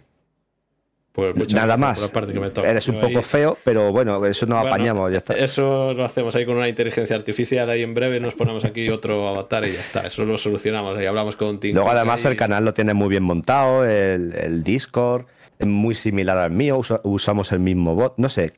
[1.12, 1.98] Pues nada más.
[1.98, 2.70] por la parte que me toca.
[2.70, 5.34] Eres un poco ahí- feo, pero bueno, eso nos Bueno, apañamos, ya está.
[5.34, 9.28] Eso lo hacemos ahí con una inteligencia artificial ahí en breve, nos ponemos aquí otro
[9.28, 10.00] avatar y ya está.
[10.06, 11.74] Eso lo solucionamos y hablamos con Tim.
[11.74, 12.32] Luego además ahí.
[12.32, 15.26] el canal lo tiene muy bien montado, el, el Discord
[15.58, 18.54] es muy similar al mío, usa- usamos el mismo bot, no sé.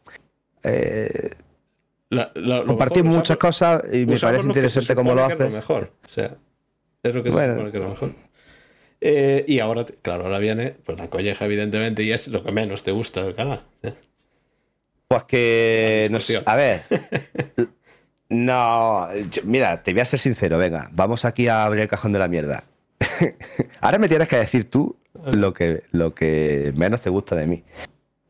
[0.62, 1.31] Eh,
[2.10, 5.40] La- mejor, muchas usamos- cosas y me parece interesante cómo lo que haces.
[5.47, 5.89] Es lo mejor.
[6.05, 6.36] O sea,
[7.02, 8.10] es lo que se supone que es lo mejor.
[9.01, 12.82] Eh, y ahora, claro, ahora viene pues la colleja, evidentemente, y es lo que menos
[12.85, 13.62] te gusta del canal.
[13.82, 13.94] ¿eh?
[15.09, 16.82] Pues que, no sé, a ver.
[18.31, 22.12] No, yo- mira, te voy a ser sincero, venga, vamos aquí a abrir el cajón
[22.12, 22.64] de la mierda.
[23.81, 27.62] Ahora me tienes que decir tú lo que, lo que menos te gusta de mí.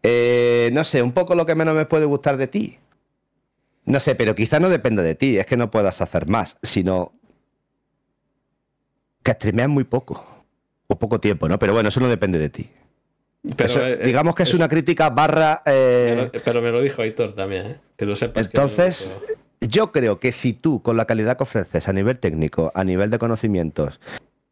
[0.03, 2.77] Eh, no sé, un poco lo que menos me puede gustar de ti.
[3.87, 7.13] No sé, pero quizá no depende de ti, es que no puedas hacer más, sino
[9.23, 10.25] que streameas muy poco.
[10.87, 11.59] O poco tiempo, ¿no?
[11.59, 12.69] Pero bueno, eso no depende de ti.
[13.57, 15.63] Pero, Eso, eh, digamos que es, es- una crítica barra...
[15.67, 17.81] eh, pero me lo dijo Aitor también, ¿eh?
[17.97, 18.49] que lo sepas.
[18.49, 19.15] que Entonces,
[19.61, 22.85] lo yo creo que si tú, con la calidad que ofreces a nivel técnico, a
[22.85, 23.99] nivel de conocimientos,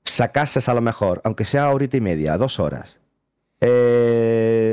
[0.04, 2.98] sacases a lo mejor, aunque sea horita y media, dos horas.
[3.62, 4.72] Eh,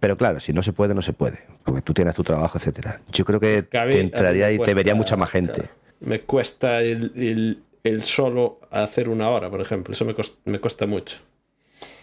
[0.00, 1.38] pero claro, si no se puede, no se puede.
[1.64, 3.00] Porque tú tienes tu trabajo, etcétera.
[3.12, 5.52] Yo creo que te entraría y te vería mucha más gente.
[5.52, 5.70] claro,
[6.00, 9.92] me cuesta el, el- el solo hacer una hora, por ejemplo.
[9.94, 11.18] Eso me, me cuesta mucho.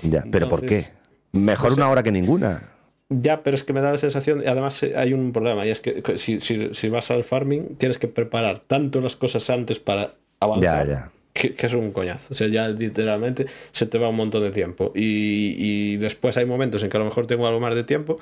[0.02, 0.86] Ya, pero ¿por qué?
[1.34, 1.76] Mejor sé.
[1.76, 2.70] una hora que ninguna.
[3.10, 5.82] Ya, pero es que me da la sensación, además eh, hay un problema, y es
[5.82, 10.04] que si, si- si vas al farming tienes que preparar tanto las cosas antes para
[10.06, 11.12] Ya, avanzar, ya.
[11.34, 12.34] Que, que es un coñazo.
[12.34, 14.92] O sea, ya literalmente se te va un montón de tiempo.
[14.96, 18.18] Y, y después hay momentos en que a lo mejor tengo algo más de tiempo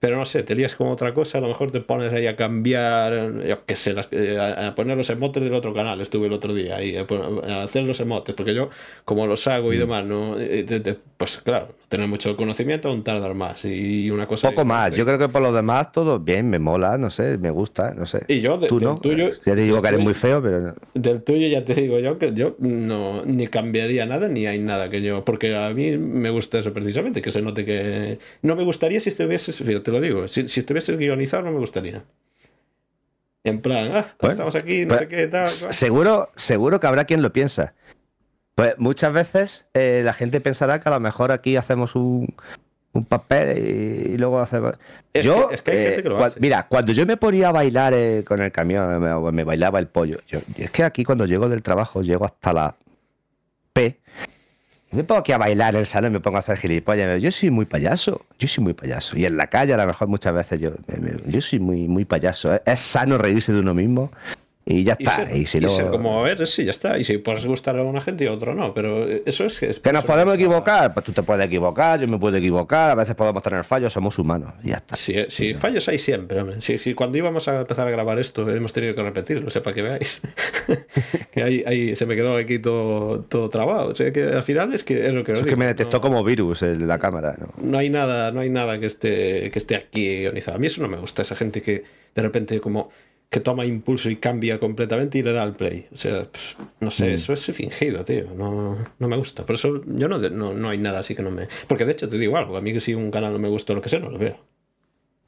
[0.00, 2.34] pero no sé, te lías con otra cosa, a lo mejor te pones ahí a
[2.34, 6.54] cambiar, yo qué sé, eh, a, poner los emotes del otro canal, estuve el otro
[6.54, 8.70] día ahí, a, hacer los emotes, porque yo,
[9.04, 9.80] como los hago y mm.
[9.80, 14.50] demás, no eh, pues claro, tener mucho conocimiento, aún tardar más, y una cosa...
[14.50, 17.50] Poco más, yo creo que por lo demás todo bien, me mola, no sé, me
[17.50, 18.22] gusta, no sé.
[18.28, 18.96] Y yo, de, ¿Tú no?
[18.96, 19.30] tuyo...
[19.44, 20.76] Ya te digo que eres muy feo, pero...
[20.94, 24.88] Del tuyo ya te digo yo que yo no, ni cambiaría nada, ni hay nada
[24.88, 28.20] que yo, porque a mí me gusta eso precisamente, que se note que...
[28.42, 30.28] No me gustaría si estuvieses, te lo digo.
[30.28, 32.04] Si, si estuviese guionizado, no me gustaría.
[33.42, 35.48] En plan, ah, estamos aquí, no pues, sé qué, tal.
[35.48, 37.74] Seguro, seguro que habrá quien lo piensa.
[38.54, 42.34] Pues muchas veces eh, la gente pensará que a lo mejor aquí hacemos un,
[42.92, 43.58] un papel
[44.12, 44.78] y, luego hacemos.
[45.14, 46.40] yo, es que hay gente que lo hace.
[46.40, 49.86] Mira, cuando yo me ponía a bailar eh, con el camión, me, me, bailaba el
[49.86, 50.20] pollo.
[50.26, 52.76] Yo, es que aquí cuando llego del trabajo, llego hasta la
[53.72, 54.00] P
[54.92, 57.22] me pongo aquí a bailar en el salón, me pongo a hacer gilipollas.
[57.22, 59.16] Yo soy muy payaso, yo soy muy payaso.
[59.16, 60.72] Y en la calle a lo mejor muchas veces yo,
[61.26, 62.60] yo soy muy, muy payaso.
[62.64, 64.10] Es sano reírse de uno mismo.
[64.70, 65.34] Y ya está.
[65.34, 65.60] Y, si
[65.90, 66.96] como, a ver, sí, ya está.
[66.96, 68.72] Y si puedes gustar a una gente y a otro no.
[68.72, 69.60] Pero eso es.
[69.64, 70.94] es que nos podemos equivocar.
[70.94, 72.90] Pues tú te puedes equivocar, yo me puedo equivocar.
[72.90, 74.52] A veces podemos tener fallos, somos humanos.
[74.62, 74.94] Y ya está.
[74.94, 76.40] Sí, sí fallos hay siempre.
[76.60, 79.82] Sí, sí, cuando íbamos a empezar a grabar esto, hemos tenido que repetirlo, sepa que
[79.82, 80.20] veáis.
[81.32, 83.90] que ahí, ahí, se me quedó aquí todo, todo trabado.
[83.90, 85.32] O sea, que al final es que es lo que.
[85.32, 87.36] Es que me detectó como virus en la cámara.
[87.40, 87.48] ¿no?
[87.60, 90.56] no hay nada, no hay nada que esté, que esté aquí ionizado.
[90.56, 91.82] A mí eso no me gusta, esa gente que
[92.14, 92.90] de repente como
[93.30, 95.86] que toma impulso y cambia completamente y le da al play.
[95.92, 96.26] O sea,
[96.80, 97.14] no sé, mm.
[97.14, 98.26] eso es fingido, tío.
[98.36, 99.46] No, no, me gusta.
[99.46, 101.46] Por eso yo no, no, no, hay nada así que no me.
[101.68, 103.72] Porque de hecho te digo algo, a mí que si un canal no me gusta
[103.72, 104.36] lo que sea, no lo veo.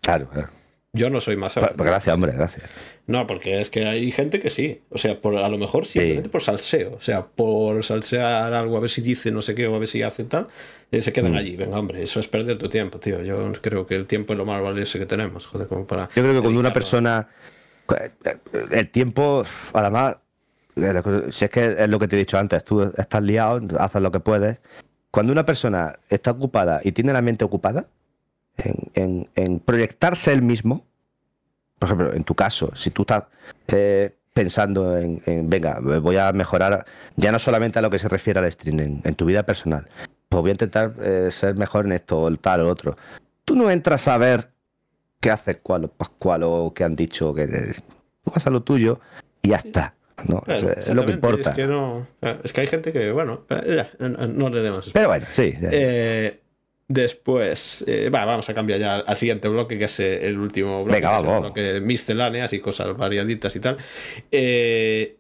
[0.00, 0.48] Claro, claro.
[0.94, 1.54] Yo no soy más.
[1.54, 2.68] gracias, hombre, gracias.
[3.06, 4.82] No, porque es que hay gente que sí.
[4.90, 6.94] O sea, por, a lo mejor simplemente por salseo.
[6.94, 9.88] O sea, por salsear algo, a ver si dice no sé qué o a ver
[9.88, 10.48] si hace tal,
[10.90, 11.36] y se quedan mm.
[11.36, 11.56] allí.
[11.56, 13.22] Venga, hombre, eso es perder tu tiempo, tío.
[13.22, 15.46] Yo creo que el tiempo es lo más valioso que tenemos.
[15.46, 16.10] Joder, como para.
[16.14, 17.28] Yo creo que cuando una persona
[18.70, 20.16] el tiempo, además,
[21.31, 24.10] si es que es lo que te he dicho antes, tú estás liado, haces lo
[24.10, 24.59] que puedes.
[25.10, 27.86] Cuando una persona está ocupada y tiene la mente ocupada
[28.56, 30.86] en, proyectarse él mismo,
[31.78, 33.24] por ejemplo, en tu caso, si tú estás
[33.69, 36.86] eh, pensando en, venga, voy a mejorar
[37.16, 39.89] ya no solamente a lo que se refiere al streaming, en, tu vida personal,
[40.28, 42.97] pues voy a intentar eh, ser mejor en esto, o tal o otro.
[43.44, 44.51] Tú no entras a ver
[45.23, 49.01] qué hace cuál Pascual o qué han dicho, que tú vas a lo tuyo
[49.40, 49.94] y ya está.
[50.28, 50.43] ¿no?
[50.47, 51.51] es, lo que importa.
[51.51, 52.07] Es que, no,
[52.44, 54.90] es que hay gente que, bueno, ya, no le demos.
[54.93, 55.55] Pero bueno, sí.
[55.61, 56.40] Eh,
[56.89, 61.23] después, eh, vamos a cambiar ya al siguiente bloque, que es el último bloque, Venga,
[61.23, 61.40] vamos.
[61.40, 63.77] bloque misceláneas y cosas variaditas y tal.
[64.31, 65.16] Eh,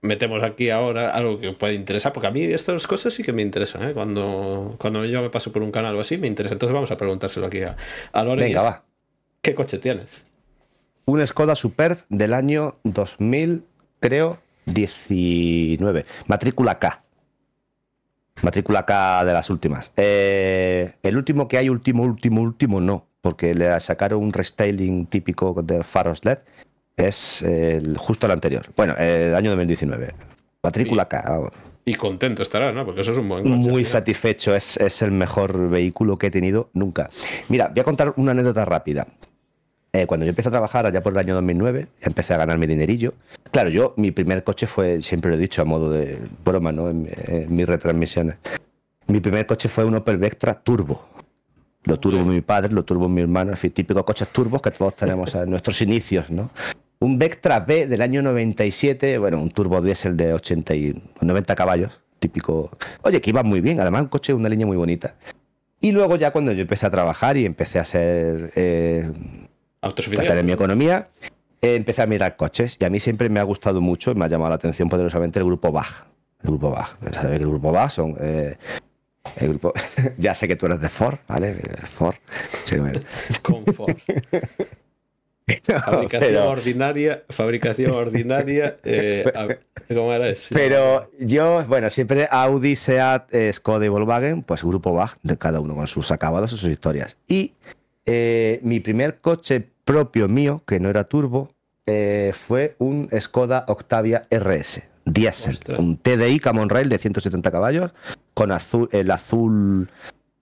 [0.00, 3.42] metemos aquí ahora algo que puede interesar, porque a mí estas cosas sí que me
[3.42, 3.92] interesan, ¿eh?
[3.92, 6.54] cuando, cuando yo me paso por un canal o así, me interesa.
[6.54, 7.76] Entonces vamos a preguntárselo aquí a,
[8.12, 8.85] a Venga, va.
[9.42, 10.26] ¿Qué coche tienes?
[11.04, 13.64] Un Skoda Superb del año 2000,
[14.00, 16.04] creo, 19.
[16.26, 17.02] Matrícula K.
[18.42, 19.92] Matrícula K de las últimas.
[19.96, 25.62] Eh, el último que hay, último, último, último, no, porque le sacaron un restyling típico
[25.62, 26.38] de faros LED
[26.96, 28.66] es el, justo el anterior.
[28.76, 30.14] Bueno, el año 2019.
[30.62, 31.50] Matrícula K.
[31.88, 32.84] Y contento estará, ¿no?
[32.84, 33.54] Porque eso es un buen coche.
[33.54, 37.08] Muy satisfecho, es, es, el mejor vehículo que he tenido nunca.
[37.48, 39.06] Mira, voy a contar una anécdota rápida.
[39.92, 42.66] Eh, cuando yo empecé a trabajar allá por el año 2009, empecé a ganar mi
[42.66, 43.14] dinerillo.
[43.52, 46.90] Claro, yo, mi primer coche fue, siempre lo he dicho a modo de broma, ¿no?
[46.90, 47.08] En,
[47.48, 48.36] mis retransmisiones.
[49.06, 51.08] Mi primer coche fue un Opel Vectra Turbo.
[51.84, 54.96] Lo turbo mi padre, lo turbo mi hermano, en fin, típicos coches turbos que todos
[54.96, 56.50] tenemos en nuestros inicios, ¿no?
[56.98, 62.00] Un Vectra B del año 97, bueno, un turbo diésel de 80 y 90 caballos,
[62.18, 62.70] típico.
[63.02, 65.14] Oye, que iba muy bien, además un coche, una línea muy bonita.
[65.80, 68.52] Y luego ya cuando yo empecé a trabajar y empecé a ser...
[68.56, 69.10] Eh,
[69.82, 71.10] a tener mi economía,
[71.60, 74.24] eh, empecé a mirar coches y a mí siempre me ha gustado mucho y me
[74.24, 76.08] ha llamado la atención poderosamente el grupo BAG.
[76.42, 76.96] El grupo BAG.
[77.12, 78.16] ¿Sabes que el grupo BAG son...
[78.18, 78.56] Eh,
[79.36, 79.72] el grupo...
[80.18, 81.54] ya sé que tú eres de Ford, ¿vale?
[81.84, 82.16] Ford.
[82.64, 82.76] Sí,
[83.42, 83.96] Con Ford.
[85.46, 89.24] fabricación ordinaria, fabricación ordinaria, eh,
[89.88, 90.54] ¿cómo era eso?
[90.54, 95.60] Pero yo, bueno, siempre Audi, Seat, eh, Skoda y Volkswagen, pues grupo BAG, de cada
[95.60, 97.16] uno con sus acabados y sus historias.
[97.28, 97.52] Y
[98.06, 101.50] eh, mi primer coche propio mío, que no era turbo,
[102.32, 107.92] fue un Skoda Octavia RS, diesel, un TDI Camon Rail de 170 caballos,
[108.34, 109.88] con azul, el azul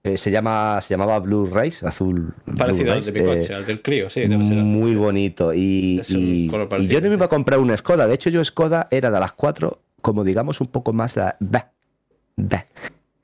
[0.05, 2.31] eh, se, llama, se llamaba Blue Race, azul.
[2.55, 4.27] Parecido al de mi coche, eh, al del Crio, sí.
[4.27, 5.51] muy bonito.
[5.51, 8.05] Y, yo no me iba a comprar una Skoda.
[8.05, 11.37] De hecho, yo Skoda era de las cuatro, como digamos, un poco más la.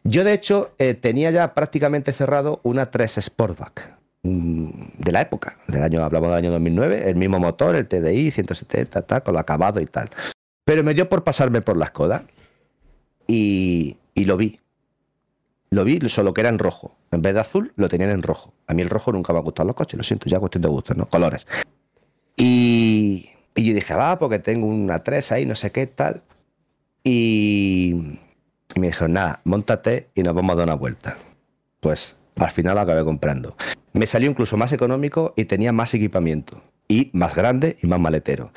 [0.03, 3.99] Yo, de hecho, eh, tenía ya prácticamente cerrado una 3 Sportback.
[4.23, 9.03] de la época, del año, hablamos del año 2009, el mismo motor, el TDI 170,
[9.03, 10.09] tal, con lo acabado y tal.
[10.65, 12.23] Pero me dio por pasarme por la Skoda
[13.27, 14.57] y, y lo vi.
[15.73, 16.97] Lo vi, solo que era en rojo.
[17.11, 18.53] En vez de azul, lo tenían en rojo.
[18.67, 20.67] A mí el rojo nunca me ha gustado los coches, lo siento, ya cuestión de
[20.67, 21.05] gustos, ¿no?
[21.05, 21.47] Colores.
[22.35, 26.23] Y, y yo dije, va, porque tengo una 3 ahí, no sé qué, tal.
[27.05, 28.17] Y,
[28.75, 31.15] y me dijeron, nada, montate y nos vamos a dar una vuelta.
[31.79, 33.55] Pues al final lo acabé comprando.
[33.93, 36.61] Me salió incluso más económico y tenía más equipamiento.
[36.89, 38.51] Y más grande y más maletero.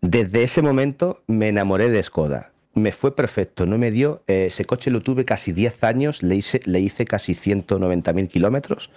[0.00, 2.52] Desde ese momento me enamoré de Skoda.
[2.76, 4.22] Me fue perfecto, no me dio.
[4.26, 8.90] Eh, ese coche lo tuve casi 10 años, le hice, le hice casi 190.000 kilómetros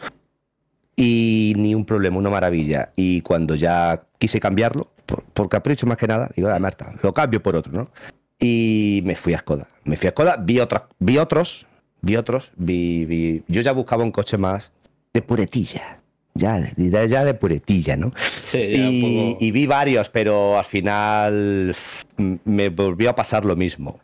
[0.98, 2.92] y ni un problema, una maravilla.
[2.98, 7.42] Y cuando ya quise cambiarlo, por, capricho más que nada, digo, ah, Marta, lo cambio
[7.42, 7.90] por otro, ¿no?
[8.38, 9.70] Y me fui a Skoda.
[9.86, 10.60] Me fui a Skoda, vi,
[11.00, 11.66] vi otros,
[12.02, 14.74] vi otros, vi, yo ya buscaba un coche más
[15.14, 15.99] de puretilla.
[16.40, 18.14] Ya, ya de puretilla, ¿no?
[18.42, 21.76] Sí, y, y vi varios, pero al final
[22.46, 24.00] me volvió a pasar lo mismo.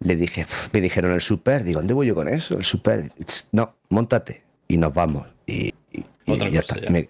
[0.00, 2.56] Le dije, me dijeron el super, digo, ¿dónde voy yo con eso?
[2.58, 3.10] El super,
[3.52, 5.26] no, montate y nos vamos.
[5.46, 5.72] Y,
[6.26, 6.86] Otra ya cosa, está.
[6.86, 6.90] ya.
[6.90, 7.08] Me-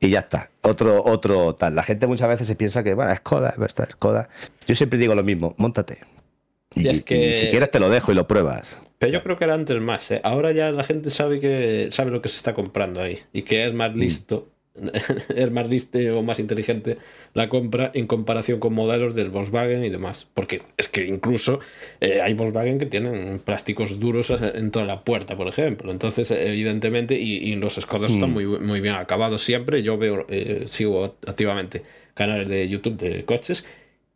[0.00, 0.50] y ya está.
[0.62, 1.74] Otro, otro tal.
[1.74, 4.28] La gente muchas veces se piensa que, bueno, es Skoda, es Skoda.
[4.66, 5.98] Yo siempre digo lo mismo, montate.
[6.74, 8.80] Y Y, es que- y si quieres te lo dejo y lo pruebas.
[8.98, 10.20] Pero yo creo que era antes más, ¿eh?
[10.24, 13.64] Ahora ya la gente sabe que sabe lo que se está comprando ahí y que
[13.64, 13.76] es Mm.
[13.76, 14.48] más listo,
[15.34, 16.96] es más listo o más inteligente
[17.34, 20.26] la compra en comparación con modelos del Volkswagen y demás.
[20.34, 21.60] Porque es que incluso
[22.00, 25.90] eh, hay Volkswagen que tienen plásticos duros en toda la puerta, por ejemplo.
[25.92, 28.34] Entonces, evidentemente, y, y los Skodas están Mm.
[28.34, 29.82] muy, muy bien acabados siempre.
[29.82, 31.82] Yo veo, eh, sigo activamente
[32.14, 33.64] canales de YouTube de coches.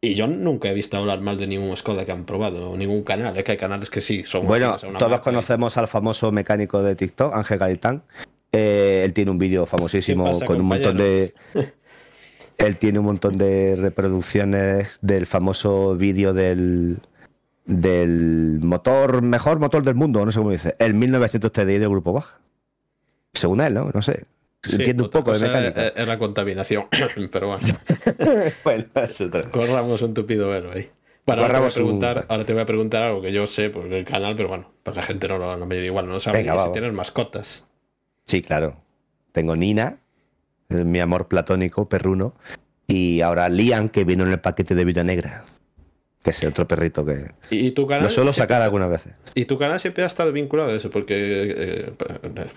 [0.05, 3.05] Y yo nunca he visto hablar mal de ningún Skoda que han probado, o ningún
[3.05, 3.37] canal.
[3.37, 5.87] Es que hay canales que sí son Bueno, afines a una todos marca conocemos al
[5.87, 8.03] famoso mecánico de TikTok, Ángel Gaitán.
[8.51, 11.33] Eh, él tiene un vídeo famosísimo ¿Qué pasa, con un montón de.
[12.59, 16.99] él tiene un montón de reproducciones del famoso vídeo del
[17.65, 22.13] del motor, mejor motor del mundo, no sé cómo dice, el 1900 TDI del grupo
[22.13, 22.41] Bach.
[23.35, 23.89] Según él, ¿no?
[23.95, 24.25] No sé.
[24.63, 25.87] Sí, Entiende un poco de mecánica.
[25.89, 26.87] Es, es la contaminación,
[27.33, 27.63] pero bueno,
[28.65, 29.51] bueno, es otra.
[29.51, 30.89] corramos un tupido velo ahí.
[31.27, 33.47] Bueno, ahora te, voy a un- preguntar, ahora te voy a preguntar algo que yo
[33.47, 36.19] sé por el canal, pero bueno, pues la gente no lo, no me igual, no
[36.21, 36.39] sabe.
[36.39, 37.65] Venga, si tienes mascotas.
[38.27, 38.77] Sí, claro.
[39.33, 39.99] Tengo Nina,
[40.69, 42.35] mi amor platónico, perruno.
[42.87, 45.45] Y ahora Liam, que vino en el paquete de Vida Negra.
[46.23, 47.33] Que es otro perrito que.
[47.51, 49.13] Y, tu canal Lo suelo siempre- sacar algunas veces.
[49.35, 51.93] Y tu canal siempre ha estado vinculado a eso, porque eh,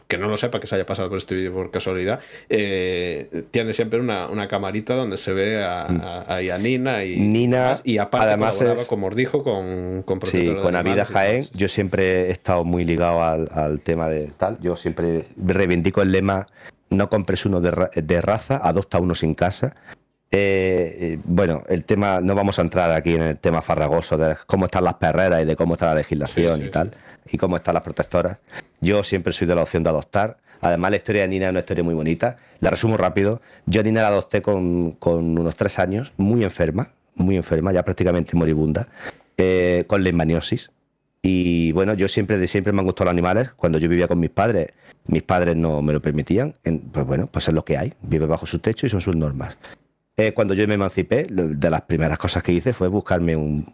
[0.07, 3.73] que no lo sepa, que se haya pasado por este vídeo por casualidad, eh, tiene
[3.73, 7.31] siempre una, una camarita donde se ve a, a, a Nina y, Mm.
[7.31, 11.67] Nina, y aparte además es- como os dijo, con, con Sí, con Avida Jaén, yo
[11.67, 14.59] siempre he estado muy ligado al, al tema de tal.
[14.61, 16.45] Yo siempre reivindico el lema:
[16.91, 19.73] no compres uno de, ra- de raza, adopta uno sin casa.
[20.31, 24.35] Eh, eh, bueno, el tema, no vamos a entrar aquí en el tema farragoso de
[24.47, 26.91] cómo están las perreras y de cómo está la legislación Sí, sí, y tal,
[27.31, 28.37] y cómo están las protectoras.
[28.81, 30.37] Yo siempre soy de la opción de adoptar.
[30.61, 32.37] Además, la historia de Nina es una historia muy bonita.
[32.59, 33.41] La resumo rápido.
[33.65, 37.83] Yo a Nina la adopté con, con unos tres años, muy enferma, muy enferma, ya
[37.83, 38.87] prácticamente moribunda,
[39.37, 40.71] eh, con leishmaniosis.
[41.21, 43.51] Y bueno, yo siempre de siempre me han gustado los animales.
[43.53, 44.67] Cuando yo vivía con mis padres,
[45.07, 46.53] mis padres no me lo permitían.
[46.91, 47.93] Pues bueno, pues es lo que hay.
[48.01, 49.57] Vive bajo su techo y son sus normas.
[50.17, 53.73] Eh, cuando yo me emancipé, de las primeras cosas que hice fue buscarme un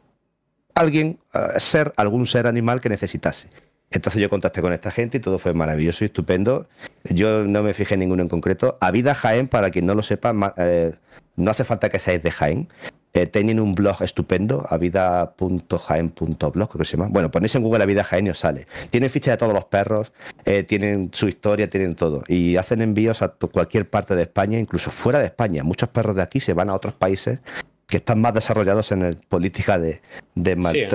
[0.73, 3.49] alguien, eh, ser, algún ser animal que necesitase.
[3.91, 6.67] Entonces yo contacté con esta gente y todo fue maravilloso y estupendo.
[7.03, 8.77] Yo no me fijé en ninguno en concreto.
[8.79, 10.93] A Vida Jaén, para quien no lo sepa, eh,
[11.35, 12.67] no hace falta que seáis de Jaén.
[13.13, 17.09] Eh, tienen un blog estupendo, avida.jaén.blog, creo que se llama.
[17.11, 18.67] Bueno, ponéis en Google Avida Jaén y os sale.
[18.89, 20.13] Tienen fichas de todos los perros,
[20.45, 22.23] eh, tienen su historia, tienen todo.
[22.29, 25.61] Y hacen envíos a cualquier parte de España, incluso fuera de España.
[25.63, 27.39] Muchos perros de aquí se van a otros países
[27.85, 29.99] que están más desarrollados en el política de,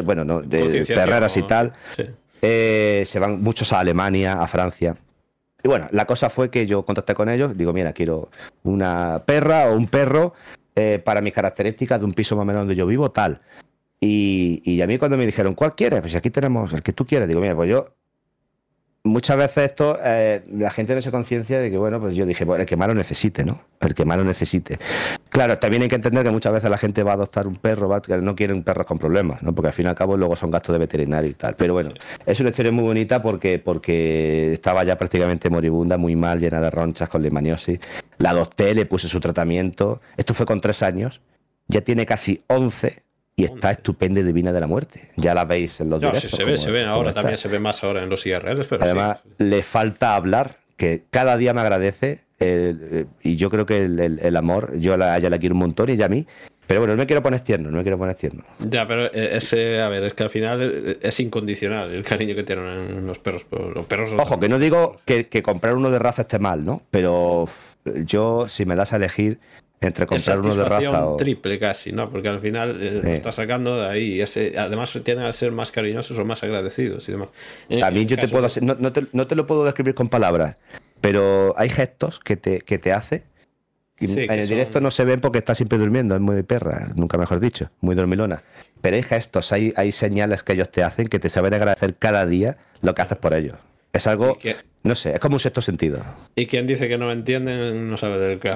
[0.03, 1.75] bueno, no, de perreras y tal.
[1.95, 2.05] Sí.
[2.41, 4.97] Eh, se van muchos a Alemania, a Francia.
[5.63, 8.31] Y bueno, la cosa fue que yo contacté con ellos, digo, mira, quiero
[8.63, 10.33] una perra o un perro
[10.77, 13.39] eh, para mis características de un piso más o menos donde yo vivo, tal.
[14.01, 16.01] Y, y a mí cuando me dijeron, ¿cuál quieres?
[16.01, 17.27] Pues aquí tenemos el que tú quieres.
[17.27, 17.87] Digo, mira, pues yo...
[19.07, 22.45] Muchas veces esto, eh, la gente no se conciencia de que, bueno, pues yo dije,
[22.45, 23.61] bueno, el que más lo necesite, ¿no?
[23.81, 24.79] El que más lo necesite.
[25.29, 27.89] Claro, también hay que entender que muchas veces la gente va a adoptar un perro,
[27.89, 29.55] va, no quieren perros con problemas, ¿no?
[29.55, 31.55] Porque al fin y al cabo luego son gastos de veterinario y tal.
[31.55, 31.93] Pero bueno,
[32.27, 36.71] es una historia muy bonita porque, porque estaba ya prácticamente moribunda, muy mal, llena de
[36.71, 37.79] ronchas, con leishmaniosis.
[38.19, 40.01] La adopté, le puse su tratamiento.
[40.17, 41.21] Esto fue con tres años.
[41.69, 43.06] Ya tiene casi 11
[43.39, 43.71] y está 11.
[43.73, 45.11] estupenda y divina de la muerte.
[45.17, 46.39] Ya la veis en los No, sí, directos.
[46.39, 47.21] se ve, se ve ahora, está.
[47.21, 49.45] también se ve más ahora en los IRLs, pero Además, sí.
[49.45, 52.21] le falta hablar, que cada día me agradece.
[52.41, 55.93] eh, y yo creo que el, amor, yo a ella la quiero un montón y
[55.93, 56.27] ella a mí.
[56.67, 58.43] Pero bueno, no me quiero poner tierno, no me quiero poner tierno.
[58.59, 62.43] Ya, pero eh, ese, a ver, es que al final es incondicional el cariño que
[62.43, 63.47] tienen los perros.
[63.75, 66.83] Los perros Ojo, que no digo que, comprar uno de raza esté mal, ¿no?
[66.91, 67.49] Pero
[68.05, 69.39] yo, si me das a elegir
[69.81, 71.17] entre comprar uno de raza o...
[71.17, 72.07] triple casi, ¿no?
[72.07, 74.21] Porque al final eh, lo está sacando de ahí.
[74.21, 77.29] Ese, además, tienden a ser más cariñosos o más agradecidos y demás.
[77.83, 78.49] a mí yo te puedo...
[78.63, 80.57] No, no, te, no te lo puedo describir con palabras,
[81.01, 83.25] pero hay gestos que te, que te hace
[83.99, 87.41] en el directo no se ven porque está siempre durmiendo, es muy perra, nunca mejor
[87.41, 88.43] dicho, muy dormilona.
[88.83, 92.27] Pero hay gestos, hay, hay señales que ellos te hacen que te saben agradecer cada
[92.27, 93.57] día lo que haces por ellos.
[93.93, 94.37] Es algo,
[94.83, 96.01] no sé, es como un sexto sentido.
[96.35, 98.55] Y quien dice que no me entienden no sabe del qué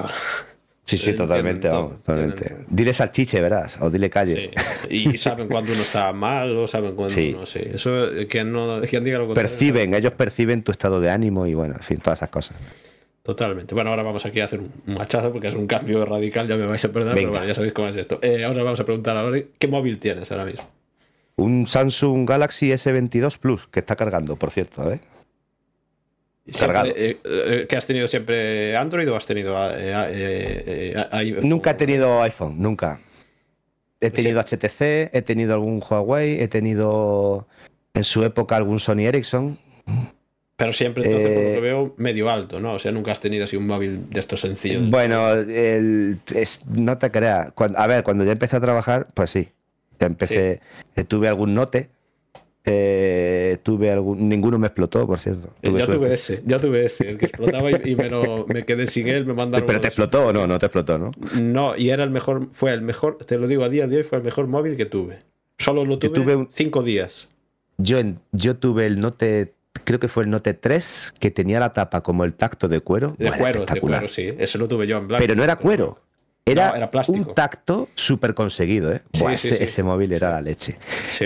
[0.97, 2.57] Sí, sí, totalmente, vamos, totalmente.
[2.67, 4.51] Dile salchiche, verás, o dile calle.
[4.89, 7.61] Y saben cuando uno está mal o saben cuando uno, sí.
[7.73, 9.49] Eso, quien, no, quien diga lo contrario.
[9.49, 12.57] Perciben, ellos perciben tu estado de ánimo y bueno, en fin, todas esas cosas.
[13.23, 13.75] Totalmente.
[13.75, 16.65] Bueno, ahora vamos aquí a hacer un machazo porque es un cambio radical, ya me
[16.65, 18.19] vais a perdonar, pero bueno, ya sabéis cómo es esto.
[18.21, 20.67] Eh, ahora vamos a preguntar a Lori, ¿qué móvil tienes ahora mismo?
[21.35, 24.99] Un Samsung Galaxy S22 Plus, que está cargando, por cierto, ¿eh?
[26.45, 31.49] Eh, eh ¿Que has tenido siempre Android o has tenido iPhone?
[31.49, 32.99] Nunca he tenido iPhone, nunca.
[33.99, 37.47] He tenido HTC, he tenido algún Huawei, he tenido
[37.93, 39.59] en su época algún Sony Ericsson.
[40.55, 42.73] Pero siempre, entonces, por lo que eh, veo, medio alto, ¿no?
[42.73, 44.89] O sea, nunca has tenido así un móvil de estos sencillos.
[44.89, 45.35] Bueno,
[46.67, 47.51] no te creas.
[47.75, 49.49] a ver, cuando ya empecé a trabajar, pues sí.
[49.99, 50.61] Ya empecé.
[50.95, 51.89] Eh, tuve algún note.
[52.63, 54.29] Eh, tuve algún.
[54.29, 55.49] Ninguno me explotó, por cierto.
[55.63, 58.11] ya tuve ese, ya tuve ese, el que explotaba y, me,
[58.47, 59.65] me, quedé sin él, me mandaron.
[59.65, 61.11] Pero te explotó o no, no te explotó, ¿no?
[61.41, 64.03] No, y era el mejor, fue el mejor, te lo digo a día de hoy,
[64.03, 65.17] fue el mejor móvil que tuve.
[65.57, 67.29] Solo lo tuve, tuve cinco días.
[67.77, 67.97] Yo,
[68.31, 72.23] yo tuve el Note creo que fue el Note 3, que tenía la tapa como
[72.23, 73.15] el tacto de cuero.
[73.17, 74.33] De cuero, de cuero, sí.
[74.37, 75.21] Eso lo tuve yo en blanco.
[75.21, 75.99] Pero no era cuero.
[76.45, 79.03] Era, un tacto súper conseguido, ¿eh?
[79.13, 80.77] ese, móvil era la leche.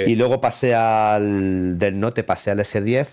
[0.06, 1.78] Y luego pasé al.
[1.78, 3.08] Del Note pasé al S10.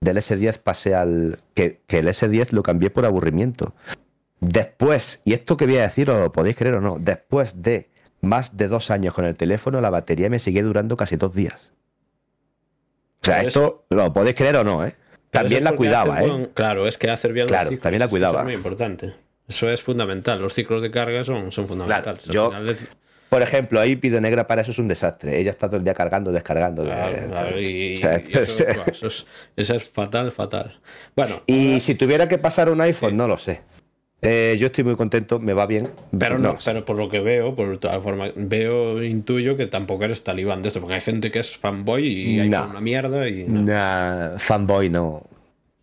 [0.00, 1.38] Del S10 pasé al.
[1.54, 3.74] Que, que el S10 lo cambié por aburrimiento.
[4.40, 7.88] Después, y esto que voy a decir, lo podéis creer o no, después de
[8.20, 11.72] más de dos años con el teléfono, la batería me sigue durando casi dos días.
[13.22, 14.94] O sea, esto lo podéis creer o no, ¿eh?
[15.30, 16.50] También la cuidaba, ¿eh?
[16.54, 18.32] claro, es que hacer bien claro, también la cuidaba.
[18.32, 19.14] Eso es muy importante.
[19.48, 20.40] Eso es fundamental.
[20.40, 22.24] Los ciclos de carga son, son fundamentales.
[22.24, 22.50] yo,
[23.30, 25.38] Por ejemplo, ahí Pido Negra para eso es un desastre.
[25.38, 26.84] Ella está todo el día cargando, descargando.
[27.58, 29.24] y, eso,
[29.56, 30.78] es, fatal, fatal.
[31.16, 31.42] Bueno.
[31.46, 33.62] Y si tuviera que pasar un iPhone, no lo sé.
[34.20, 35.90] Eh, yo estoy muy contento, me va bien.
[36.18, 40.24] Pero no, pero por lo que veo, por toda forma, veo, intuyo que tampoco eres
[40.24, 43.44] talibán de esto, porque hay gente que es fanboy y hay una mierda y.
[43.44, 44.38] No.
[44.38, 45.22] fanboy no.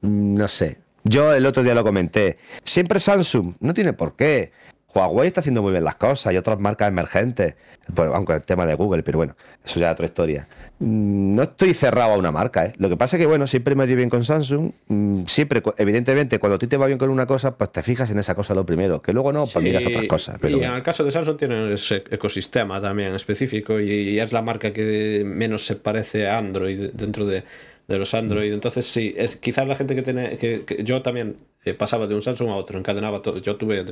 [0.02, 0.85] No sé.
[1.08, 2.38] Yo el otro día lo comenté.
[2.64, 4.52] Siempre Samsung, no tiene por qué.
[4.94, 7.54] Huawei está haciendo muy bien las cosas y otras marcas emergentes.
[7.94, 10.48] Pues, aunque el tema de Google, pero bueno, eso ya es otra historia.
[10.80, 12.74] Mm, no estoy cerrado a una marca, ¿eh?
[12.78, 14.72] Lo que pasa es que, bueno, siempre me ido bien con Samsung.
[14.88, 18.10] Mm, siempre, evidentemente, cuando a ti te va bien con una cosa, pues te fijas
[18.10, 19.02] en esa cosa lo primero.
[19.04, 20.38] Que luego no, pues miras otras cosas.
[20.42, 24.42] Pero y en el caso de Samsung tiene ese ecosistema también específico y es la
[24.42, 27.44] marca que menos se parece a Android dentro de
[27.88, 28.52] de los Android.
[28.52, 30.38] Entonces, sí, es quizás la gente que tiene.
[30.38, 33.38] Que, yo también eh, pasaba de un Samsung a otro, encadenaba todo.
[33.40, 33.86] Yo tuve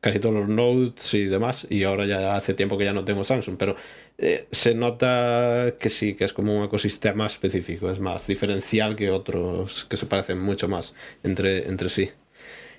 [0.00, 3.22] casi todos los Notes y demás, y ahora ya hace tiempo que ya no tengo
[3.22, 3.76] Samsung, pero
[4.18, 9.10] eh, se nota que sí, que es como un ecosistema específico, es más diferencial que
[9.10, 12.10] otros que se parecen mucho más entre, entre sí.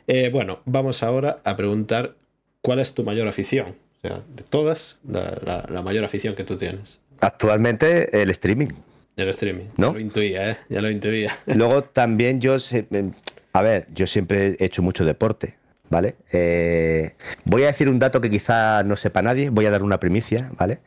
[0.06, 2.16] Eh, bueno, vamos ahora a preguntar
[2.62, 3.76] cuál es tu mayor afición.
[4.04, 7.00] O sea, de todas, la, la mayor afición que tú tienes.
[7.22, 8.68] Actualmente el streaming.
[9.16, 9.66] El streaming.
[9.78, 9.88] ¿No?
[9.88, 10.56] Ya lo intuía, ¿eh?
[10.70, 11.38] Ya lo intuía.
[11.46, 13.12] Luego también yo, em,
[13.54, 15.56] a ver, yo siempre he hecho mucho deporte,
[15.90, 16.16] ¿vale?
[16.32, 17.14] Eh,
[17.46, 20.50] voy a decir un dato que quizá no sepa nadie, voy a dar una primicia,
[20.58, 20.80] ¿vale?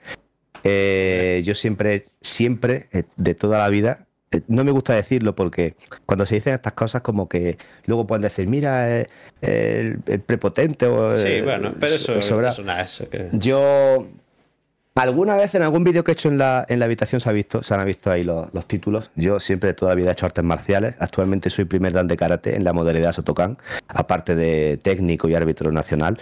[0.64, 4.06] Eh, yo siempre, siempre, eh, de toda la vida,
[4.48, 8.48] no me gusta decirlo porque cuando se dicen estas cosas como que luego pueden decir,
[8.48, 9.06] mira,
[9.40, 11.10] el, prepotente o...
[11.12, 13.28] Sí, bueno, pero eso, eso, eso que...
[13.32, 14.08] Yo
[14.96, 17.32] Alguna vez en algún vídeo que he hecho en la, en la habitación se, ha
[17.32, 19.10] visto, se han visto ahí los, títulos.
[19.14, 20.94] Yo siempre toda la vida he hecho artes marciales.
[20.98, 23.58] Actualmente soy primer dan de karate en la modalidad Sotokan,
[23.88, 26.18] aparte de técnico y árbitro nacional.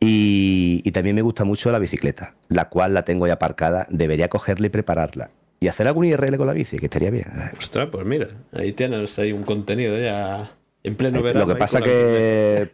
[0.00, 3.86] Y, también me gusta mucho la bicicleta, la cual la tengo ya aparcada.
[3.88, 5.30] Debería cogerla y prepararla.
[5.60, 7.26] Y hacer algún IRL con la bici, que estaría bien.
[7.56, 10.50] Ostras, pues mira, ahí tienes ahí un contenido ya
[10.82, 11.46] en pleno verano.
[11.46, 12.70] Lo que pasa que...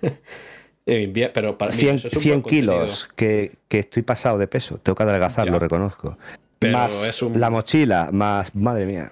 [0.84, 4.78] pero para 100, kilos que, estoy pasado de peso.
[4.78, 6.18] Tengo que adelgazar, lo reconozco.
[6.60, 8.54] más la mochila, más.
[8.54, 9.10] Madre mía.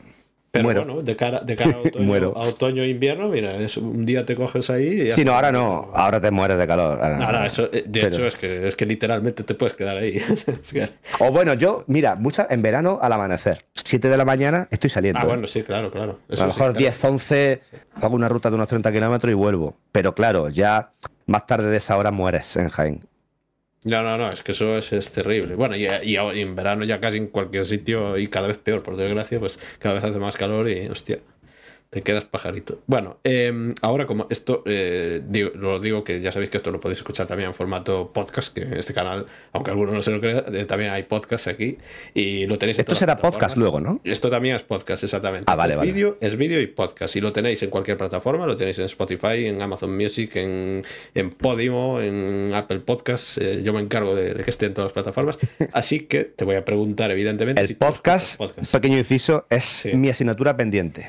[0.53, 0.85] Pero Muero.
[0.85, 2.37] bueno, de cara, de cara a, otoño, Muero.
[2.37, 5.11] a otoño e invierno, mira, es, un día te coges ahí y...
[5.13, 5.91] Sí, no, ahora no.
[5.95, 6.99] Ahora te mueres de calor.
[7.01, 10.17] Ahora eso, eh, de Pero- hecho es que, es que literalmente te puedes quedar ahí.
[10.47, 10.89] Es que-
[11.21, 13.65] O bueno, yo, mira, muchas en verano al amanecer.
[13.75, 15.21] 7 de la mañana estoy saliendo.
[15.21, 16.19] Ah, bueno, sí, claro, claro.
[16.29, 16.79] Eso a lo sí, mejor claro.
[16.79, 17.61] 10, 11,
[18.03, 19.77] hago una ruta de unos 30 kilómetros y vuelvo.
[19.93, 20.91] Pero claro, ya
[21.27, 23.01] más tarde de esa hora mueres en Jaén.
[23.85, 25.55] No, no, no, es que eso es, es terrible.
[25.55, 28.97] Bueno, y, y en verano ya casi en cualquier sitio y cada vez peor, por
[28.97, 31.21] desgracia, pues cada vez hace más calor y, hostia,
[31.91, 32.81] te quedas pajarito.
[32.87, 36.79] Bueno, eh, ahora como esto, eh, digo, lo digo que ya sabéis que esto lo
[36.79, 40.21] podéis escuchar también en formato podcast, que en este canal, aunque alguno no se lo
[40.21, 41.79] crea, eh, también hay podcast aquí
[42.15, 44.01] y lo tenéis en Esto todas será podcast luego, ¿no?
[44.05, 45.47] Esto también es podcast, exactamente.
[45.49, 45.93] Ah, Esto vale, es vale.
[45.93, 47.17] vídeo, es vídeo y podcast.
[47.17, 50.85] Y lo tenéis en cualquier plataforma, lo tenéis en Spotify, en Amazon Music, en,
[51.15, 53.39] en Podimo, en Apple Podcasts.
[53.39, 55.39] eh, yo me encargo de, de que esté en todas las plataformas.
[55.73, 58.73] Así que te voy a preguntar, evidentemente, El si podcast, podcast.
[58.73, 59.93] pequeño inciso, es Sí.
[59.95, 61.09] mi asignatura pendiente.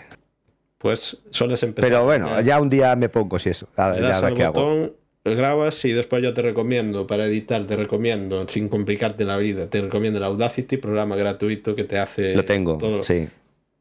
[0.82, 1.90] Pues sueles empezar.
[1.90, 3.68] Pero bueno, eh, ya un día me pongo si eso.
[3.76, 4.54] A, le ya das ves al hago.
[4.54, 4.94] botón,
[5.24, 9.80] grabas y después yo te recomiendo, para editar, te recomiendo, sin complicarte la vida, te
[9.82, 12.34] recomiendo el Audacity, programa gratuito que te hace.
[12.36, 13.28] Lo tengo, todo- sí.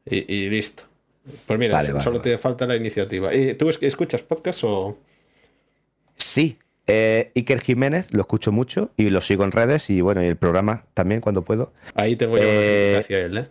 [0.05, 0.83] Y, y listo.
[1.45, 2.31] Pues mira, Vale, solo vale.
[2.31, 3.33] te falta la iniciativa.
[3.33, 4.97] ¿Y ¿Tú es- escuchas podcast o.?
[6.17, 6.57] Sí.
[6.87, 10.35] Eh, Iker Jiménez lo escucho mucho y lo sigo en redes y bueno, y el
[10.35, 11.71] programa también cuando puedo.
[11.93, 13.47] Ahí tengo yo Eh, hacia él, ¿eh?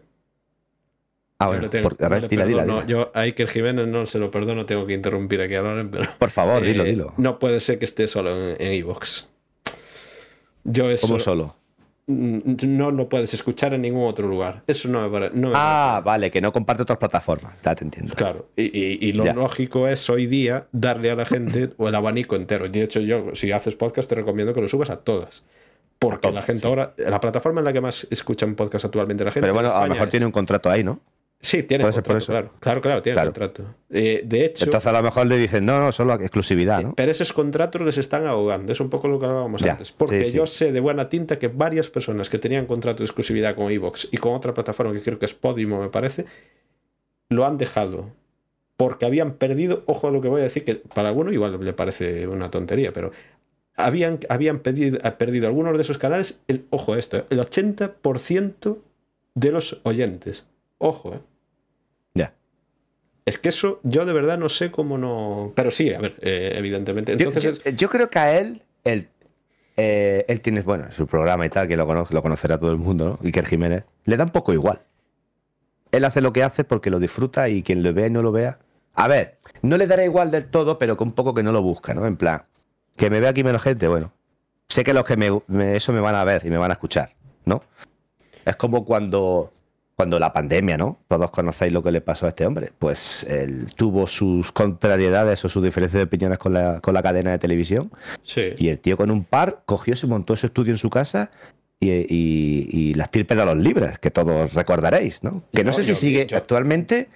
[1.42, 2.86] Ah, bueno, tengo- a no ver, le dila, dila, dila.
[2.86, 6.08] Yo a Iker Jiménez no se lo perdono, tengo que interrumpir aquí a Loren, pero.
[6.18, 7.14] Por favor, dilo, eh, dilo.
[7.16, 9.28] No puede ser que esté solo en Evox.
[10.64, 11.06] Yo eso.
[11.06, 11.56] ¿Cómo solo?
[12.06, 14.62] Mm, No lo puedes escuchar en ningún otro lugar.
[14.66, 15.36] Eso no me parece.
[15.38, 17.54] No Ah, vale, que no comparte otras plataformas.
[17.64, 18.14] Ya te entiendo.
[18.14, 19.32] Claro, y, y- y lo Ya.
[19.32, 22.68] lógico es hoy día darle a la gente o el abanico entero.
[22.68, 25.42] De hecho, yo, si haces podcast, te recomiendo que lo subas a todas.
[25.98, 26.66] Porque A la gente sí.
[26.66, 29.42] ahora, la plataforma en la que más escuchan podcast actualmente la gente.
[29.42, 31.00] Pero bueno, en a lo mejor es- tiene un contrato ahí, ¿no?
[31.42, 32.26] Sí, tiene por contrato, eso.
[32.32, 32.50] claro.
[32.60, 33.28] Claro, claro, tiene Claro.
[33.32, 33.64] contrato.
[33.88, 36.94] Eh, de hecho, Entonces a lo mejor le dicen, no, no, solo exclusividad, ¿no?
[36.94, 38.70] pero esos contratos les están ahogando.
[38.72, 39.90] Es un poco lo que hablábamos Ya, antes.
[39.90, 40.36] Porque sí, sí.
[40.36, 44.08] yo sé de buena tinta que varias personas que tenían contrato de exclusividad con Evox
[44.12, 46.26] y con otra plataforma que creo que es Podimo, me parece,
[47.30, 48.10] lo han dejado.
[48.76, 51.72] Porque habían perdido, ojo a lo que voy a decir, que para alguno igual le
[51.72, 53.12] parece una tontería, pero
[53.76, 57.24] habían, habían pedido, perdido algunos de esos canales, el, ojo a esto, ¿eh?
[57.30, 58.76] el 80%
[59.34, 60.46] de los oyentes.
[60.78, 61.18] Ojo, ¿eh?
[63.30, 65.52] Es que eso yo de verdad no sé cómo no.
[65.54, 67.12] Pero sí, a ver, eh, evidentemente.
[67.12, 69.08] Yo- Entonces yo, es- yo creo que a él, él,
[69.76, 72.78] eh, él tiene, bueno, su programa y tal, que lo, conoce, lo conocerá todo el
[72.78, 73.26] mundo, ¿no?
[73.26, 74.80] Iker Jiménez, le da un poco igual.
[75.92, 78.32] Él hace lo que hace porque lo disfruta y quien lo vea y no lo
[78.32, 78.58] vea.
[78.94, 81.62] A ver, no le dará igual del todo, pero con un poco que no lo
[81.62, 82.06] busca, ¿no?
[82.06, 82.42] En plan,
[82.96, 84.12] que me vea aquí menos gente, bueno.
[84.68, 86.74] Sé que los que me, me- eso me van a ver y me van a
[86.74, 87.62] escuchar, ¿no?
[88.44, 89.52] Es como cuando,
[90.00, 90.98] cuando la pandemia, ¿no?
[91.08, 92.70] Todos conocéis lo que le pasó a este hombre.
[92.78, 97.32] Pues él tuvo sus contrariedades o sus diferencias de opiniones con la, con la cadena
[97.32, 97.90] de televisión.
[98.22, 98.54] sí.
[98.56, 101.30] Y el tío con un par cogió, se montó su estudio en su casa
[101.78, 105.42] y, y, y las tirpes de los libres, que todos recordaréis, ¿no?
[105.52, 107.08] Que no, No, sé si yo- sigue yo- actualmente.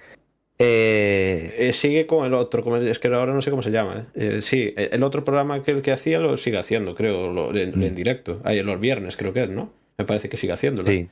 [0.59, 4.07] eh, Eh, sigue con el otro, es que ahora no sé cómo se llama.
[4.15, 4.37] ¿eh?
[4.37, 7.81] Eh, sí, el otro programa que el que hacía lo sigue haciendo, creo, lo- en,
[7.81, 8.41] en directo.
[8.43, 9.71] Ahí los viernes, creo que es, ¿no?
[9.97, 10.91] Me parece que sigue haciéndolo.
[10.91, 11.07] Mm.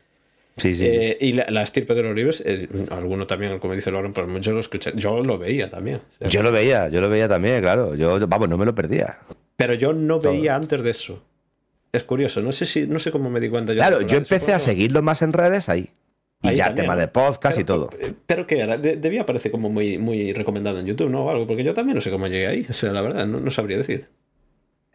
[0.57, 0.73] Sí.
[0.73, 0.85] Sí, sí, sí.
[0.89, 4.27] Eh, y la, la estirpe de los libros, eh, alguno también, como dice Lauren, pero
[4.27, 4.91] muchos lo escuché.
[4.95, 6.01] Yo lo veía también.
[6.29, 7.95] Yo lo veía, yo lo veía también, claro.
[7.95, 9.17] Yo, vamos, no me lo perdía.
[9.55, 10.33] pero yo no Todo.
[10.33, 11.23] veía antes de eso.
[11.91, 13.77] Es curioso, no sé si, no sé cómo me di cuenta yo.
[13.79, 15.89] Claro, pero yo empecé a seguirlo más en redes ahí.
[16.41, 17.89] Y Ahí ya también, tema de podcast y Pero- todo.
[18.25, 21.23] Pero que era, De- debía aparecer como muy, muy recomendado en YouTube, ¿no?
[21.25, 22.65] O algo, porque yo también no sé cómo llegué ahí.
[22.69, 24.05] O sea, la verdad, no, no sabría decir.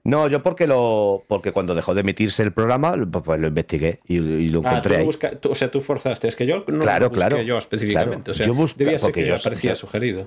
[0.08, 4.00] No, yo porque lo porque cuando dejó de emitirse el programa, pues, pues lo investigué
[4.06, 5.04] y, y lo Ah, tú encontré ahí.
[5.04, 6.28] busca- tú- o sea, tú forzaste.
[6.28, 8.22] Es que yo no Claro, lo busqué claro, yo específicamente.
[8.24, 8.32] claro.
[8.32, 10.26] O sea, Yo busca- debía ser que yo- aparecía sugerido.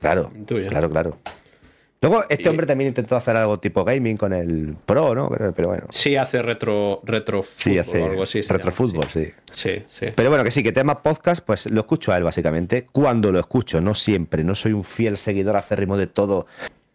[0.00, 0.68] Claro, Tuyo.
[0.68, 1.18] claro, claro.
[2.02, 5.30] Luego, este Y- hombre también intentó hacer algo tipo gaming con el Pro, ¿no?
[5.54, 5.86] Pero bueno.
[5.90, 8.42] Sí, hace retro, retro Sí, hace o algo así.
[8.42, 8.98] llama, sí.
[9.12, 9.82] Sí, sí.
[9.88, 10.06] sí.
[10.14, 12.86] Pero bueno, que sí, que tema podcast, pues lo escucho a él básicamente.
[12.92, 14.44] Cuando lo escucho, no siempre.
[14.44, 16.46] No soy un fiel seguidor acérrimo de todo.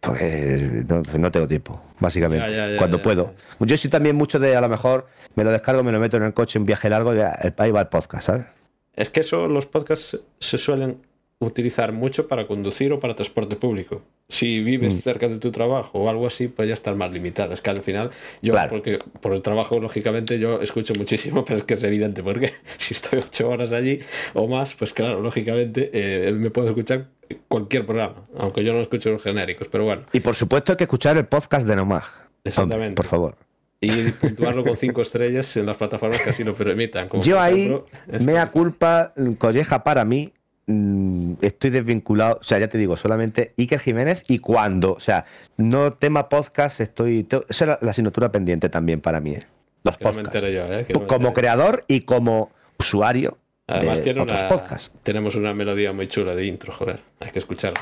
[0.02, 2.50] Pues no, no tengo tiempo, básicamente.
[2.50, 3.34] Ya, ya, ya, cuando puedo.
[3.60, 5.06] Yo soy también mucho de, a lo mejor,
[5.36, 7.80] me lo descargo, me lo meto en el coche, un viaje largo, y ahí va
[7.82, 8.46] el podcast, ¿sabes?
[8.94, 11.06] Es que eso, los podcasts se suelen
[11.44, 14.02] utilizar mucho para conducir o para transporte público.
[14.28, 14.98] Si vives Mm.
[14.98, 17.60] cerca de tu trabajo o algo así, pues ya están más limitadas.
[17.60, 18.10] Que al final,
[18.40, 18.70] yo, Claro.
[18.70, 22.94] porque por el trabajo, lógicamente, yo escucho muchísimo, pero es que es evidente, porque si
[22.94, 24.00] estoy ocho horas allí
[24.34, 27.06] o más, pues claro, lógicamente eh, me puedo escuchar
[27.48, 30.02] cualquier programa, aunque yo no escucho los genéricos, pero bueno.
[30.12, 32.04] Y por supuesto hay que escuchar el podcast de Nomag.
[32.44, 32.86] Exactamente.
[32.88, 33.36] Hombre, por favor.
[33.80, 37.08] Y puntuarlo con cinco estrellas en las plataformas que así lo permitan.
[37.08, 37.86] como Yo ahí, ejemplo,
[38.24, 40.32] mea culpa, colleja para mí,
[40.66, 45.24] mm, estoy desvinculado, o sea, ya te digo, solamente Iker Jiménez y cuando, o sea,
[45.56, 49.42] no tema podcast, estoy, esa es la, asignatura pendiente también para mí, ¿eh?
[49.84, 50.44] los podcasts.
[50.44, 50.84] ¿eh?
[51.06, 53.38] como creador y como usuario.
[53.66, 54.92] Además tiene una, podcasts.
[55.02, 57.80] tenemos una melodía muy chula de intro, joder, hay que escucharla.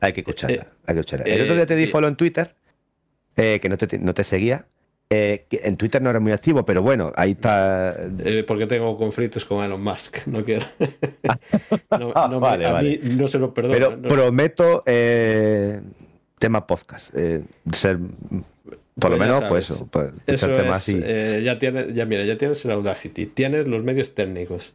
[0.00, 1.26] Hay que escucharla, eh, hay que escucharla.
[1.26, 2.54] El otro día te di follow en Twitter,
[3.34, 4.66] que no te, no te seguía,
[5.08, 7.96] eh, en Twitter no era muy activo, pero bueno, ahí está.
[8.18, 10.66] Eh, porque tengo conflictos con Elon Musk, no quiero.
[11.98, 13.74] no, vale, a mí no se lo perdono.
[13.74, 15.80] Pero prometo eh,
[16.38, 17.14] tema podcast.
[17.72, 17.98] ser.
[18.98, 19.86] Por lo pues menos, pues eso.
[19.90, 24.72] Pues, eso es, ya, tienes, ya mira, ya tienes el Audacity, tienes los medios técnicos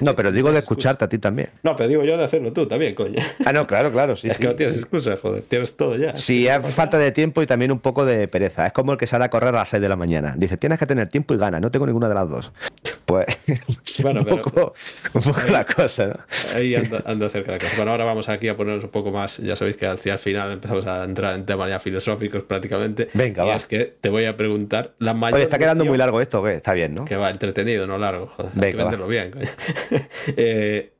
[0.00, 1.50] no, pero digo de escucharte a ti también.
[1.62, 3.22] No, pero digo yo de hacerlo tú también, coño.
[3.44, 4.28] Ah, no, claro, claro, sí.
[4.30, 6.16] Es que no tienes excusa, joder, tienes todo ya.
[6.16, 8.66] Sí, es falta de tiempo y también un poco de pereza.
[8.66, 10.34] Es como el que sale a correr a las 6 de la mañana.
[10.36, 11.60] Dice, tienes que tener tiempo y ganas.
[11.60, 12.52] No tengo ninguna de las dos.
[13.10, 13.26] Pues,
[14.02, 14.72] bueno, un, poco,
[15.14, 16.14] un poco la cosa, ¿no?
[16.54, 17.76] Ahí ando, cerca de la cosa.
[17.76, 19.38] Bueno, ahora vamos aquí a ponernos un poco más.
[19.38, 23.08] Ya sabéis que al, final empezamos a entrar en temas ya filosóficos prácticamente.
[23.12, 25.34] Venga, y es que te voy a preguntar la mayor.
[25.34, 26.52] Oye, está quedando muy largo esto, ¿qué?
[26.52, 27.04] Está bien, ¿no?
[27.04, 28.52] Que va entretenido, no largo, joder.
[28.54, 29.48] Venga, hay que venderlo bien, coño.
[30.36, 30.92] Eh,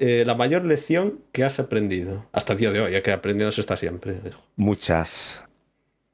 [0.00, 3.52] eh, la mayor lección que has aprendido hasta el día de hoy, ya que aprendiendo
[3.52, 4.16] se está siempre.
[4.56, 5.44] Muchas.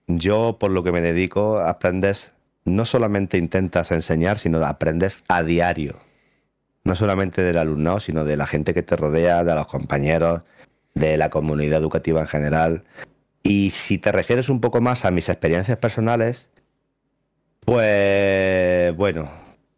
[0.09, 2.33] Yo, por lo que me dedico, aprendes,
[2.65, 6.01] no solamente intentas enseñar, sino aprendes a diario.
[6.83, 10.43] No solamente del alumnado, sino de la gente que te rodea, de los compañeros,
[10.95, 12.85] de la comunidad educativa en general.
[13.43, 16.51] Y si te refieres un poco más a mis experiencias personales,
[17.61, 19.31] pues bueno,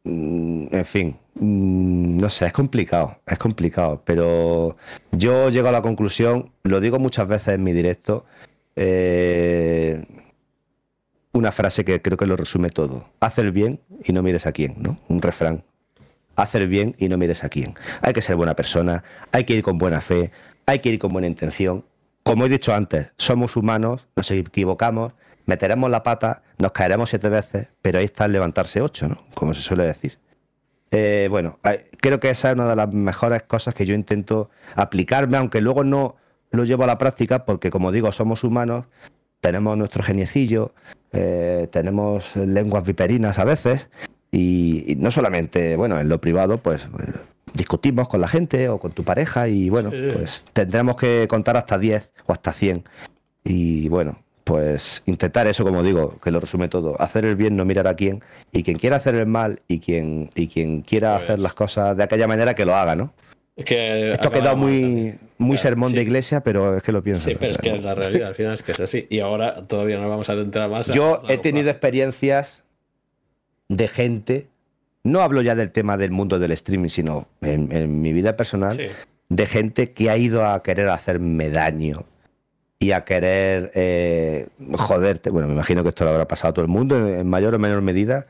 [0.04, 4.76] en fin, mm, no sé, es complicado, es complicado, pero
[5.12, 8.24] yo llego a la conclusión, lo digo muchas veces en mi directo,
[8.76, 10.04] eh,
[11.32, 13.04] una frase que creo que lo resume todo.
[13.20, 14.98] Haz el bien y no mires a quién, ¿no?
[15.08, 15.64] Un refrán.
[16.36, 17.74] Haz el bien y no mires a quién.
[18.00, 20.30] Hay que ser buena persona, hay que ir con buena fe,
[20.66, 21.84] hay que ir con buena intención.
[22.22, 25.12] Como he dicho antes, somos humanos, nos equivocamos,
[25.46, 29.18] meteremos la pata, nos caeremos siete veces, pero ahí está el levantarse ocho, ¿no?
[29.34, 30.18] Como se suele decir.
[30.90, 31.58] Eh, bueno,
[32.00, 35.84] creo que esa es una de las mejores cosas que yo intento aplicarme, aunque luego
[35.84, 36.16] no
[36.50, 38.86] lo llevo a la práctica, porque como digo, somos humanos,
[39.40, 40.74] tenemos nuestro geniecillo,
[41.12, 43.88] eh, tenemos lenguas viperinas a veces,
[44.32, 46.86] y, no solamente, bueno, en lo privado, pues
[47.54, 51.78] discutimos con la gente o con tu pareja, y bueno, pues tendremos que contar hasta
[51.78, 52.84] 10 o hasta 100.
[53.44, 54.16] Y bueno,
[54.50, 57.94] pues intentar eso, como digo, que lo resume todo, hacer el bien, no mirar a
[57.94, 58.20] quién,
[58.50, 61.96] y quien quiera hacer el mal y quien, y quien quiera pues hacer las cosas
[61.96, 63.12] de aquella manera, que lo haga, ¿no?
[63.64, 67.28] que Esto ha quedado muy, muy sermón de iglesia, pero es que lo pienso.
[67.28, 69.06] Sí, pero es que la realidad al final es que es así.
[69.08, 70.88] Y ahora todavía no vamos a adentrar más.
[70.88, 72.64] Yo he tenido experiencias
[73.68, 74.48] de gente,
[75.04, 78.80] no hablo ya del tema del mundo del streaming, sino en, mi vida personal,
[79.28, 82.04] de gente que ha ido a querer hacerme daño
[82.80, 85.30] y a querer eh, joderte.
[85.30, 87.58] Bueno, me imagino que esto lo habrá pasado a todo el mundo en mayor o
[87.58, 88.26] menor medida.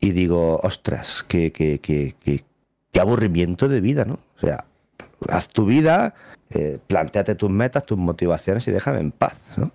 [0.00, 4.18] Y digo, ostras, qué, qué, qué, qué aburrimiento de vida, ¿no?
[4.36, 4.64] O sea,
[5.28, 6.14] haz tu vida,
[6.50, 9.70] eh, planteate tus metas, tus motivaciones y déjame en paz, ¿no?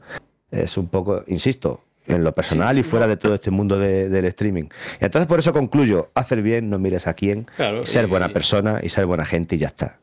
[0.52, 4.66] Es un poco, insisto, en lo personal y fuera de todo este mundo del streaming.
[5.00, 7.48] Y entonces por eso concluyo, hacer bien, no mires a quién,
[7.84, 10.00] ser buena persona y ser buena gente y ya está.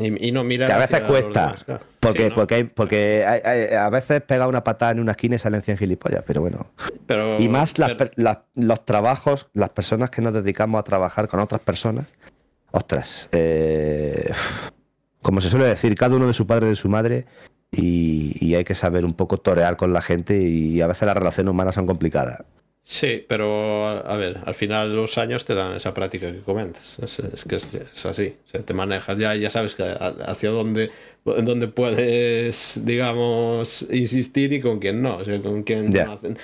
[0.00, 1.54] Y, no mira que a veces cuesta.
[2.00, 6.24] Porque, porque, porque a veces pega una patada en una esquina y salen 100 gilipollas,
[6.26, 6.66] pero bueno.
[7.38, 7.74] y más
[8.54, 12.06] los trabajos, las personas que nos dedicamos a trabajar con otras personas.
[12.70, 13.28] Ostras.
[13.32, 14.32] Eh,
[15.20, 17.26] como se suele decir, cada uno de su padre y de su madre.
[17.70, 20.38] Y, y hay que saber un poco torear con la gente.
[20.40, 22.42] Y a veces las relaciones humanas son complicadas.
[22.90, 26.98] Sí, pero a ver, al final los años te dan esa práctica que comentas.
[26.98, 28.34] Es, que es, así.
[28.64, 29.84] te manejas ya y ya sabes que
[30.26, 30.90] hacia dónde,
[31.24, 35.18] dónde puedes, digamos, insistir y con quién no.
[35.18, 35.94] O sea, con quién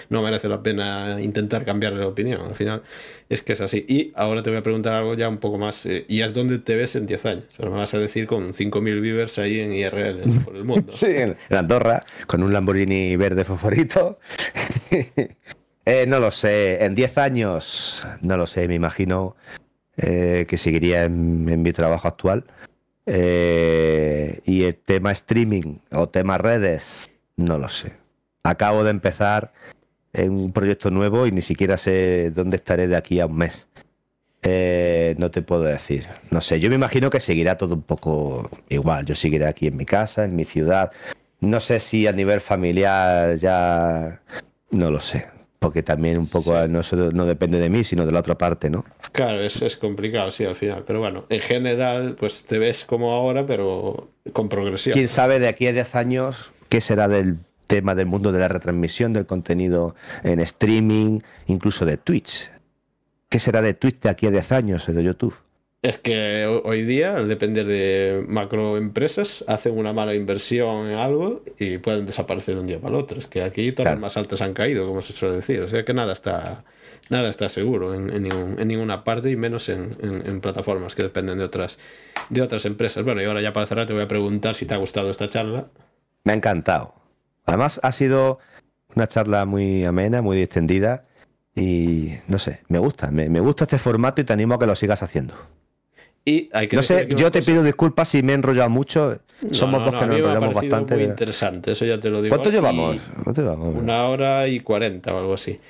[0.08, 2.42] no, merece la pena intentar cambiarle la opinión.
[2.42, 2.82] Al final
[3.28, 3.84] es que es así.
[3.88, 5.84] Y ahora te voy a preguntar algo ya un poco más.
[5.84, 7.44] Eh, ¿Y es dónde te ves en 10 años?
[7.48, 10.92] O sea, me vas a decir con 5.000 viewers ahí en IRL por el mundo.
[10.96, 14.20] sí, en Andorra, con un Lamborghini verde favorito.
[15.86, 16.84] Eh, no lo sé.
[16.84, 18.68] En 10 años, no lo sé.
[18.68, 19.36] Me imagino
[19.96, 22.44] eh, que seguiría en, mi trabajo actual.
[23.06, 27.92] Eh, y el tema streaming o tema redes, no lo sé.
[28.42, 29.52] Acabo de empezar
[30.12, 33.68] en un proyecto nuevo y ni siquiera sé dónde estaré de aquí a un mes.
[35.18, 36.06] no te puedo decir.
[36.30, 39.06] No sé, yo me imagino que seguirá todo un poco igual.
[39.06, 40.90] Yo seguiré aquí en mi casa, en mi ciudad.
[41.40, 44.20] No sé si a nivel familiar ya...
[44.70, 46.80] No lo sé porque también un poco no,
[47.12, 48.84] no, depende de mí, sino de la otra parte, ¿no?
[49.12, 50.84] Claro, es, es complicado, sí, al final.
[50.86, 54.92] Pero bueno, en general, pues te ves como ahora, pero con progresión.
[54.92, 58.48] ¿Quién sabe de aquí a 10 años qué será del tema del mundo de la
[58.48, 62.50] retransmisión del contenido en streaming, incluso de Twitch?
[63.28, 65.34] ¿Qué será de Twitch de aquí a 10 años, de YouTube?
[65.86, 71.78] Es que hoy día, al depender de macroempresas, hacen una mala inversión en algo y
[71.78, 73.20] pueden desaparecer de un día para el otro.
[73.20, 75.60] Es que aquí todas las más altas han caído, como se suele decir.
[75.60, 76.64] O sea que nada está,
[77.08, 81.44] nada está seguro en, en, ninguna parte y menos en, en, plataformas que dependen de
[81.44, 81.78] otras,
[82.30, 83.04] de otras empresas.
[83.04, 85.30] Bueno, y ahora ya para cerrar te voy a preguntar si te ha gustado esta
[85.30, 85.68] charla.
[86.24, 86.96] Me ha encantado.
[87.44, 88.40] Además ha sido
[88.96, 91.04] una charla muy amena, muy distendida
[91.54, 93.12] y no sé, me gusta.
[93.12, 95.36] Me, me gusta este formato y te animo a que lo sigas haciendo.
[96.28, 99.20] Y hay que no sé, yo te pido disculpas si me he enrollado mucho.
[99.52, 100.96] Somos dos que nos enrollamos bastante.
[100.96, 102.34] Muy interesante, eso ya te lo digo.
[102.34, 102.98] ¿Cuánto llevamos?
[103.76, 105.60] Una hora y cuarenta o algo así.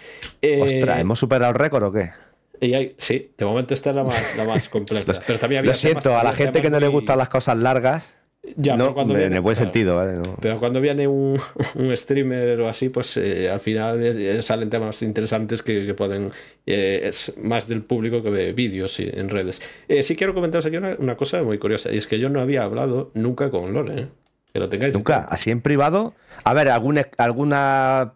[0.40, 2.10] Eh, Ostras, ¿hemos superado el récord o qué?
[2.58, 5.12] Y sí, de momento esta es la más, la más completa.
[5.26, 8.15] Pero también lo siento, a la gente que no le gustan las cosas largas,
[8.56, 10.20] ya, no, cuando en el buen sentido, ¿vale?
[10.40, 11.38] Pero cuando viene un,
[11.74, 16.30] un streamer o así, pues eh, al final eh, salen temas interesantes que, pueden.
[16.66, 19.62] Eh, es más del público que ve vídeos en redes.
[20.02, 23.10] sí quiero comentaros aquí una, cosa muy curiosa, y es que yo no había hablado
[23.14, 24.08] nunca con Lore,
[24.52, 24.94] Que lo tengáis.
[24.94, 26.14] Nunca, así en privado.
[26.44, 28.14] A ver, alguna, alguna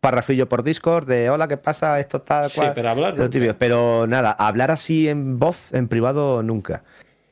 [0.00, 2.00] parrafillo por Discord de hola, ¿qué pasa?
[2.00, 2.48] Esto está.
[2.48, 3.14] Sí, pero hablar.
[3.58, 6.84] Pero nada, hablar así en voz, en privado, nunca.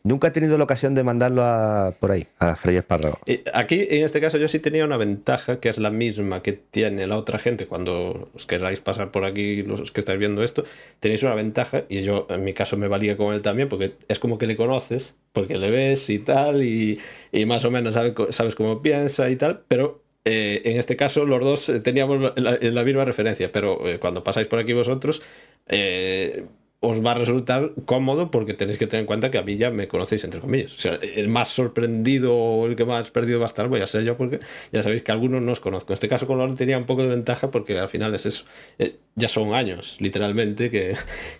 [0.08, 3.18] Nunca he tenido la ocasión de mandarlo por ahí, a Frey Espárrago.
[3.52, 7.06] Aquí, en este caso, yo sí tenía una ventaja que es la misma que tiene
[7.06, 10.64] la otra gente cuando os queráis pasar por aquí, los que estáis viendo esto,
[11.00, 14.18] tenéis una ventaja y yo en mi caso me valía con él también porque es
[14.18, 16.98] como que le conoces, porque le ves y tal, y,
[17.44, 21.82] más o menos sabes, cómo piensa y tal, pero eh, en este caso los dos
[21.82, 25.20] teníamos la, misma referencia, pero eh, cuando pasáis por aquí vosotros,
[25.66, 26.46] eh,
[26.80, 29.70] os va a resultar cómodo porque tenéis que tener en cuenta que a mí ya
[29.70, 30.74] me conocéis, entre comillas.
[30.76, 33.86] O sea, el más sorprendido o el que más perdido va a estar voy a
[33.86, 34.38] ser yo porque
[34.72, 35.92] ya sabéis que algunos no os conozco.
[35.92, 38.44] En este caso con Loren tenía un poco de ventaja porque al final es eso.
[38.78, 40.94] Eh, ya son años, literalmente, que,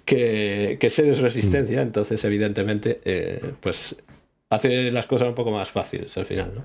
[0.05, 1.79] que, que sé de su existencia.
[1.79, 1.87] Mm.
[1.87, 3.97] Entonces, evidentemente, eh, pues
[4.51, 6.65] hace las cosas un poco más fáciles al final, ¿no?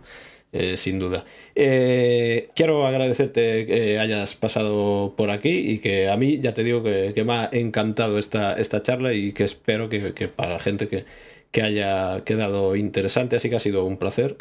[0.55, 1.25] Eh, sin duda.
[1.55, 6.83] Eh, quiero agradecerte que hayas pasado por aquí y que a mí ya te digo
[6.83, 11.05] que, me ha encantado esta, esta charla y que espero que, para la gente que,
[11.49, 14.37] que, haya quedado interesante, así que ha sido un placer.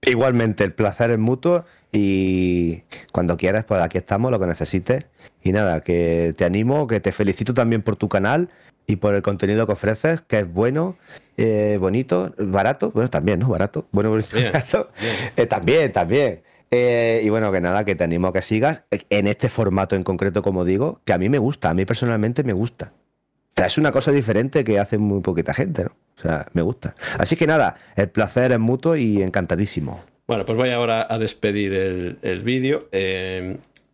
[0.00, 2.82] Igualmente, el placer es mutuo y
[3.12, 5.06] cuando quieras, pues aquí estamos, lo que necesites.
[5.42, 8.48] Y nada, que te animo, que te felicito también por tu canal
[8.86, 10.96] y por el contenido que ofreces, que es bueno,
[11.36, 13.48] eh, bonito, barato, bueno, también, ¿no?
[13.48, 14.90] Barato, bueno, bonito, barato.
[15.36, 16.42] Eh, también, también.
[16.70, 20.04] Eh, y bueno, que nada, que te animo a que sigas en este formato en
[20.04, 22.92] concreto, como digo, que a mí me gusta, a mí personalmente me gusta.
[22.94, 25.96] O sea, es una cosa diferente que hace muy poquita gente, ¿no?
[26.18, 26.94] O sea, me gusta.
[27.18, 30.02] Así que nada, el placer es mutuo y encantadísimo.
[30.26, 32.88] Bueno, pues voy ahora a despedir el, el vídeo.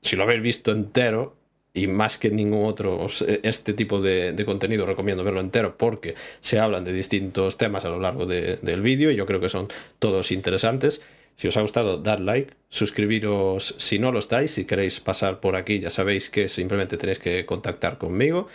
[0.00, 1.36] si lo habéis visto entero,
[1.72, 3.06] y más que ningún otro,
[3.42, 8.00] este tipo de, contenido recomiendo verlo entero porque se hablan de distintos temas a lo
[8.00, 9.68] largo del vídeo y yo creo que son
[9.98, 11.00] todos interesantes.
[11.36, 15.56] Si os ha gustado, dad like, suscribiros si no lo estáis, si queréis pasar por
[15.56, 18.48] aquí ya sabéis que simplemente tenéis que contactar conmigo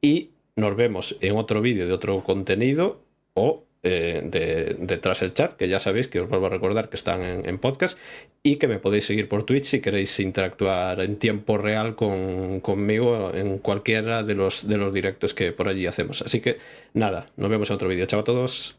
[0.00, 3.00] y nos vemos en otro vídeo de otro contenido
[3.34, 6.96] o eh, de, detrás el chat, que ya sabéis que os vuelvo a recordar que
[6.96, 7.98] están en, podcast
[8.42, 13.32] y que me podéis seguir por Twitch si queréis interactuar en tiempo real con, conmigo
[13.34, 16.22] en cualquiera de los, de los directos que por allí hacemos.
[16.22, 16.58] Así que
[16.94, 18.06] nada, nos vemos en otro vídeo.
[18.06, 18.76] Chao a todos.